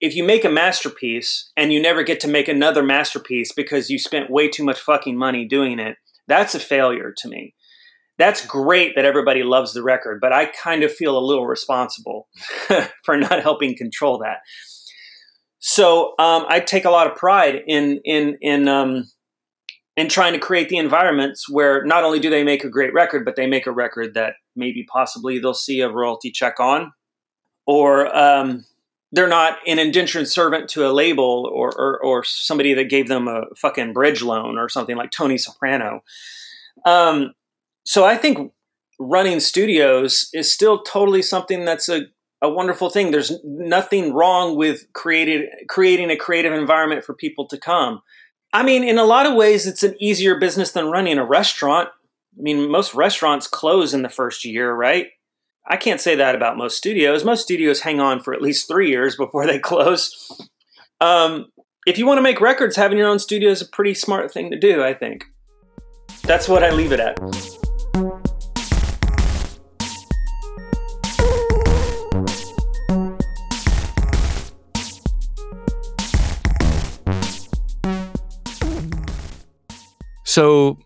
If 0.00 0.14
you 0.14 0.24
make 0.24 0.44
a 0.44 0.50
masterpiece 0.50 1.50
and 1.56 1.72
you 1.72 1.80
never 1.80 2.02
get 2.02 2.20
to 2.20 2.28
make 2.28 2.48
another 2.48 2.82
masterpiece 2.82 3.52
because 3.52 3.88
you 3.88 3.98
spent 3.98 4.30
way 4.30 4.48
too 4.48 4.64
much 4.64 4.78
fucking 4.78 5.16
money 5.16 5.46
doing 5.46 5.78
it, 5.78 5.96
that's 6.28 6.54
a 6.54 6.60
failure 6.60 7.14
to 7.16 7.28
me. 7.28 7.54
That's 8.18 8.46
great 8.46 8.94
that 8.94 9.04
everybody 9.04 9.42
loves 9.42 9.74
the 9.74 9.82
record, 9.82 10.20
but 10.20 10.32
I 10.32 10.46
kind 10.46 10.82
of 10.82 10.92
feel 10.92 11.18
a 11.18 11.20
little 11.20 11.46
responsible 11.46 12.28
for 13.04 13.16
not 13.16 13.42
helping 13.42 13.76
control 13.76 14.18
that. 14.18 14.38
So 15.58 16.14
um, 16.18 16.44
I 16.48 16.60
take 16.60 16.84
a 16.84 16.90
lot 16.90 17.06
of 17.06 17.16
pride 17.16 17.62
in 17.66 18.00
in 18.04 18.38
in 18.40 18.68
um, 18.68 19.04
in 19.96 20.08
trying 20.08 20.32
to 20.32 20.38
create 20.38 20.68
the 20.68 20.76
environments 20.76 21.48
where 21.50 21.84
not 21.84 22.04
only 22.04 22.20
do 22.20 22.30
they 22.30 22.44
make 22.44 22.64
a 22.64 22.70
great 22.70 22.94
record, 22.94 23.24
but 23.24 23.36
they 23.36 23.46
make 23.46 23.66
a 23.66 23.72
record 23.72 24.14
that 24.14 24.34
maybe 24.56 24.82
possibly 24.84 25.38
they'll 25.38 25.54
see 25.54 25.80
a 25.80 25.88
royalty 25.88 26.30
check 26.30 26.58
on, 26.58 26.92
or 27.66 28.14
um, 28.16 28.64
they're 29.12 29.28
not 29.28 29.58
an 29.66 29.78
indentured 29.78 30.28
servant 30.28 30.68
to 30.70 30.86
a 30.86 30.92
label 30.92 31.50
or, 31.52 31.70
or, 31.78 32.02
or 32.02 32.24
somebody 32.24 32.74
that 32.74 32.90
gave 32.90 33.08
them 33.08 33.28
a 33.28 33.42
fucking 33.56 33.92
bridge 33.92 34.22
loan 34.22 34.58
or 34.58 34.68
something 34.68 34.96
like 34.96 35.10
Tony 35.10 35.38
Soprano. 35.38 36.02
Um, 36.84 37.32
so 37.84 38.04
I 38.04 38.16
think 38.16 38.52
running 38.98 39.40
studios 39.40 40.28
is 40.32 40.52
still 40.52 40.82
totally 40.82 41.22
something 41.22 41.64
that's 41.64 41.88
a, 41.88 42.06
a 42.42 42.48
wonderful 42.48 42.90
thing. 42.90 43.10
There's 43.10 43.32
nothing 43.44 44.12
wrong 44.12 44.56
with 44.56 44.92
created, 44.92 45.48
creating 45.68 46.10
a 46.10 46.16
creative 46.16 46.52
environment 46.52 47.04
for 47.04 47.14
people 47.14 47.46
to 47.48 47.58
come. 47.58 48.02
I 48.52 48.62
mean, 48.62 48.84
in 48.84 48.98
a 48.98 49.04
lot 49.04 49.26
of 49.26 49.34
ways, 49.34 49.66
it's 49.66 49.82
an 49.82 49.96
easier 50.00 50.38
business 50.38 50.72
than 50.72 50.90
running 50.90 51.18
a 51.18 51.24
restaurant. 51.24 51.90
I 52.38 52.42
mean, 52.42 52.70
most 52.70 52.94
restaurants 52.94 53.46
close 53.46 53.94
in 53.94 54.02
the 54.02 54.10
first 54.10 54.44
year, 54.44 54.72
right? 54.72 55.08
I 55.66 55.76
can't 55.76 56.00
say 56.00 56.14
that 56.16 56.34
about 56.34 56.58
most 56.58 56.76
studios. 56.76 57.24
Most 57.24 57.42
studios 57.42 57.80
hang 57.80 57.98
on 57.98 58.20
for 58.20 58.34
at 58.34 58.42
least 58.42 58.68
three 58.68 58.90
years 58.90 59.16
before 59.16 59.46
they 59.46 59.58
close. 59.58 60.30
Um, 61.00 61.46
if 61.86 61.98
you 61.98 62.06
want 62.06 62.18
to 62.18 62.22
make 62.22 62.40
records, 62.40 62.76
having 62.76 62.98
your 62.98 63.08
own 63.08 63.18
studio 63.18 63.50
is 63.50 63.62
a 63.62 63.66
pretty 63.66 63.94
smart 63.94 64.30
thing 64.30 64.50
to 64.50 64.58
do, 64.58 64.84
I 64.84 64.92
think. 64.92 65.24
That's 66.24 66.48
what 66.48 66.62
I 66.62 66.70
leave 66.70 66.92
it 66.92 67.00
at. 67.00 67.18
So, 80.24 80.78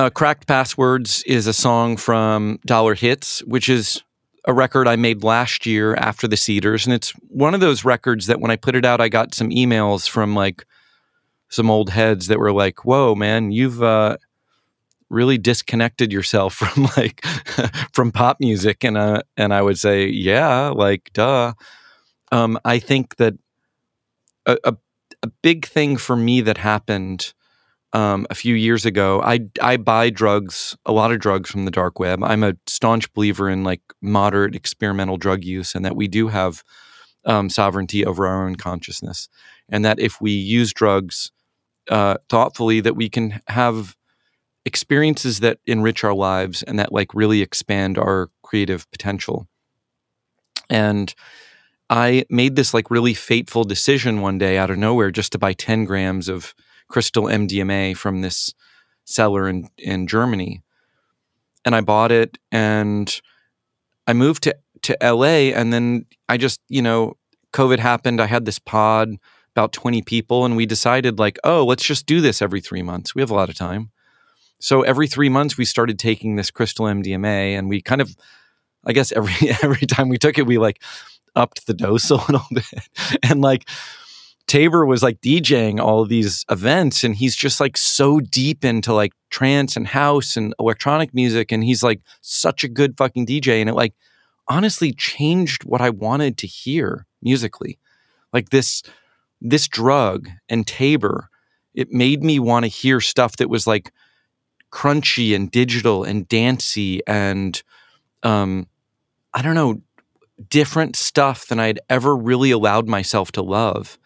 uh, 0.00 0.08
Cracked 0.08 0.46
Passwords 0.46 1.22
is 1.24 1.46
a 1.46 1.52
song 1.52 1.98
from 1.98 2.58
Dollar 2.64 2.94
Hits, 2.94 3.40
which 3.40 3.68
is 3.68 4.02
a 4.46 4.54
record 4.54 4.88
I 4.88 4.96
made 4.96 5.22
last 5.22 5.66
year 5.66 5.94
after 5.94 6.26
the 6.26 6.38
Cedars. 6.38 6.86
And 6.86 6.94
it's 6.94 7.10
one 7.28 7.52
of 7.52 7.60
those 7.60 7.84
records 7.84 8.26
that 8.26 8.40
when 8.40 8.50
I 8.50 8.56
put 8.56 8.74
it 8.74 8.86
out, 8.86 9.02
I 9.02 9.10
got 9.10 9.34
some 9.34 9.50
emails 9.50 10.08
from 10.08 10.34
like 10.34 10.64
some 11.50 11.70
old 11.70 11.90
heads 11.90 12.28
that 12.28 12.38
were 12.38 12.52
like, 12.52 12.86
whoa, 12.86 13.14
man, 13.14 13.52
you've 13.52 13.82
uh, 13.82 14.16
really 15.10 15.36
disconnected 15.36 16.10
yourself 16.10 16.54
from 16.54 16.88
like 16.96 17.22
from 17.92 18.10
pop 18.10 18.38
music. 18.40 18.82
And, 18.82 18.96
uh, 18.96 19.20
and 19.36 19.52
I 19.52 19.60
would 19.60 19.78
say, 19.78 20.06
yeah, 20.06 20.68
like, 20.68 21.10
duh. 21.12 21.52
Um, 22.32 22.58
I 22.64 22.78
think 22.78 23.16
that 23.16 23.34
a, 24.46 24.56
a, 24.64 24.76
a 25.22 25.26
big 25.42 25.66
thing 25.66 25.98
for 25.98 26.16
me 26.16 26.40
that 26.40 26.56
happened 26.56 27.34
um, 27.92 28.26
a 28.30 28.34
few 28.34 28.54
years 28.54 28.86
ago. 28.86 29.20
I 29.22 29.40
I 29.60 29.76
buy 29.76 30.10
drugs, 30.10 30.76
a 30.86 30.92
lot 30.92 31.12
of 31.12 31.20
drugs 31.20 31.50
from 31.50 31.64
the 31.64 31.70
dark 31.70 31.98
web. 31.98 32.22
I'm 32.22 32.44
a 32.44 32.54
staunch 32.66 33.12
believer 33.12 33.48
in 33.48 33.64
like 33.64 33.82
moderate 34.00 34.54
experimental 34.54 35.16
drug 35.16 35.44
use, 35.44 35.74
and 35.74 35.84
that 35.84 35.96
we 35.96 36.08
do 36.08 36.28
have 36.28 36.62
um, 37.24 37.50
sovereignty 37.50 38.04
over 38.04 38.26
our 38.26 38.46
own 38.46 38.56
consciousness, 38.56 39.28
and 39.68 39.84
that 39.84 39.98
if 39.98 40.20
we 40.20 40.32
use 40.32 40.72
drugs 40.72 41.32
uh, 41.88 42.16
thoughtfully, 42.28 42.80
that 42.80 42.96
we 42.96 43.08
can 43.08 43.40
have 43.48 43.96
experiences 44.64 45.40
that 45.40 45.58
enrich 45.66 46.04
our 46.04 46.14
lives 46.14 46.62
and 46.62 46.78
that 46.78 46.92
like 46.92 47.14
really 47.14 47.40
expand 47.40 47.98
our 47.98 48.30
creative 48.42 48.90
potential. 48.90 49.46
And 50.68 51.14
I 51.88 52.24
made 52.30 52.54
this 52.54 52.72
like 52.72 52.90
really 52.90 53.14
fateful 53.14 53.64
decision 53.64 54.20
one 54.20 54.38
day 54.38 54.58
out 54.58 54.70
of 54.70 54.78
nowhere 54.78 55.10
just 55.10 55.32
to 55.32 55.38
buy 55.38 55.54
10 55.54 55.84
grams 55.86 56.28
of 56.28 56.54
crystal 56.90 57.24
MDMA 57.24 57.96
from 57.96 58.20
this 58.20 58.54
seller 59.04 59.48
in, 59.48 59.68
in 59.78 60.06
Germany. 60.06 60.62
And 61.64 61.74
I 61.74 61.80
bought 61.80 62.12
it 62.12 62.36
and 62.52 63.20
I 64.06 64.12
moved 64.12 64.42
to, 64.42 64.56
to 64.82 64.96
LA. 65.02 65.52
And 65.54 65.72
then 65.72 66.04
I 66.28 66.36
just, 66.36 66.60
you 66.68 66.82
know, 66.82 67.16
COVID 67.52 67.78
happened. 67.78 68.20
I 68.20 68.26
had 68.26 68.44
this 68.44 68.58
pod, 68.58 69.16
about 69.54 69.72
20 69.72 70.02
people, 70.02 70.44
and 70.44 70.56
we 70.56 70.66
decided, 70.66 71.18
like, 71.18 71.38
oh, 71.44 71.64
let's 71.64 71.84
just 71.84 72.06
do 72.06 72.20
this 72.20 72.40
every 72.40 72.60
three 72.60 72.82
months. 72.82 73.14
We 73.14 73.22
have 73.22 73.30
a 73.30 73.34
lot 73.34 73.48
of 73.48 73.56
time. 73.56 73.90
So 74.58 74.82
every 74.82 75.08
three 75.08 75.28
months, 75.28 75.56
we 75.56 75.64
started 75.64 75.98
taking 75.98 76.36
this 76.36 76.50
crystal 76.50 76.86
MDMA, 76.86 77.58
and 77.58 77.68
we 77.68 77.80
kind 77.80 78.00
of, 78.00 78.16
I 78.84 78.92
guess, 78.92 79.12
every 79.12 79.50
every 79.62 79.86
time 79.86 80.08
we 80.08 80.18
took 80.18 80.38
it, 80.38 80.46
we 80.46 80.58
like 80.58 80.82
upped 81.34 81.66
the 81.66 81.74
dose 81.74 82.10
a 82.10 82.16
little 82.16 82.46
bit, 82.52 82.88
and 83.22 83.40
like 83.40 83.68
Tabor 84.50 84.84
was 84.84 85.00
like 85.00 85.20
DJing 85.20 85.78
all 85.78 86.04
these 86.04 86.44
events 86.50 87.04
and 87.04 87.14
he's 87.14 87.36
just 87.36 87.60
like 87.60 87.76
so 87.76 88.18
deep 88.18 88.64
into 88.64 88.92
like 88.92 89.12
trance 89.30 89.76
and 89.76 89.86
house 89.86 90.36
and 90.36 90.56
electronic 90.58 91.14
music 91.14 91.52
and 91.52 91.62
he's 91.62 91.84
like 91.84 92.00
such 92.20 92.64
a 92.64 92.68
good 92.68 92.96
fucking 92.96 93.26
DJ 93.26 93.60
and 93.60 93.70
it 93.70 93.74
like 93.74 93.94
honestly 94.48 94.92
changed 94.92 95.62
what 95.62 95.80
I 95.80 95.90
wanted 95.90 96.36
to 96.38 96.48
hear 96.48 97.06
musically. 97.22 97.78
Like 98.32 98.48
this 98.48 98.82
this 99.40 99.68
drug 99.68 100.28
and 100.48 100.66
Tabor 100.66 101.28
it 101.72 101.92
made 101.92 102.24
me 102.24 102.40
want 102.40 102.64
to 102.64 102.68
hear 102.68 103.00
stuff 103.00 103.36
that 103.36 103.48
was 103.48 103.68
like 103.68 103.92
crunchy 104.72 105.32
and 105.32 105.48
digital 105.52 106.02
and 106.02 106.26
dancey 106.26 107.06
and 107.06 107.62
um 108.24 108.66
I 109.32 109.42
don't 109.42 109.54
know 109.54 109.80
different 110.48 110.96
stuff 110.96 111.46
than 111.46 111.60
I'd 111.60 111.78
ever 111.88 112.16
really 112.16 112.50
allowed 112.50 112.88
myself 112.88 113.30
to 113.32 113.42
love 113.42 113.96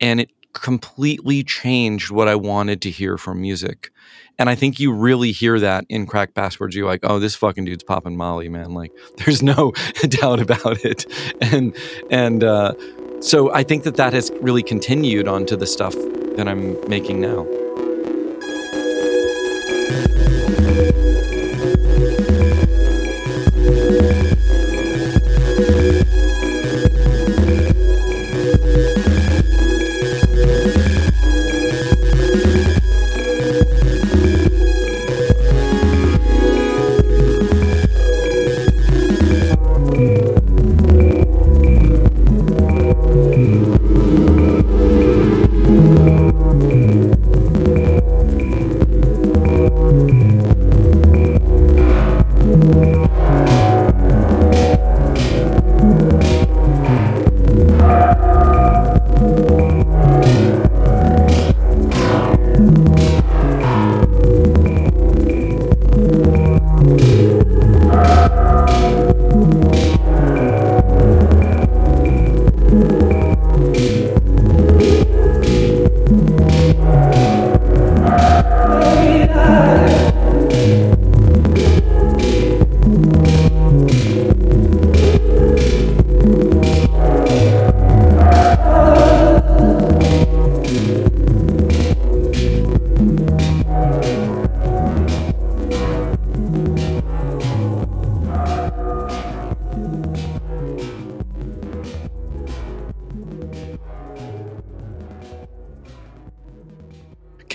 and 0.00 0.20
it 0.20 0.30
completely 0.52 1.42
changed 1.42 2.10
what 2.10 2.28
I 2.28 2.34
wanted 2.34 2.82
to 2.82 2.90
hear 2.90 3.16
from 3.16 3.40
music. 3.40 3.90
And 4.38 4.48
I 4.48 4.54
think 4.54 4.78
you 4.78 4.92
really 4.92 5.32
hear 5.32 5.58
that 5.58 5.84
in 5.88 6.06
Crack 6.06 6.34
Passwords. 6.34 6.74
You're 6.76 6.86
like, 6.86 7.00
oh, 7.02 7.18
this 7.18 7.34
fucking 7.34 7.64
dude's 7.64 7.82
popping 7.82 8.16
Molly, 8.16 8.48
man. 8.48 8.72
Like, 8.72 8.92
there's 9.18 9.42
no 9.42 9.72
doubt 10.08 10.40
about 10.40 10.84
it. 10.84 11.06
And 11.40 11.76
and 12.10 12.44
uh, 12.44 12.74
so 13.20 13.52
I 13.52 13.62
think 13.62 13.84
that 13.84 13.96
that 13.96 14.12
has 14.12 14.30
really 14.40 14.62
continued 14.62 15.26
onto 15.26 15.56
the 15.56 15.66
stuff 15.66 15.94
that 16.36 16.46
I'm 16.48 16.76
making 16.88 17.20
now. 17.20 17.46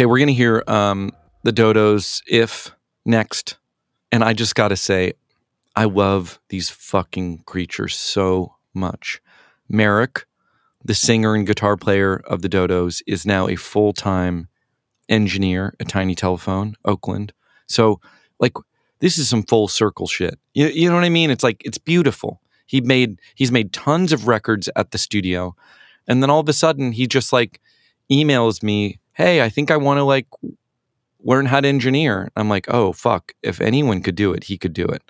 Okay, 0.03 0.09
we're 0.09 0.19
gonna 0.19 0.33
hear 0.33 0.61
um, 0.67 1.13
the 1.43 1.53
Dodos 1.53 2.21
if 2.27 2.75
next, 3.05 3.55
and 4.11 4.21
I 4.21 4.33
just 4.33 4.53
gotta 4.53 4.75
say, 4.75 5.13
I 5.77 5.85
love 5.85 6.41
these 6.49 6.69
fucking 6.69 7.43
creatures 7.45 7.95
so 7.95 8.57
much. 8.73 9.21
Meric, 9.69 10.25
the 10.83 10.93
singer 10.93 11.35
and 11.35 11.47
guitar 11.47 11.77
player 11.77 12.17
of 12.27 12.41
the 12.41 12.49
Dodos, 12.49 13.01
is 13.07 13.25
now 13.25 13.47
a 13.47 13.55
full 13.55 13.93
time 13.93 14.49
engineer 15.07 15.73
at 15.79 15.87
Tiny 15.87 16.15
Telephone, 16.15 16.75
Oakland. 16.83 17.31
So, 17.67 18.01
like, 18.41 18.57
this 18.99 19.17
is 19.17 19.29
some 19.29 19.43
full 19.43 19.69
circle 19.69 20.07
shit. 20.07 20.37
You, 20.53 20.67
you 20.67 20.89
know 20.89 20.95
what 20.95 21.05
I 21.05 21.09
mean? 21.09 21.31
It's 21.31 21.45
like 21.45 21.61
it's 21.63 21.77
beautiful. 21.77 22.41
He 22.65 22.81
made 22.81 23.21
he's 23.35 23.53
made 23.53 23.71
tons 23.71 24.11
of 24.11 24.27
records 24.27 24.67
at 24.75 24.91
the 24.91 24.97
studio, 24.97 25.55
and 26.09 26.21
then 26.21 26.29
all 26.29 26.41
of 26.41 26.49
a 26.49 26.53
sudden 26.53 26.91
he 26.91 27.07
just 27.07 27.31
like 27.31 27.61
emails 28.11 28.61
me, 28.61 28.99
"Hey, 29.13 29.41
I 29.41 29.49
think 29.49 29.71
I 29.71 29.77
want 29.77 29.97
to 29.97 30.03
like 30.03 30.27
learn 31.23 31.45
how 31.45 31.61
to 31.61 31.67
engineer." 31.67 32.31
I'm 32.35 32.49
like, 32.49 32.67
"Oh 32.69 32.93
fuck! 32.93 33.33
If 33.41 33.61
anyone 33.61 34.01
could 34.01 34.15
do 34.15 34.33
it, 34.33 34.45
he 34.45 34.57
could 34.57 34.73
do 34.73 34.85
it." 34.85 35.01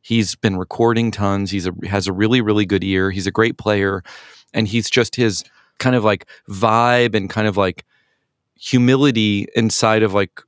He's 0.00 0.34
been 0.34 0.56
recording 0.56 1.10
tons. 1.10 1.50
He's 1.50 1.66
a 1.66 1.74
has 1.86 2.06
a 2.06 2.12
really 2.12 2.40
really 2.40 2.66
good 2.66 2.84
ear. 2.84 3.10
He's 3.10 3.26
a 3.26 3.32
great 3.32 3.58
player, 3.58 4.02
and 4.52 4.68
he's 4.68 4.90
just 4.90 5.16
his 5.16 5.44
kind 5.78 5.96
of 5.96 6.04
like 6.04 6.26
vibe 6.48 7.14
and 7.14 7.28
kind 7.28 7.48
of 7.48 7.56
like 7.56 7.84
humility 8.62 9.48
inside 9.56 10.04
of 10.04 10.14
like 10.14 10.40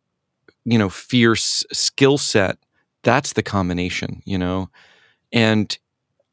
you 0.65 0.79
know 0.79 0.89
fierce 0.89 1.65
skill 1.73 2.17
set 2.17 2.57
that's 3.03 3.33
the 3.33 3.43
combination 3.43 4.23
you 4.25 4.39
know 4.39 4.71
and 5.33 5.79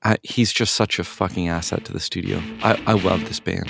I, 0.04 0.18
he's 0.22 0.54
just 0.54 0.76
such 0.76 1.00
a 1.00 1.04
fucking 1.04 1.48
asset 1.48 1.84
to 1.86 1.94
the 1.94 2.00
studio 2.00 2.40
I, 2.62 2.80
I 2.86 2.94
love 2.94 3.26
this 3.26 3.40
band 3.40 3.68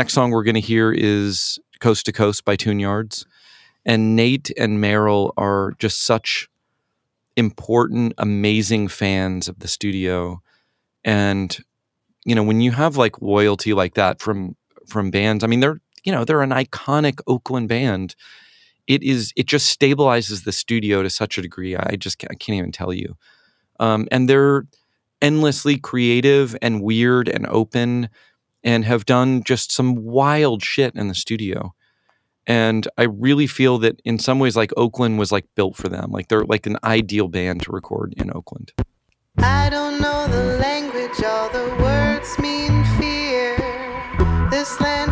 next 0.00 0.14
song 0.14 0.30
we're 0.30 0.42
going 0.42 0.54
to 0.54 0.60
hear 0.60 0.90
is 0.90 1.58
Coast 1.78 2.06
to 2.06 2.12
Coast 2.12 2.46
by 2.46 2.56
Tune 2.56 2.80
Yards. 2.80 3.26
And 3.84 4.16
Nate 4.16 4.50
and 4.56 4.80
Merrill 4.80 5.34
are 5.36 5.74
just 5.78 6.06
such 6.06 6.48
important, 7.36 8.14
amazing 8.16 8.88
fans 8.88 9.46
of 9.46 9.58
the 9.58 9.68
studio. 9.68 10.40
And, 11.04 11.54
you 12.24 12.34
know, 12.34 12.42
when 12.42 12.62
you 12.62 12.70
have 12.70 12.96
like 12.96 13.20
loyalty 13.20 13.74
like 13.74 13.92
that 13.96 14.22
from 14.22 14.56
from 14.88 15.10
bands, 15.10 15.44
I 15.44 15.48
mean, 15.48 15.60
they're, 15.60 15.82
you 16.02 16.12
know, 16.12 16.24
they're 16.24 16.40
an 16.40 16.48
iconic 16.48 17.20
Oakland 17.26 17.68
band. 17.68 18.16
It 18.86 19.02
is, 19.02 19.34
it 19.36 19.44
just 19.44 19.78
stabilizes 19.78 20.44
the 20.44 20.52
studio 20.52 21.02
to 21.02 21.10
such 21.10 21.36
a 21.36 21.42
degree. 21.42 21.76
I 21.76 21.96
just 21.96 22.16
can't, 22.16 22.32
I 22.32 22.36
can't 22.36 22.56
even 22.56 22.72
tell 22.72 22.94
you. 22.94 23.18
Um, 23.78 24.08
and 24.10 24.30
they're 24.30 24.66
endlessly 25.20 25.76
creative 25.76 26.56
and 26.62 26.82
weird 26.82 27.28
and 27.28 27.46
open 27.48 28.08
and 28.62 28.84
have 28.84 29.06
done 29.06 29.42
just 29.42 29.72
some 29.72 29.96
wild 29.96 30.62
shit 30.62 30.94
in 30.94 31.08
the 31.08 31.14
studio. 31.14 31.74
And 32.46 32.88
I 32.98 33.04
really 33.04 33.46
feel 33.46 33.78
that 33.78 34.00
in 34.04 34.18
some 34.18 34.38
ways, 34.38 34.56
like 34.56 34.72
Oakland 34.76 35.18
was 35.18 35.30
like 35.30 35.46
built 35.54 35.76
for 35.76 35.88
them. 35.88 36.10
Like 36.10 36.28
they're 36.28 36.44
like 36.44 36.66
an 36.66 36.78
ideal 36.82 37.28
band 37.28 37.62
to 37.62 37.72
record 37.72 38.14
in 38.16 38.30
Oakland. 38.34 38.72
I 39.38 39.70
don't 39.70 40.00
know 40.00 40.26
the 40.26 40.58
language, 40.58 41.22
all 41.22 41.48
the 41.50 41.68
words 41.80 42.38
mean 42.38 42.84
fear. 42.98 43.56
This 44.50 44.80
land 44.80 45.09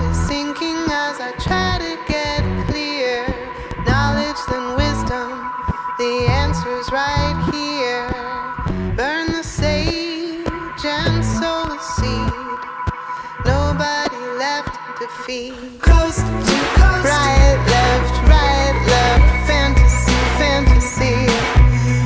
Coast 15.29 16.25
to 16.25 16.57
coast, 16.81 17.05
right, 17.05 17.59
left, 17.69 18.15
right, 18.33 18.77
left. 18.87 19.47
Fantasy, 19.47 20.17
fantasy. 20.41 21.27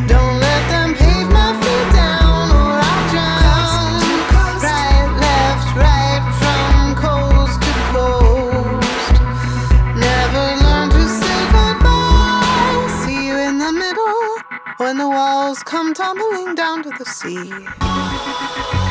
Don't 0.09 0.41
let 0.41 0.63
them 0.69 0.93
pave 0.97 1.29
my 1.31 1.55
feet 1.63 1.93
down 1.95 2.51
or 2.51 2.83
I'll 2.83 3.07
drown. 3.15 4.03
Right, 4.59 5.07
left, 5.23 5.69
right, 5.79 6.25
from 6.43 6.97
coast 6.97 7.63
to 7.63 7.73
coast. 7.95 9.15
Never 9.95 10.45
learn 10.65 10.91
to 10.91 11.07
say 11.07 11.41
goodbye. 11.55 13.05
See 13.05 13.29
you 13.29 13.37
in 13.39 13.59
the 13.59 13.71
middle 13.71 14.31
when 14.79 14.99
the 14.99 15.09
walls 15.09 15.63
come 15.63 15.95
tumbling 15.95 16.57
down 16.57 16.83
to 16.83 16.91
the 16.99 17.05
sea. 17.05 18.82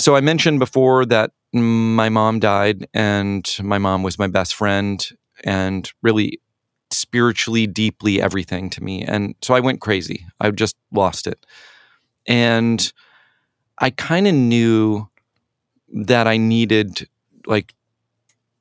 So 0.00 0.16
I 0.16 0.22
mentioned 0.22 0.60
before 0.60 1.04
that 1.06 1.32
my 1.52 2.08
mom 2.08 2.40
died, 2.40 2.88
and 2.94 3.46
my 3.62 3.76
mom 3.76 4.02
was 4.02 4.18
my 4.18 4.28
best 4.28 4.54
friend 4.54 5.06
and 5.44 5.92
really 6.00 6.40
spiritually, 6.90 7.66
deeply 7.66 8.20
everything 8.20 8.70
to 8.70 8.82
me. 8.82 9.02
And 9.02 9.34
so 9.42 9.52
I 9.52 9.60
went 9.60 9.82
crazy. 9.82 10.24
I 10.40 10.50
just 10.52 10.74
lost 10.90 11.26
it. 11.26 11.44
And 12.26 12.90
I 13.78 13.90
kind 13.90 14.26
of 14.26 14.34
knew 14.34 15.06
that 15.92 16.26
I 16.26 16.38
needed 16.38 17.06
like 17.46 17.74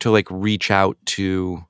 to 0.01 0.11
like 0.11 0.27
reach 0.29 0.69
out 0.69 0.97
to 1.05 1.63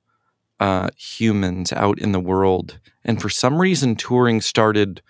uh, 0.60 0.90
humans 0.98 1.72
out 1.74 2.00
in 2.00 2.12
the 2.12 2.20
world. 2.20 2.80
And 3.06 3.22
for 3.22 3.30
some 3.30 3.62
reason, 3.62 3.96
touring 3.96 4.42
started 4.42 5.04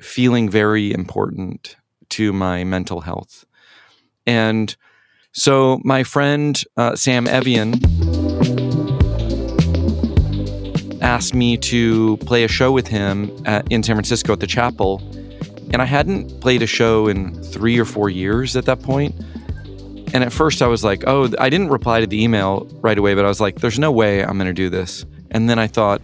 feeling 0.00 0.50
very 0.50 0.92
important 0.92 1.76
to 2.10 2.32
my 2.32 2.64
mental 2.64 3.02
health. 3.02 3.44
And 4.26 4.74
so 5.32 5.80
my 5.84 6.04
friend 6.04 6.62
uh, 6.76 6.96
Sam 6.96 7.26
Evian 7.26 7.74
asked 11.02 11.34
me 11.34 11.56
to 11.58 12.16
play 12.18 12.44
a 12.44 12.48
show 12.48 12.72
with 12.72 12.88
him 12.88 13.30
at, 13.44 13.70
in 13.70 13.82
San 13.82 13.96
Francisco 13.96 14.32
at 14.32 14.40
the 14.40 14.46
Chapel. 14.46 15.00
And 15.72 15.82
I 15.82 15.84
hadn't 15.84 16.40
played 16.40 16.62
a 16.62 16.66
show 16.66 17.08
in 17.08 17.42
three 17.42 17.78
or 17.78 17.84
four 17.84 18.08
years 18.08 18.56
at 18.56 18.64
that 18.66 18.80
point. 18.82 19.14
And 20.14 20.22
at 20.22 20.32
first 20.32 20.62
I 20.62 20.66
was 20.68 20.84
like, 20.84 21.04
oh, 21.06 21.28
I 21.38 21.50
didn't 21.50 21.68
reply 21.68 22.00
to 22.00 22.06
the 22.06 22.22
email 22.22 22.68
right 22.80 22.96
away, 22.96 23.14
but 23.14 23.24
I 23.24 23.28
was 23.28 23.40
like, 23.40 23.56
there's 23.56 23.78
no 23.78 23.90
way 23.90 24.24
I'm 24.24 24.38
going 24.38 24.46
to 24.46 24.52
do 24.52 24.70
this. 24.70 25.04
And 25.32 25.50
then 25.50 25.58
I 25.58 25.66
thought, 25.66 26.00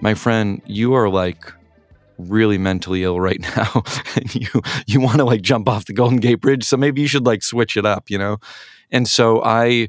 my 0.00 0.12
friend, 0.12 0.60
you 0.66 0.92
are 0.92 1.08
like 1.08 1.50
really 2.18 2.58
mentally 2.58 3.02
ill 3.02 3.20
right 3.20 3.40
now. 3.56 3.82
and 4.16 4.34
you 4.34 4.48
you 4.86 5.00
want 5.00 5.18
to 5.18 5.24
like 5.24 5.42
jump 5.42 5.68
off 5.68 5.86
the 5.86 5.92
Golden 5.92 6.18
Gate 6.18 6.36
Bridge, 6.40 6.64
so 6.64 6.76
maybe 6.76 7.00
you 7.00 7.08
should 7.08 7.26
like 7.26 7.42
switch 7.42 7.76
it 7.76 7.86
up, 7.86 8.10
you 8.10 8.18
know? 8.18 8.38
And 8.90 9.08
so 9.08 9.42
I 9.42 9.88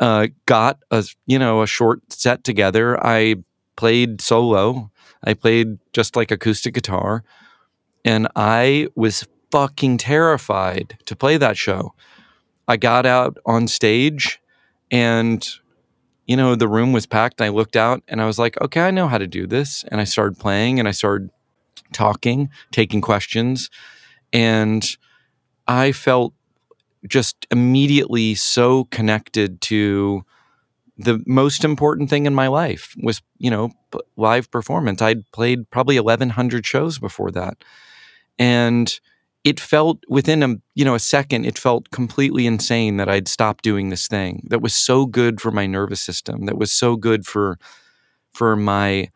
uh, 0.00 0.28
got 0.46 0.78
a 0.90 1.04
you 1.26 1.38
know 1.38 1.62
a 1.62 1.66
short 1.66 2.00
set 2.12 2.44
together. 2.44 3.02
I 3.04 3.36
played 3.76 4.20
solo. 4.20 4.90
I 5.24 5.34
played 5.34 5.78
just 5.92 6.16
like 6.16 6.30
acoustic 6.30 6.74
guitar, 6.74 7.24
And 8.04 8.26
I 8.36 8.88
was 8.94 9.26
fucking 9.50 9.98
terrified 9.98 10.96
to 11.06 11.16
play 11.16 11.36
that 11.36 11.56
show. 11.56 11.94
I 12.68 12.76
got 12.76 13.04
out 13.04 13.36
on 13.44 13.68
stage 13.68 14.40
and 14.90 15.46
you 16.30 16.36
know 16.36 16.54
the 16.54 16.68
room 16.68 16.92
was 16.92 17.06
packed. 17.06 17.40
I 17.40 17.48
looked 17.48 17.74
out 17.74 18.04
and 18.06 18.22
I 18.22 18.26
was 18.26 18.38
like, 18.38 18.60
"Okay, 18.60 18.82
I 18.82 18.92
know 18.92 19.08
how 19.08 19.18
to 19.18 19.26
do 19.26 19.48
this." 19.48 19.84
And 19.90 20.00
I 20.00 20.04
started 20.04 20.38
playing 20.38 20.78
and 20.78 20.86
I 20.86 20.92
started 20.92 21.30
talking, 21.92 22.50
taking 22.70 23.00
questions, 23.00 23.68
and 24.32 24.86
I 25.66 25.90
felt 25.90 26.32
just 27.08 27.48
immediately 27.50 28.36
so 28.36 28.84
connected 28.84 29.60
to 29.62 30.24
the 30.96 31.20
most 31.26 31.64
important 31.64 32.10
thing 32.10 32.26
in 32.26 32.34
my 32.34 32.46
life 32.46 32.94
was, 33.02 33.22
you 33.38 33.50
know, 33.50 33.70
live 34.16 34.50
performance. 34.52 35.02
I'd 35.02 35.28
played 35.32 35.68
probably 35.70 35.96
1100 35.96 36.64
shows 36.64 36.98
before 37.00 37.32
that. 37.32 37.56
And 38.38 39.00
it 39.44 39.58
felt 39.58 40.00
within 40.08 40.42
a, 40.42 40.56
you 40.74 40.84
know, 40.84 40.94
a 40.94 40.98
second 41.00 41.46
it 41.46 41.58
felt 41.58 41.90
completely 41.90 42.46
insane 42.46 42.98
that 42.98 43.08
I'd 43.08 43.28
stopped 43.28 43.64
doing 43.64 43.88
this 43.88 44.06
thing 44.06 44.46
that 44.50 44.60
was 44.60 44.74
so 44.74 45.06
good 45.06 45.40
for 45.40 45.50
my 45.50 45.66
nervous 45.66 46.00
system, 46.00 46.46
that 46.46 46.58
was 46.58 46.72
so 46.72 46.96
good 46.96 47.26
for 47.26 47.58
for 48.32 48.56
my 48.56 49.10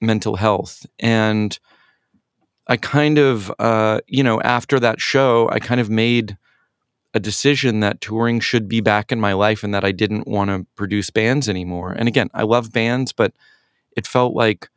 mental 0.00 0.36
health. 0.36 0.84
And 0.98 1.58
I 2.68 2.76
kind 2.76 3.18
of, 3.18 3.52
uh, 3.58 4.00
you 4.06 4.22
know, 4.22 4.40
after 4.42 4.78
that 4.80 5.00
show, 5.00 5.48
I 5.50 5.58
kind 5.58 5.80
of 5.80 5.90
made 5.90 6.36
a 7.14 7.20
decision 7.20 7.80
that 7.80 8.00
touring 8.00 8.40
should 8.40 8.68
be 8.68 8.80
back 8.80 9.12
in 9.12 9.20
my 9.20 9.32
life 9.32 9.62
and 9.62 9.74
that 9.74 9.84
I 9.84 9.92
didn't 9.92 10.26
want 10.26 10.50
to 10.50 10.66
produce 10.76 11.10
bands 11.10 11.48
anymore. 11.48 11.92
And 11.92 12.08
again, 12.08 12.30
I 12.32 12.42
love 12.42 12.72
bands, 12.72 13.12
but 13.12 13.32
it 13.96 14.06
felt 14.06 14.34
like 14.34 14.70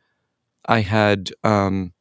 I 0.66 0.80
had, 0.80 1.30
um, 1.44 1.92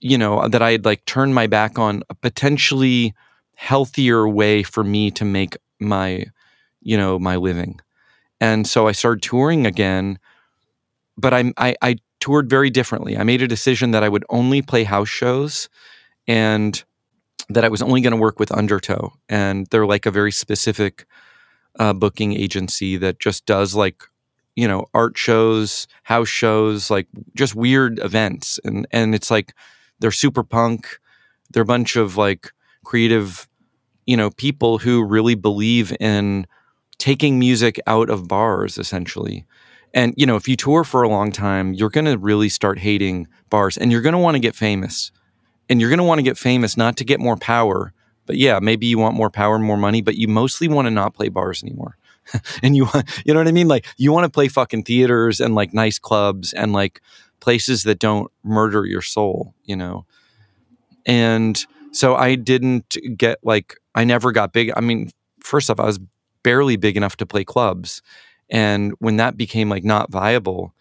you 0.00 0.18
know, 0.18 0.48
that 0.48 0.62
I 0.62 0.72
had 0.72 0.84
like 0.84 1.04
turned 1.04 1.34
my 1.34 1.46
back 1.46 1.78
on 1.78 2.02
a 2.10 2.14
potentially 2.14 3.14
healthier 3.56 4.28
way 4.28 4.62
for 4.62 4.84
me 4.84 5.10
to 5.12 5.24
make 5.24 5.56
my, 5.80 6.26
you 6.80 6.96
know, 6.96 7.18
my 7.18 7.36
living. 7.36 7.80
And 8.40 8.66
so 8.66 8.86
I 8.86 8.92
started 8.92 9.22
touring 9.22 9.66
again, 9.66 10.18
but 11.16 11.32
I, 11.32 11.52
I, 11.56 11.74
I 11.80 11.96
toured 12.20 12.50
very 12.50 12.70
differently. 12.70 13.16
I 13.16 13.22
made 13.22 13.42
a 13.42 13.48
decision 13.48 13.92
that 13.92 14.04
I 14.04 14.08
would 14.08 14.24
only 14.28 14.60
play 14.60 14.84
house 14.84 15.08
shows 15.08 15.68
and 16.26 16.82
that 17.48 17.64
I 17.64 17.68
was 17.68 17.82
only 17.82 18.00
going 18.00 18.12
to 18.12 18.20
work 18.20 18.38
with 18.38 18.52
Undertow. 18.52 19.12
And 19.28 19.66
they're 19.68 19.86
like 19.86 20.06
a 20.06 20.10
very 20.10 20.32
specific 20.32 21.06
uh, 21.78 21.92
booking 21.92 22.34
agency 22.34 22.96
that 22.98 23.20
just 23.20 23.46
does 23.46 23.74
like, 23.74 24.02
you 24.54 24.66
know, 24.66 24.86
art 24.92 25.16
shows, 25.16 25.86
house 26.02 26.28
shows, 26.28 26.90
like 26.90 27.06
just 27.34 27.54
weird 27.54 27.98
events. 28.00 28.58
And, 28.64 28.86
and 28.90 29.14
it's 29.14 29.30
like 29.30 29.54
they're 30.00 30.10
super 30.10 30.42
punk. 30.42 30.98
They're 31.50 31.62
a 31.62 31.66
bunch 31.66 31.96
of 31.96 32.16
like 32.16 32.52
creative, 32.84 33.48
you 34.06 34.16
know, 34.16 34.30
people 34.30 34.78
who 34.78 35.04
really 35.04 35.34
believe 35.34 35.96
in 36.00 36.46
taking 36.98 37.38
music 37.38 37.80
out 37.86 38.10
of 38.10 38.28
bars 38.28 38.78
essentially 38.78 39.46
and 39.96 40.12
you 40.18 40.26
know, 40.26 40.36
if 40.36 40.46
you 40.46 40.56
tour 40.56 40.84
for 40.84 41.02
a 41.02 41.08
long 41.08 41.32
time, 41.32 41.72
you're 41.72 41.88
going 41.88 42.04
to 42.04 42.18
really 42.18 42.50
start 42.50 42.78
hating 42.78 43.28
bars 43.48 43.78
and 43.78 43.90
you're 43.90 44.02
going 44.02 44.12
to 44.12 44.18
want 44.18 44.34
to 44.34 44.40
get 44.40 44.54
famous. 44.54 45.10
And 45.70 45.80
you're 45.80 45.88
going 45.88 45.98
to 45.98 46.04
want 46.04 46.18
to 46.18 46.22
get 46.22 46.36
famous 46.36 46.76
not 46.76 46.98
to 46.98 47.04
get 47.04 47.18
more 47.18 47.36
power, 47.36 47.94
but 48.26 48.36
yeah, 48.36 48.60
maybe 48.60 48.86
you 48.86 48.98
want 48.98 49.16
more 49.16 49.30
power, 49.30 49.58
more 49.58 49.78
money, 49.78 50.02
but 50.02 50.16
you 50.16 50.28
mostly 50.28 50.68
want 50.68 50.84
to 50.86 50.90
not 50.90 51.14
play 51.14 51.28
bars 51.30 51.62
anymore. 51.62 51.96
and 52.62 52.76
you 52.76 52.84
want, 52.84 53.08
you 53.24 53.32
know 53.32 53.40
what 53.40 53.48
I 53.48 53.52
mean? 53.52 53.68
Like 53.68 53.86
you 53.96 54.12
want 54.12 54.24
to 54.24 54.30
play 54.30 54.48
fucking 54.48 54.82
theaters 54.82 55.40
and 55.40 55.54
like 55.54 55.72
nice 55.72 55.98
clubs 55.98 56.52
and 56.52 56.74
like 56.74 57.00
places 57.46 57.84
that 57.84 58.00
don't 58.00 58.28
murder 58.42 58.84
your 58.84 59.00
soul, 59.00 59.54
you 59.62 59.76
know? 59.76 60.04
And 61.06 61.64
so 61.92 62.16
I 62.16 62.34
didn't 62.34 62.96
get 63.16 63.38
like, 63.44 63.76
I 63.94 64.02
never 64.02 64.32
got 64.32 64.52
big. 64.52 64.72
I 64.76 64.80
mean, 64.80 65.10
first 65.38 65.70
off, 65.70 65.78
I 65.78 65.84
was 65.84 66.00
barely 66.42 66.74
big 66.74 66.96
enough 66.96 67.16
to 67.18 67.24
play 67.24 67.44
clubs. 67.44 68.02
And 68.50 68.94
when 68.98 69.18
that 69.18 69.36
became 69.36 69.68
like 69.68 69.84
not 69.84 70.10
viable, 70.10 70.74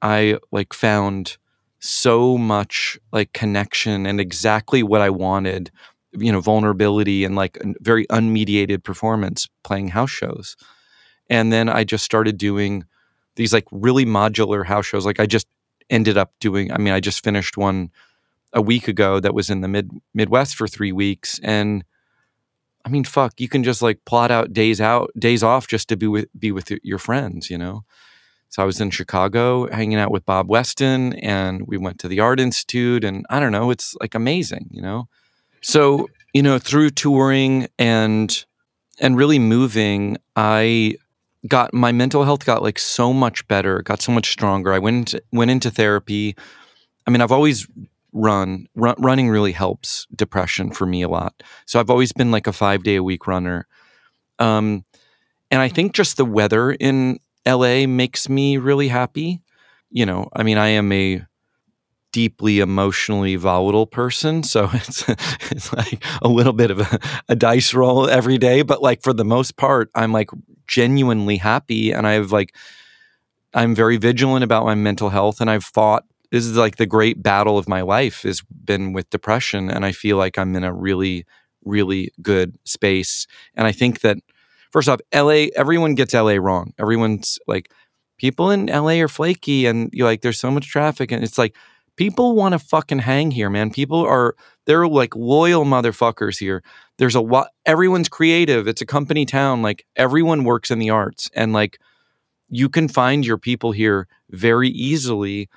I 0.00 0.38
like 0.52 0.72
found 0.72 1.36
so 1.80 2.38
much 2.38 2.96
like 3.12 3.32
connection 3.32 4.06
and 4.06 4.20
exactly 4.20 4.84
what 4.84 5.00
I 5.00 5.10
wanted, 5.10 5.72
you 6.12 6.30
know, 6.30 6.40
vulnerability 6.40 7.24
and 7.24 7.34
like 7.34 7.58
very 7.80 8.06
unmediated 8.06 8.84
performance 8.84 9.48
playing 9.64 9.88
house 9.88 10.10
shows. 10.10 10.56
And 11.28 11.52
then 11.52 11.68
I 11.68 11.82
just 11.82 12.04
started 12.04 12.38
doing 12.38 12.84
these 13.34 13.52
like 13.52 13.66
really 13.72 14.06
modular 14.06 14.64
house 14.64 14.86
shows. 14.86 15.04
Like 15.04 15.18
I 15.18 15.26
just 15.26 15.48
ended 15.90 16.16
up 16.16 16.32
doing, 16.40 16.72
I 16.72 16.78
mean, 16.78 16.92
I 16.92 17.00
just 17.00 17.24
finished 17.24 17.56
one 17.56 17.90
a 18.52 18.62
week 18.62 18.88
ago 18.88 19.20
that 19.20 19.34
was 19.34 19.50
in 19.50 19.60
the 19.60 19.68
mid 19.68 19.90
Midwest 20.14 20.56
for 20.56 20.66
three 20.66 20.92
weeks. 20.92 21.38
And 21.42 21.84
I 22.84 22.88
mean, 22.88 23.04
fuck, 23.04 23.40
you 23.40 23.48
can 23.48 23.64
just 23.64 23.82
like 23.82 24.04
plot 24.04 24.30
out 24.30 24.52
days 24.52 24.80
out, 24.80 25.10
days 25.18 25.42
off 25.42 25.66
just 25.66 25.88
to 25.88 25.96
be 25.96 26.06
with 26.06 26.26
be 26.38 26.52
with 26.52 26.72
your 26.82 26.98
friends, 26.98 27.50
you 27.50 27.58
know. 27.58 27.84
So 28.50 28.62
I 28.62 28.66
was 28.66 28.80
in 28.80 28.90
Chicago 28.90 29.70
hanging 29.70 29.98
out 29.98 30.10
with 30.10 30.24
Bob 30.24 30.48
Weston, 30.48 31.12
and 31.14 31.66
we 31.66 31.76
went 31.76 31.98
to 31.98 32.08
the 32.08 32.20
Art 32.20 32.40
Institute, 32.40 33.04
and 33.04 33.26
I 33.28 33.40
don't 33.40 33.52
know, 33.52 33.70
it's 33.70 33.94
like 34.00 34.14
amazing, 34.14 34.68
you 34.70 34.80
know. 34.80 35.08
So 35.60 36.08
you 36.32 36.42
know, 36.42 36.58
through 36.58 36.90
touring 36.90 37.68
and 37.78 38.44
and 39.00 39.16
really 39.16 39.38
moving, 39.38 40.16
I 40.36 40.96
got 41.46 41.72
my 41.72 41.92
mental 41.92 42.24
health 42.24 42.44
got 42.44 42.62
like 42.62 42.78
so 42.78 43.12
much 43.12 43.46
better, 43.48 43.82
got 43.82 44.02
so 44.02 44.12
much 44.12 44.32
stronger. 44.32 44.72
I 44.72 44.78
went 44.78 44.96
into, 44.96 45.22
went 45.32 45.50
into 45.50 45.70
therapy. 45.70 46.36
I 47.06 47.10
mean, 47.10 47.20
I've 47.20 47.32
always 47.32 47.66
run, 48.12 48.66
run 48.74 48.96
running 48.98 49.28
really 49.28 49.52
helps 49.52 50.06
depression 50.14 50.72
for 50.72 50.86
me 50.86 51.02
a 51.02 51.08
lot. 51.08 51.42
So 51.66 51.78
I've 51.78 51.90
always 51.90 52.12
been 52.12 52.30
like 52.30 52.46
a 52.46 52.52
five 52.52 52.82
day 52.82 52.96
a 52.96 53.02
week 53.02 53.26
runner. 53.26 53.66
Um, 54.38 54.84
and 55.50 55.60
I 55.60 55.68
think 55.68 55.94
just 55.94 56.16
the 56.16 56.24
weather 56.24 56.72
in 56.72 57.20
LA 57.46 57.86
makes 57.86 58.28
me 58.28 58.56
really 58.56 58.88
happy. 58.88 59.40
You 59.90 60.04
know, 60.04 60.28
I 60.34 60.42
mean, 60.42 60.58
I 60.58 60.68
am 60.68 60.92
a 60.92 61.22
deeply 62.12 62.60
emotionally 62.60 63.36
volatile 63.36 63.86
person, 63.86 64.42
so 64.42 64.70
it's 64.74 65.08
it's 65.50 65.72
like 65.72 66.02
a 66.22 66.28
little 66.28 66.52
bit 66.52 66.70
of 66.70 66.80
a, 66.80 66.98
a 67.28 67.36
dice 67.36 67.74
roll 67.74 68.08
every 68.08 68.38
day. 68.38 68.62
But 68.62 68.82
like 68.82 69.02
for 69.02 69.12
the 69.12 69.24
most 69.24 69.56
part, 69.56 69.90
I'm 69.94 70.12
like 70.12 70.30
genuinely 70.66 71.36
happy, 71.36 71.92
and 71.92 72.06
I've 72.06 72.32
like 72.32 72.54
I'm 73.54 73.74
very 73.74 73.96
vigilant 73.96 74.44
about 74.44 74.64
my 74.64 74.74
mental 74.74 75.10
health, 75.10 75.40
and 75.40 75.50
I've 75.50 75.64
fought 75.64 76.04
this 76.30 76.44
is 76.44 76.56
like 76.56 76.76
the 76.76 76.86
great 76.86 77.22
battle 77.22 77.58
of 77.58 77.68
my 77.68 77.80
life 77.82 78.22
has 78.22 78.42
been 78.64 78.92
with 78.92 79.10
depression 79.10 79.70
and 79.70 79.84
i 79.84 79.92
feel 79.92 80.16
like 80.16 80.38
i'm 80.38 80.54
in 80.56 80.64
a 80.64 80.72
really 80.72 81.24
really 81.64 82.10
good 82.22 82.56
space 82.64 83.26
and 83.54 83.66
i 83.66 83.72
think 83.72 84.00
that 84.00 84.18
first 84.70 84.88
off 84.88 85.00
la 85.14 85.46
everyone 85.56 85.94
gets 85.94 86.14
la 86.14 86.34
wrong 86.34 86.72
everyone's 86.78 87.38
like 87.46 87.70
people 88.18 88.50
in 88.50 88.66
la 88.66 88.92
are 88.92 89.08
flaky 89.08 89.66
and 89.66 89.90
you're 89.92 90.06
like 90.06 90.22
there's 90.22 90.40
so 90.40 90.50
much 90.50 90.68
traffic 90.68 91.12
and 91.12 91.24
it's 91.24 91.38
like 91.38 91.56
people 91.98 92.36
want 92.36 92.52
to 92.52 92.58
fucking 92.60 93.00
hang 93.00 93.30
here 93.30 93.50
man. 93.50 93.70
People 93.70 94.00
are 94.06 94.36
they're 94.64 94.88
like 94.88 95.14
loyal 95.14 95.64
motherfuckers 95.64 96.38
here. 96.38 96.62
There's 96.96 97.16
a 97.16 97.20
lot 97.20 97.48
everyone's 97.66 98.08
creative. 98.08 98.66
It's 98.68 98.80
a 98.80 98.86
company 98.86 99.26
town. 99.26 99.60
Like 99.60 99.84
everyone 99.96 100.44
works 100.44 100.70
in 100.70 100.78
the 100.78 100.90
arts. 100.90 101.28
And 101.34 101.52
like 101.52 101.78
you 102.48 102.68
can 102.68 102.88
find 102.88 103.26
your 103.26 103.36
people 103.36 103.72
here 103.72 104.06
very 104.30 104.68
easily. 104.70 105.50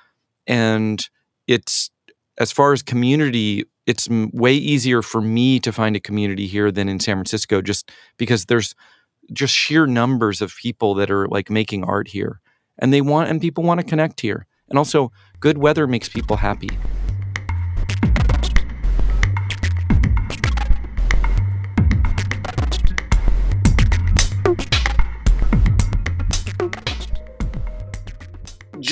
And 0.46 1.08
it's 1.46 1.90
as 2.38 2.52
far 2.52 2.72
as 2.72 2.82
community 2.82 3.64
it's 3.86 4.08
way 4.10 4.54
easier 4.54 5.02
for 5.02 5.20
me 5.20 5.58
to 5.58 5.72
find 5.72 5.96
a 5.96 6.00
community 6.00 6.46
here 6.46 6.70
than 6.70 6.88
in 6.88 7.00
San 7.00 7.16
Francisco 7.16 7.60
just 7.60 7.90
because 8.16 8.46
there's 8.46 8.74
just 9.32 9.54
sheer 9.54 9.86
numbers 9.86 10.40
of 10.40 10.54
people 10.56 10.94
that 10.94 11.10
are 11.10 11.26
like 11.28 11.50
making 11.50 11.84
art 11.84 12.08
here. 12.08 12.40
And 12.78 12.92
they 12.92 13.00
want 13.00 13.30
and 13.30 13.40
people 13.40 13.64
want 13.64 13.80
to 13.80 13.86
connect 13.86 14.20
here 14.20 14.46
and 14.68 14.78
also 14.78 15.12
good 15.40 15.58
weather 15.58 15.86
makes 15.86 16.08
people 16.08 16.36
happy 16.36 16.70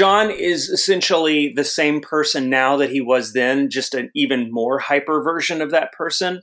John 0.00 0.30
is 0.30 0.70
essentially 0.70 1.52
the 1.54 1.62
same 1.62 2.00
person 2.00 2.48
now 2.48 2.78
that 2.78 2.90
he 2.90 3.02
was 3.02 3.34
then, 3.34 3.68
just 3.68 3.92
an 3.92 4.08
even 4.14 4.50
more 4.50 4.78
hyper 4.78 5.22
version 5.22 5.60
of 5.60 5.72
that 5.72 5.92
person. 5.92 6.40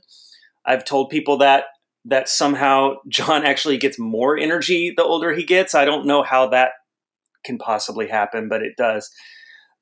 I've 0.64 0.84
told 0.84 1.10
people 1.10 1.38
that 1.38 1.64
that 2.04 2.28
somehow 2.28 2.94
John 3.08 3.44
actually 3.44 3.76
gets 3.78 3.98
more 3.98 4.38
energy 4.38 4.92
the 4.96 5.02
older 5.02 5.34
he 5.34 5.44
gets. 5.44 5.74
I 5.74 5.84
don't 5.84 6.06
know 6.06 6.22
how 6.22 6.46
that 6.50 6.70
can 7.44 7.58
possibly 7.58 8.08
happen, 8.08 8.48
but 8.48 8.62
it 8.62 8.76
does. 8.76 9.10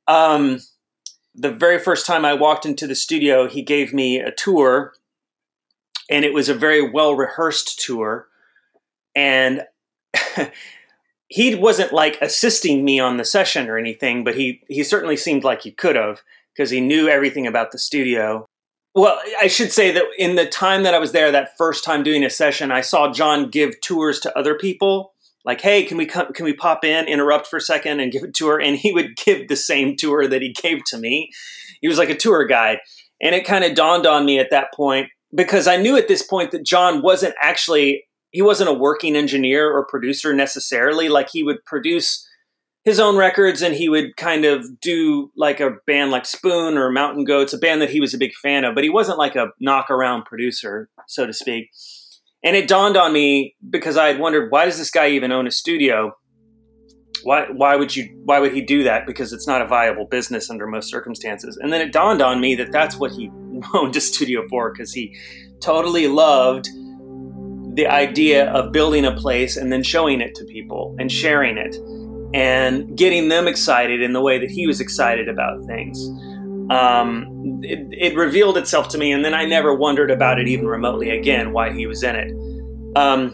Um, 0.06 0.60
the 1.34 1.50
very 1.50 1.78
first 1.78 2.06
time 2.06 2.24
I 2.24 2.34
walked 2.34 2.64
into 2.64 2.86
the 2.86 2.94
studio, 2.94 3.48
he 3.48 3.62
gave 3.62 3.92
me 3.92 4.18
a 4.18 4.32
tour, 4.32 4.94
and 6.08 6.24
it 6.24 6.32
was 6.32 6.48
a 6.48 6.54
very 6.54 6.88
well 6.88 7.14
rehearsed 7.14 7.78
tour. 7.80 8.28
And 9.14 9.62
he 11.28 11.54
wasn't 11.54 11.92
like 11.92 12.18
assisting 12.20 12.84
me 12.84 13.00
on 13.00 13.16
the 13.16 13.24
session 13.24 13.68
or 13.68 13.78
anything, 13.78 14.24
but 14.24 14.36
he 14.36 14.62
he 14.68 14.82
certainly 14.82 15.16
seemed 15.16 15.44
like 15.44 15.62
he 15.62 15.70
could 15.72 15.96
have 15.96 16.22
because 16.54 16.70
he 16.70 16.80
knew 16.80 17.08
everything 17.08 17.46
about 17.46 17.72
the 17.72 17.78
studio. 17.78 18.46
Well, 18.94 19.20
I 19.38 19.46
should 19.46 19.72
say 19.72 19.90
that 19.90 20.04
in 20.16 20.36
the 20.36 20.46
time 20.46 20.82
that 20.84 20.94
I 20.94 20.98
was 20.98 21.12
there, 21.12 21.30
that 21.30 21.56
first 21.58 21.84
time 21.84 22.02
doing 22.02 22.24
a 22.24 22.30
session, 22.30 22.70
I 22.70 22.80
saw 22.80 23.12
John 23.12 23.50
give 23.50 23.78
tours 23.82 24.20
to 24.20 24.38
other 24.38 24.54
people. 24.54 25.12
Like, 25.46 25.60
hey, 25.60 25.84
can 25.84 25.96
we 25.96 26.04
come, 26.04 26.32
can 26.32 26.44
we 26.44 26.52
pop 26.52 26.84
in, 26.84 27.06
interrupt 27.06 27.46
for 27.46 27.56
a 27.56 27.60
second, 27.60 28.00
and 28.00 28.12
give 28.12 28.24
a 28.24 28.30
tour? 28.30 28.60
And 28.60 28.76
he 28.76 28.92
would 28.92 29.16
give 29.24 29.48
the 29.48 29.56
same 29.56 29.96
tour 29.96 30.26
that 30.26 30.42
he 30.42 30.52
gave 30.52 30.84
to 30.86 30.98
me. 30.98 31.30
He 31.80 31.88
was 31.88 31.98
like 31.98 32.10
a 32.10 32.16
tour 32.16 32.44
guide, 32.44 32.78
and 33.22 33.34
it 33.34 33.46
kind 33.46 33.64
of 33.64 33.74
dawned 33.74 34.06
on 34.06 34.26
me 34.26 34.38
at 34.38 34.50
that 34.50 34.74
point 34.74 35.08
because 35.34 35.66
I 35.66 35.76
knew 35.76 35.96
at 35.96 36.08
this 36.08 36.22
point 36.22 36.50
that 36.50 36.64
John 36.64 37.00
wasn't 37.00 37.34
actually 37.40 38.04
he 38.32 38.42
wasn't 38.42 38.68
a 38.68 38.74
working 38.74 39.16
engineer 39.16 39.70
or 39.70 39.86
producer 39.86 40.34
necessarily. 40.34 41.08
Like 41.08 41.30
he 41.30 41.42
would 41.42 41.64
produce 41.64 42.28
his 42.84 43.00
own 43.00 43.16
records 43.16 43.62
and 43.62 43.74
he 43.74 43.88
would 43.88 44.16
kind 44.16 44.44
of 44.44 44.78
do 44.80 45.30
like 45.36 45.58
a 45.58 45.76
band 45.86 46.10
like 46.10 46.26
Spoon 46.26 46.76
or 46.76 46.90
Mountain 46.90 47.24
Goats, 47.24 47.52
a 47.52 47.58
band 47.58 47.80
that 47.82 47.90
he 47.90 48.00
was 48.00 48.14
a 48.14 48.18
big 48.18 48.34
fan 48.34 48.64
of, 48.64 48.74
but 48.74 48.84
he 48.84 48.90
wasn't 48.90 49.18
like 49.18 49.36
a 49.36 49.48
knock 49.58 49.90
around 49.90 50.24
producer, 50.24 50.88
so 51.06 51.26
to 51.26 51.32
speak. 51.32 51.70
And 52.46 52.54
it 52.54 52.68
dawned 52.68 52.96
on 52.96 53.12
me 53.12 53.56
because 53.68 53.96
I 53.96 54.06
had 54.06 54.20
wondered 54.20 54.52
why 54.52 54.66
does 54.66 54.78
this 54.78 54.88
guy 54.88 55.08
even 55.08 55.32
own 55.32 55.48
a 55.48 55.50
studio? 55.50 56.12
Why 57.24 57.46
why 57.50 57.74
would 57.74 57.96
you 57.96 58.08
why 58.24 58.38
would 58.38 58.54
he 58.54 58.60
do 58.60 58.84
that? 58.84 59.04
Because 59.04 59.32
it's 59.32 59.48
not 59.48 59.62
a 59.62 59.66
viable 59.66 60.06
business 60.06 60.48
under 60.48 60.64
most 60.68 60.88
circumstances. 60.88 61.56
And 61.60 61.72
then 61.72 61.80
it 61.80 61.92
dawned 61.92 62.22
on 62.22 62.40
me 62.40 62.54
that 62.54 62.70
that's 62.70 62.98
what 62.98 63.10
he 63.10 63.30
owned 63.74 63.96
a 63.96 64.00
studio 64.00 64.46
for 64.48 64.72
because 64.72 64.92
he 64.92 65.18
totally 65.60 66.06
loved 66.06 66.68
the 67.74 67.88
idea 67.88 68.48
of 68.52 68.72
building 68.72 69.04
a 69.04 69.12
place 69.16 69.56
and 69.56 69.72
then 69.72 69.82
showing 69.82 70.20
it 70.20 70.36
to 70.36 70.44
people 70.44 70.94
and 71.00 71.10
sharing 71.10 71.58
it 71.58 71.76
and 72.32 72.96
getting 72.96 73.28
them 73.28 73.48
excited 73.48 74.00
in 74.00 74.12
the 74.12 74.20
way 74.20 74.38
that 74.38 74.52
he 74.52 74.68
was 74.68 74.80
excited 74.80 75.28
about 75.28 75.66
things. 75.66 75.98
Um, 76.70 77.60
it, 77.62 77.86
it, 77.92 78.16
revealed 78.16 78.58
itself 78.58 78.88
to 78.88 78.98
me, 78.98 79.12
and 79.12 79.24
then 79.24 79.34
I 79.34 79.44
never 79.44 79.72
wondered 79.74 80.10
about 80.10 80.40
it 80.40 80.48
even 80.48 80.66
remotely 80.66 81.10
again 81.10 81.52
why 81.52 81.72
he 81.72 81.86
was 81.86 82.02
in 82.02 82.16
it. 82.16 82.32
Um, 82.96 83.32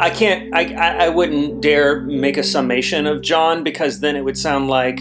I 0.00 0.10
can't, 0.10 0.52
I, 0.54 0.74
I, 0.74 1.06
I 1.06 1.08
wouldn't 1.08 1.60
dare 1.60 2.00
make 2.00 2.36
a 2.36 2.42
summation 2.42 3.06
of 3.06 3.22
John 3.22 3.62
because 3.62 4.00
then 4.00 4.16
it 4.16 4.24
would 4.24 4.38
sound 4.38 4.68
like 4.68 4.98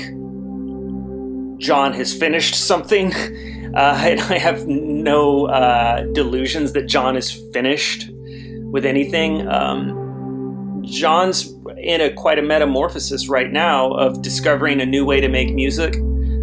John 1.59 1.93
has 1.93 2.13
finished 2.13 2.55
something. 2.55 3.13
Uh, 3.75 4.15
I 4.29 4.39
have 4.39 4.65
no 4.65 5.47
uh, 5.47 6.01
delusions 6.13 6.73
that 6.73 6.87
John 6.87 7.15
is 7.15 7.29
finished 7.53 8.09
with 8.71 8.85
anything. 8.85 9.47
Um, 9.47 10.81
John's 10.83 11.53
in 11.77 12.01
a 12.01 12.11
quite 12.11 12.39
a 12.39 12.41
metamorphosis 12.41 13.29
right 13.29 13.51
now 13.51 13.91
of 13.91 14.21
discovering 14.21 14.81
a 14.81 14.85
new 14.85 15.05
way 15.05 15.21
to 15.21 15.27
make 15.27 15.53
music, 15.53 15.95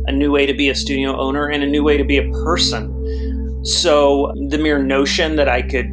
a 0.06 0.12
new 0.12 0.30
way 0.30 0.46
to 0.46 0.54
be 0.54 0.68
a 0.68 0.74
studio 0.74 1.18
owner, 1.18 1.48
and 1.48 1.62
a 1.62 1.66
new 1.66 1.82
way 1.82 1.96
to 1.96 2.04
be 2.04 2.18
a 2.18 2.30
person. 2.30 3.64
So 3.64 4.32
the 4.48 4.58
mere 4.58 4.82
notion 4.82 5.36
that 5.36 5.48
I 5.48 5.62
could 5.62 5.90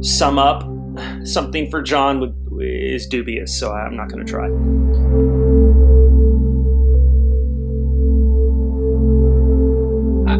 sum 0.00 0.38
up 0.38 0.62
something 1.24 1.70
for 1.70 1.82
John 1.82 2.20
would, 2.20 2.34
is 2.60 3.06
dubious. 3.06 3.58
So 3.58 3.72
I'm 3.72 3.96
not 3.96 4.08
going 4.08 4.24
to 4.24 4.30
try. 4.30 4.46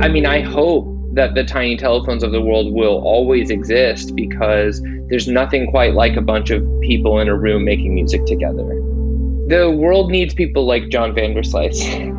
I 0.04 0.08
mean, 0.08 0.26
I 0.26 0.40
hope 0.40 0.86
that 1.14 1.34
the 1.34 1.42
tiny 1.42 1.76
telephones 1.76 2.22
of 2.22 2.30
the 2.30 2.40
world 2.40 2.72
will 2.72 3.02
always 3.02 3.50
exist 3.50 4.14
because 4.14 4.80
there's 5.08 5.26
nothing 5.26 5.66
quite 5.66 5.94
like 5.94 6.16
a 6.16 6.20
bunch 6.20 6.50
of 6.50 6.64
people 6.82 7.18
in 7.18 7.28
a 7.28 7.36
room 7.36 7.64
making 7.64 7.94
music 7.94 8.24
together. 8.24 8.64
The 9.48 9.74
world 9.76 10.10
needs 10.10 10.34
people 10.34 10.66
like 10.66 10.88
John 10.90 11.12
Vanderslice. 11.14 12.14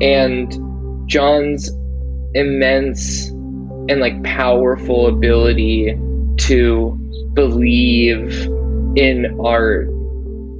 And 0.00 1.08
John's 1.08 1.70
immense 2.34 3.28
and 3.28 4.00
like 4.00 4.22
powerful 4.22 5.06
ability 5.06 5.98
to 6.38 6.98
believe 7.34 8.46
in 8.96 9.38
art 9.44 9.88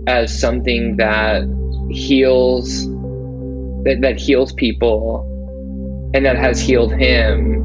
as 0.06 0.38
something 0.38 0.96
that 0.96 1.42
heals 1.90 2.86
that, 3.84 3.98
that 4.00 4.18
heals 4.18 4.52
people 4.52 5.24
and 6.14 6.24
that 6.24 6.36
has 6.36 6.60
healed 6.60 6.92
him. 6.92 7.64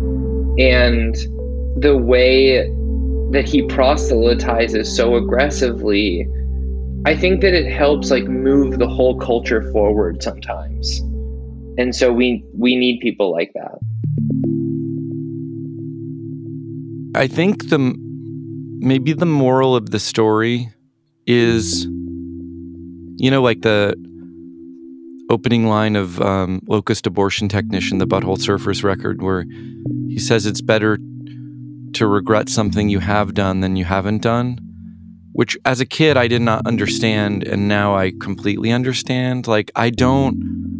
And 0.60 1.16
the 1.82 1.98
way 1.98 2.70
that 3.32 3.48
he 3.48 3.64
proselytizes 3.64 4.96
so 4.96 5.16
aggressively 5.16 6.28
i 7.06 7.16
think 7.16 7.42
that 7.42 7.54
it 7.54 7.70
helps 7.72 8.12
like 8.12 8.26
move 8.26 8.78
the 8.78 8.88
whole 8.88 9.20
culture 9.20 9.72
forward 9.72 10.22
sometimes 10.22 11.02
and 11.78 11.96
so 11.96 12.12
we 12.12 12.44
we 12.58 12.76
need 12.76 13.00
people 13.02 13.32
like 13.32 13.52
that 13.54 13.78
i 17.16 17.28
think 17.28 17.70
the 17.70 17.80
maybe 18.80 19.14
the 19.14 19.26
moral 19.26 19.76
of 19.76 19.92
the 19.92 20.00
story 20.00 20.72
is 21.26 21.86
you 23.18 23.32
know 23.32 23.42
like 23.42 23.62
the 23.62 23.96
opening 25.30 25.68
line 25.68 25.96
of 25.96 26.22
um, 26.22 26.62
locust 26.68 27.08
abortion 27.08 27.48
technician 27.48 27.98
the 27.98 28.06
butthole 28.06 28.38
surfers 28.38 28.84
record 28.84 29.22
where 29.22 29.46
he 30.10 30.20
says 30.20 30.46
it's 30.46 30.62
better 30.62 31.00
to 31.94 32.08
regret 32.08 32.50
something 32.50 32.90
you 32.90 33.00
have 33.00 33.34
done 33.34 33.62
than 33.62 33.76
you 33.76 33.86
haven't 33.86 34.22
done, 34.22 34.58
which 35.32 35.58
as 35.66 35.80
a 35.80 35.86
kid 35.86 36.18
I 36.18 36.28
did 36.28 36.42
not 36.42 36.66
understand. 36.68 37.44
And 37.44 37.68
now 37.68 37.96
I 37.96 38.12
completely 38.20 38.72
understand. 38.72 39.48
Like, 39.48 39.72
I 39.76 39.90
don't 39.90 40.73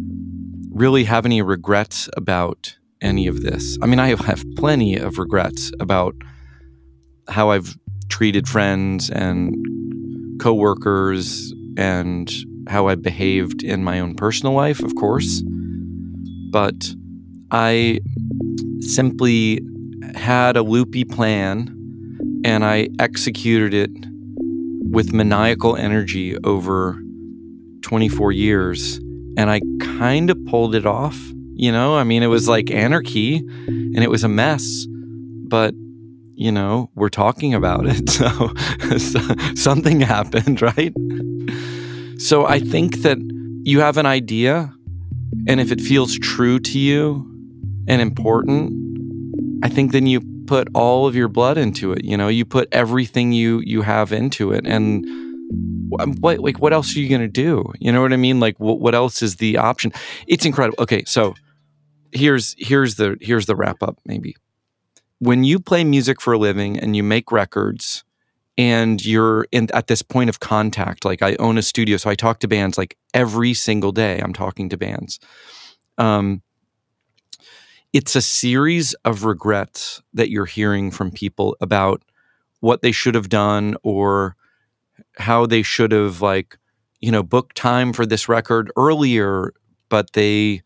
really 0.74 1.04
have 1.04 1.24
any 1.24 1.40
regrets 1.40 2.08
about 2.16 2.76
any 3.00 3.28
of 3.28 3.42
this. 3.42 3.78
I 3.80 3.86
mean, 3.86 4.00
I 4.00 4.08
have 4.08 4.44
plenty 4.56 4.96
of 4.96 5.18
regrets 5.18 5.70
about 5.78 6.14
how 7.28 7.50
I've 7.50 7.78
treated 8.08 8.48
friends 8.48 9.08
and 9.08 9.54
coworkers 10.40 11.54
and 11.76 12.30
how 12.68 12.88
I 12.88 12.96
behaved 12.96 13.62
in 13.62 13.84
my 13.84 14.00
own 14.00 14.16
personal 14.16 14.52
life, 14.52 14.82
of 14.82 14.94
course. 14.96 15.42
But 16.50 16.92
I 17.50 18.00
simply 18.80 19.60
had 20.16 20.56
a 20.56 20.62
loopy 20.62 21.04
plan 21.04 21.70
and 22.44 22.64
I 22.64 22.88
executed 22.98 23.74
it 23.74 23.90
with 24.90 25.12
maniacal 25.12 25.76
energy 25.76 26.36
over 26.38 27.00
24 27.82 28.32
years 28.32 29.00
and 29.36 29.50
I 29.50 29.60
kind 29.80 30.30
of 30.30 30.44
pulled 30.46 30.74
it 30.74 30.86
off. 30.86 31.18
You 31.56 31.70
know, 31.70 31.96
I 31.96 32.04
mean, 32.04 32.22
it 32.22 32.26
was 32.28 32.48
like 32.48 32.70
anarchy 32.70 33.36
and 33.66 33.98
it 33.98 34.10
was 34.10 34.24
a 34.24 34.28
mess, 34.28 34.86
but 34.88 35.74
you 36.36 36.50
know, 36.50 36.90
we're 36.96 37.10
talking 37.10 37.54
about 37.54 37.86
it. 37.86 38.10
So, 38.14 38.52
so 38.98 39.20
something 39.54 40.00
happened, 40.00 40.62
right? 40.70 40.92
So 42.18 42.46
I 42.46 42.58
think 42.58 43.02
that 43.02 43.18
you 43.64 43.80
have 43.80 43.96
an 43.96 44.06
idea, 44.06 44.72
and 45.46 45.60
if 45.60 45.72
it 45.72 45.80
feels 45.80 46.18
true 46.18 46.58
to 46.60 46.78
you 46.78 47.26
and 47.88 48.00
important, 48.00 48.72
I 49.64 49.68
think 49.68 49.92
then 49.92 50.06
you 50.06 50.20
put 50.46 50.68
all 50.74 51.06
of 51.06 51.16
your 51.16 51.28
blood 51.28 51.58
into 51.58 51.92
it. 51.92 52.04
You 52.04 52.16
know, 52.16 52.28
you 52.28 52.44
put 52.44 52.68
everything 52.72 53.32
you 53.32 53.62
you 53.64 53.82
have 53.82 54.12
into 54.12 54.52
it, 54.52 54.66
and 54.66 55.04
what 56.20 56.40
like 56.40 56.58
what 56.58 56.72
else 56.72 56.94
are 56.96 57.00
you 57.00 57.08
gonna 57.08 57.28
do? 57.28 57.72
You 57.78 57.92
know 57.92 58.02
what 58.02 58.12
I 58.12 58.16
mean? 58.16 58.40
Like 58.40 58.58
what 58.58 58.80
what 58.80 58.94
else 58.94 59.22
is 59.22 59.36
the 59.36 59.58
option? 59.58 59.92
It's 60.26 60.44
incredible. 60.44 60.82
Okay, 60.82 61.04
so 61.04 61.34
here's 62.12 62.54
here's 62.58 62.96
the 62.96 63.16
here's 63.20 63.46
the 63.46 63.56
wrap 63.56 63.82
up. 63.82 63.98
Maybe 64.04 64.36
when 65.18 65.44
you 65.44 65.58
play 65.58 65.84
music 65.84 66.20
for 66.20 66.34
a 66.34 66.38
living 66.38 66.78
and 66.78 66.94
you 66.94 67.02
make 67.02 67.32
records 67.32 68.04
and 68.56 69.04
you're 69.04 69.46
in 69.52 69.68
at 69.72 69.86
this 69.86 70.02
point 70.02 70.28
of 70.28 70.40
contact 70.40 71.04
like 71.04 71.22
i 71.22 71.34
own 71.36 71.58
a 71.58 71.62
studio 71.62 71.96
so 71.96 72.10
i 72.10 72.14
talk 72.14 72.40
to 72.40 72.48
bands 72.48 72.76
like 72.78 72.96
every 73.12 73.54
single 73.54 73.90
day 73.90 74.20
i'm 74.20 74.32
talking 74.32 74.68
to 74.68 74.76
bands 74.76 75.18
um, 75.96 76.42
it's 77.92 78.16
a 78.16 78.20
series 78.20 78.94
of 79.04 79.24
regrets 79.24 80.02
that 80.12 80.28
you're 80.28 80.46
hearing 80.46 80.90
from 80.90 81.12
people 81.12 81.56
about 81.60 82.02
what 82.60 82.82
they 82.82 82.90
should 82.90 83.14
have 83.14 83.28
done 83.28 83.76
or 83.84 84.34
how 85.16 85.46
they 85.46 85.62
should 85.62 85.92
have 85.92 86.20
like 86.20 86.58
you 87.00 87.10
know 87.10 87.22
booked 87.22 87.56
time 87.56 87.92
for 87.92 88.06
this 88.06 88.28
record 88.28 88.70
earlier 88.76 89.52
but 89.88 90.12
they 90.12 90.62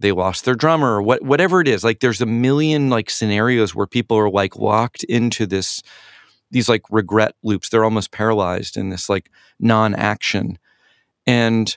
they 0.00 0.12
lost 0.12 0.44
their 0.44 0.54
drummer 0.54 1.02
what 1.02 1.22
whatever 1.22 1.60
it 1.60 1.68
is 1.68 1.84
like 1.84 2.00
there's 2.00 2.20
a 2.20 2.26
million 2.26 2.90
like 2.90 3.10
scenarios 3.10 3.74
where 3.74 3.86
people 3.86 4.16
are 4.16 4.30
like 4.30 4.56
locked 4.56 5.04
into 5.04 5.46
this 5.46 5.82
these 6.50 6.68
like 6.68 6.82
regret 6.90 7.34
loops 7.42 7.68
they're 7.68 7.84
almost 7.84 8.10
paralyzed 8.10 8.76
in 8.76 8.90
this 8.90 9.08
like 9.08 9.30
non-action 9.58 10.58
and 11.26 11.76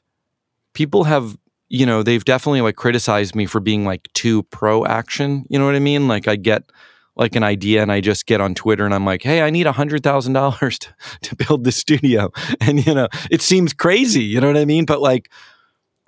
people 0.74 1.05
have 1.05 1.38
you 1.70 1.86
know, 1.86 2.03
they've 2.03 2.24
definitely 2.24 2.62
like 2.62 2.76
criticized 2.76 3.36
me 3.36 3.45
for 3.45 3.60
being 3.60 3.86
like 3.86 4.08
too 4.14 4.43
pro 4.43 4.86
action. 4.86 5.45
You 5.49 5.60
know 5.60 5.66
what 5.66 5.76
I 5.76 5.80
mean? 5.80 6.08
Like 6.08 6.28
I 6.28 6.36
get 6.36 6.64
like 7.18 7.36
an 7.36 7.43
idea 7.43 7.82
and 7.82 7.91
I 7.91 7.99
just 7.99 8.26
get 8.26 8.41
on 8.41 8.55
Twitter 8.55 8.86
and 8.86 8.93
I'm 8.93 9.05
like, 9.05 9.24
hey, 9.24 9.41
I 9.41 9.49
need 9.49 9.68
a 9.68 9.72
hundred 9.72 10.03
thousand 10.03 10.34
dollars 10.34 10.80
to 10.80 10.93
to 11.24 11.36
build 11.36 11.63
the 11.63 11.72
studio. 11.72 12.32
And 12.61 12.86
you 12.86 12.93
know, 12.93 13.07
it 13.32 13.41
seems 13.41 13.74
crazy, 13.74 14.24
you 14.24 14.41
know 14.41 14.47
what 14.47 14.57
I 14.57 14.65
mean? 14.65 14.86
But 14.86 15.01
like 15.01 15.30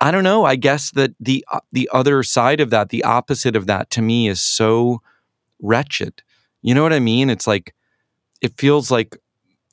I 0.00 0.10
don't 0.10 0.24
know. 0.24 0.44
I 0.44 0.56
guess 0.56 0.90
that 0.92 1.12
the 1.20 1.44
uh, 1.52 1.60
the 1.72 1.88
other 1.92 2.22
side 2.22 2.60
of 2.60 2.70
that, 2.70 2.88
the 2.88 3.04
opposite 3.04 3.54
of 3.54 3.66
that, 3.66 3.90
to 3.90 4.02
me 4.02 4.28
is 4.28 4.40
so 4.40 5.02
wretched. 5.60 6.22
You 6.62 6.74
know 6.74 6.82
what 6.82 6.94
I 6.94 7.00
mean? 7.00 7.28
It's 7.28 7.46
like 7.46 7.74
it 8.40 8.56
feels 8.56 8.90
like 8.90 9.16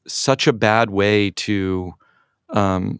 such 0.05 0.47
a 0.47 0.53
bad 0.53 0.89
way 0.89 1.31
to 1.31 1.93
um, 2.49 2.99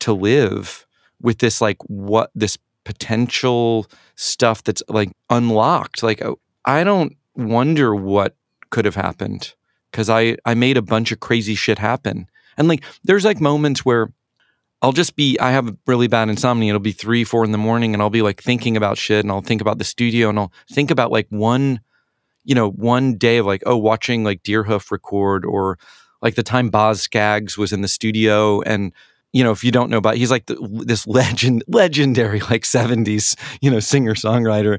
to 0.00 0.14
live 0.14 0.86
with 1.20 1.38
this 1.38 1.60
like 1.60 1.78
what 1.84 2.30
this 2.34 2.56
potential 2.84 3.86
stuff 4.14 4.64
that's 4.64 4.82
like 4.88 5.12
unlocked. 5.28 6.02
Like 6.02 6.22
oh, 6.22 6.38
I 6.64 6.84
don't 6.84 7.16
wonder 7.36 7.94
what 7.94 8.36
could 8.70 8.84
have 8.84 8.94
happened 8.94 9.54
because 9.90 10.10
I 10.10 10.36
I 10.44 10.54
made 10.54 10.76
a 10.76 10.82
bunch 10.82 11.12
of 11.12 11.20
crazy 11.20 11.54
shit 11.54 11.78
happen. 11.78 12.28
And 12.56 12.68
like 12.68 12.84
there's 13.04 13.24
like 13.24 13.40
moments 13.40 13.84
where 13.84 14.12
I'll 14.82 14.92
just 14.92 15.16
be 15.16 15.38
I 15.40 15.52
have 15.52 15.74
really 15.86 16.08
bad 16.08 16.28
insomnia. 16.28 16.70
It'll 16.70 16.80
be 16.80 16.92
three, 16.92 17.24
four 17.24 17.44
in 17.44 17.52
the 17.52 17.58
morning, 17.58 17.94
and 17.94 18.02
I'll 18.02 18.10
be 18.10 18.22
like 18.22 18.42
thinking 18.42 18.76
about 18.76 18.98
shit, 18.98 19.24
and 19.24 19.32
I'll 19.32 19.40
think 19.40 19.60
about 19.60 19.78
the 19.78 19.84
studio, 19.84 20.28
and 20.28 20.38
I'll 20.38 20.52
think 20.70 20.90
about 20.90 21.10
like 21.10 21.26
one, 21.30 21.80
you 22.44 22.54
know, 22.54 22.70
one 22.70 23.16
day 23.16 23.38
of 23.38 23.46
like 23.46 23.62
oh, 23.66 23.76
watching 23.76 24.22
like 24.22 24.42
Deerhoof 24.42 24.90
record, 24.90 25.44
or 25.44 25.78
like 26.20 26.34
the 26.34 26.42
time 26.42 26.68
Boz 26.68 27.00
Scaggs 27.00 27.56
was 27.56 27.72
in 27.72 27.80
the 27.80 27.88
studio, 27.88 28.60
and 28.62 28.92
you 29.32 29.42
know, 29.42 29.50
if 29.50 29.64
you 29.64 29.70
don't 29.70 29.90
know 29.90 29.98
about, 29.98 30.16
he's 30.16 30.30
like 30.30 30.46
the, 30.46 30.56
this 30.84 31.06
legend, 31.06 31.64
legendary 31.68 32.40
like 32.40 32.62
'70s, 32.62 33.34
you 33.60 33.70
know, 33.70 33.80
singer 33.80 34.14
songwriter, 34.14 34.78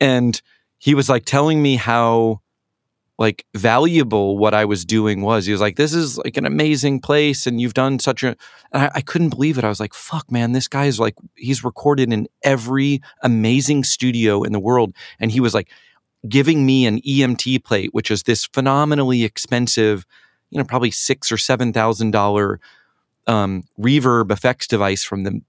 and 0.00 0.40
he 0.78 0.94
was 0.94 1.08
like 1.08 1.24
telling 1.24 1.62
me 1.62 1.76
how 1.76 2.40
like 3.18 3.44
valuable 3.54 4.36
what 4.38 4.54
I 4.54 4.64
was 4.64 4.84
doing 4.84 5.22
was. 5.22 5.46
He 5.46 5.52
was 5.52 5.60
like, 5.60 5.76
"This 5.76 5.94
is 5.94 6.18
like 6.18 6.36
an 6.36 6.46
amazing 6.46 7.00
place, 7.00 7.46
and 7.46 7.60
you've 7.60 7.74
done 7.74 7.98
such 7.98 8.22
a." 8.24 8.36
I, 8.72 8.90
I, 8.96 9.00
couldn't 9.00 9.28
believe 9.28 9.56
it. 9.56 9.64
I 9.64 9.68
was 9.68 9.78
like, 9.78 9.94
"Fuck, 9.94 10.30
man! 10.32 10.52
This 10.52 10.66
guy 10.66 10.86
is 10.86 10.98
like 10.98 11.14
he's 11.36 11.62
recorded 11.62 12.12
in 12.12 12.26
every 12.42 13.00
amazing 13.22 13.84
studio 13.84 14.42
in 14.42 14.52
the 14.52 14.60
world," 14.60 14.94
and 15.20 15.30
he 15.30 15.40
was 15.40 15.54
like 15.54 15.70
giving 16.28 16.66
me 16.66 16.86
an 16.86 17.00
EMT 17.02 17.62
plate, 17.64 17.90
which 17.92 18.10
is 18.10 18.24
this 18.24 18.46
phenomenally 18.46 19.22
expensive, 19.22 20.06
you 20.50 20.58
know, 20.58 20.64
probably 20.64 20.90
six 20.90 21.30
or 21.30 21.38
seven 21.38 21.72
thousand 21.72 22.10
dollar 22.10 22.58
um, 23.28 23.62
reverb 23.78 24.32
effects 24.32 24.66
device 24.66 25.04
from 25.04 25.22
the 25.22 25.40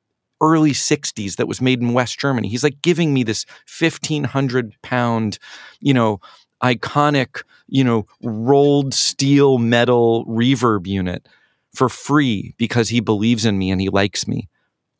early 0.41 0.71
60s 0.71 1.35
that 1.37 1.47
was 1.47 1.61
made 1.61 1.81
in 1.81 1.93
West 1.93 2.19
Germany. 2.19 2.47
He's 2.47 2.63
like 2.63 2.81
giving 2.81 3.13
me 3.13 3.23
this 3.23 3.45
1500 3.79 4.75
pound, 4.81 5.39
you 5.79 5.93
know, 5.93 6.19
iconic, 6.63 7.43
you 7.67 7.83
know, 7.83 8.05
rolled 8.23 8.93
steel 8.93 9.57
metal 9.57 10.25
reverb 10.25 10.87
unit 10.87 11.27
for 11.73 11.89
free 11.89 12.53
because 12.57 12.89
he 12.89 12.99
believes 12.99 13.45
in 13.45 13.57
me 13.57 13.71
and 13.71 13.81
he 13.81 13.89
likes 13.89 14.27
me. 14.27 14.49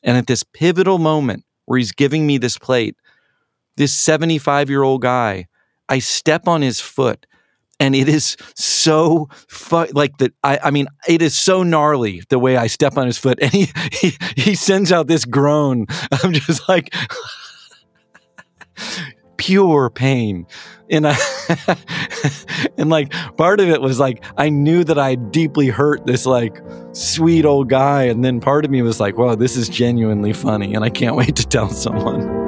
And 0.02 0.16
at 0.16 0.26
this 0.26 0.42
pivotal 0.42 0.98
moment 0.98 1.44
where 1.64 1.78
he's 1.78 1.92
giving 1.92 2.26
me 2.26 2.38
this 2.38 2.58
plate, 2.58 2.96
this 3.76 3.92
75 3.92 4.70
year 4.70 4.82
old 4.82 5.02
guy, 5.02 5.46
I 5.88 5.98
step 5.98 6.48
on 6.48 6.62
his 6.62 6.80
foot 6.80 7.26
and 7.78 7.94
it 7.94 8.08
is 8.08 8.36
so 8.54 9.28
fu- 9.48 9.86
like 9.92 10.16
that 10.18 10.32
I, 10.42 10.58
I 10.64 10.70
mean 10.70 10.86
it 11.08 11.22
is 11.22 11.36
so 11.36 11.62
gnarly 11.62 12.22
the 12.28 12.38
way 12.38 12.56
i 12.56 12.66
step 12.66 12.96
on 12.96 13.06
his 13.06 13.18
foot 13.18 13.38
and 13.40 13.52
he 13.52 13.68
he, 13.92 14.12
he 14.36 14.54
sends 14.54 14.92
out 14.92 15.06
this 15.06 15.24
groan 15.24 15.86
i'm 16.22 16.32
just 16.32 16.68
like 16.68 16.94
pure 19.36 19.90
pain 19.90 20.46
and 20.90 21.06
I, 21.06 21.16
and 22.78 22.90
like 22.90 23.12
part 23.36 23.60
of 23.60 23.68
it 23.68 23.80
was 23.80 23.98
like 23.98 24.24
I 24.36 24.50
knew 24.50 24.84
that 24.84 24.98
I 24.98 25.16
deeply 25.16 25.68
hurt 25.68 26.06
this 26.06 26.26
like 26.26 26.60
sweet 26.92 27.44
old 27.44 27.68
guy, 27.68 28.04
and 28.04 28.24
then 28.24 28.40
part 28.40 28.64
of 28.64 28.70
me 28.70 28.82
was 28.82 29.00
like, 29.00 29.18
"Wow, 29.18 29.34
this 29.34 29.56
is 29.56 29.68
genuinely 29.68 30.32
funny," 30.32 30.74
and 30.74 30.84
I 30.84 30.90
can't 30.90 31.16
wait 31.16 31.36
to 31.36 31.44
tell 31.44 31.70
someone. 31.70 32.45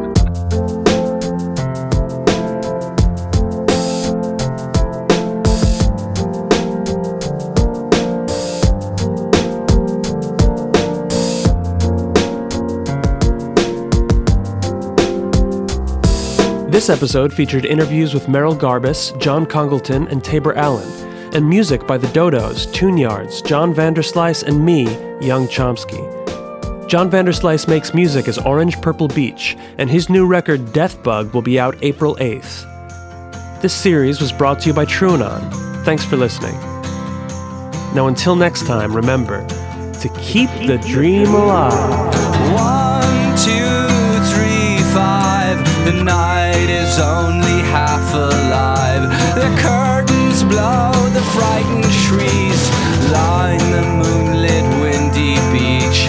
This 16.79 16.91
episode 16.91 17.35
featured 17.35 17.64
interviews 17.64 18.14
with 18.14 18.29
Merrill 18.29 18.55
Garbus, 18.55 19.20
John 19.20 19.47
Congleton, 19.47 20.07
and 20.07 20.22
Tabor 20.22 20.55
Allen, 20.55 20.89
and 21.35 21.45
music 21.45 21.85
by 21.89 21.99
the 21.99 22.07
Dodos, 22.07 22.72
Yards, 22.97 23.43
John 23.43 23.74
Vanderslice, 23.74 24.45
and 24.45 24.64
me, 24.64 24.85
Young 25.20 25.49
Chomsky. 25.49 25.99
John 26.89 27.11
Vanderslice 27.11 27.66
makes 27.66 27.95
music 27.95 28.29
as 28.29 28.39
Orange 28.39 28.81
Purple 28.81 29.09
Beach, 29.09 29.57
and 29.79 29.91
his 29.91 30.09
new 30.09 30.24
record 30.24 30.72
Death 30.72 31.03
Bug 31.03 31.35
will 31.35 31.43
be 31.43 31.59
out 31.59 31.76
April 31.83 32.14
8th. 32.20 33.61
This 33.61 33.74
series 33.74 34.20
was 34.20 34.31
brought 34.31 34.61
to 34.61 34.68
you 34.68 34.72
by 34.72 34.85
TrueAnon. 34.85 35.85
Thanks 35.85 36.05
for 36.05 36.16
listening. 36.16 36.55
Now, 37.93 38.07
until 38.07 38.36
next 38.36 38.69
time, 38.69 38.94
remember 38.94 39.44
to 39.48 40.09
keep 40.20 40.51
the 40.51 40.78
dream 40.86 41.27
alive. 41.27 41.73
One, 42.55 43.36
two, 43.36 43.66
three, 44.31 44.78
five. 44.94 45.28
Night 46.59 46.70
is 46.70 46.98
only 46.98 47.60
half 47.70 48.14
alive. 48.14 49.05
The 49.35 49.48
curtains 49.62 50.43
blow, 50.43 50.90
the 51.14 51.24
frightened 51.35 51.93
trees 52.06 52.60
line 53.12 53.64
the 53.70 53.85
moonlit, 54.01 54.66
windy 54.82 55.36
beach. 55.52 56.01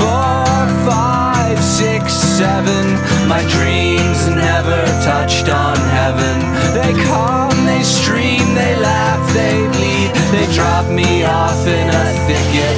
Four, 0.00 0.56
five, 0.88 1.58
six, 1.62 2.12
seven. 2.14 2.84
My 3.28 3.42
dreams 3.56 4.20
never 4.28 4.80
touched 5.04 5.48
on 5.48 5.76
heaven. 6.00 6.36
They 6.76 6.92
come, 7.04 7.56
they 7.66 7.82
stream, 7.82 8.44
they 8.54 8.74
laugh, 8.76 9.22
they 9.34 9.56
bleed. 9.74 10.10
They 10.32 10.46
drop 10.54 10.86
me 10.90 11.24
off 11.24 11.66
in 11.66 11.88
a 11.88 12.06
thicket 12.26 12.76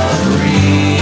of 0.00 0.42
reeds. 0.42 0.93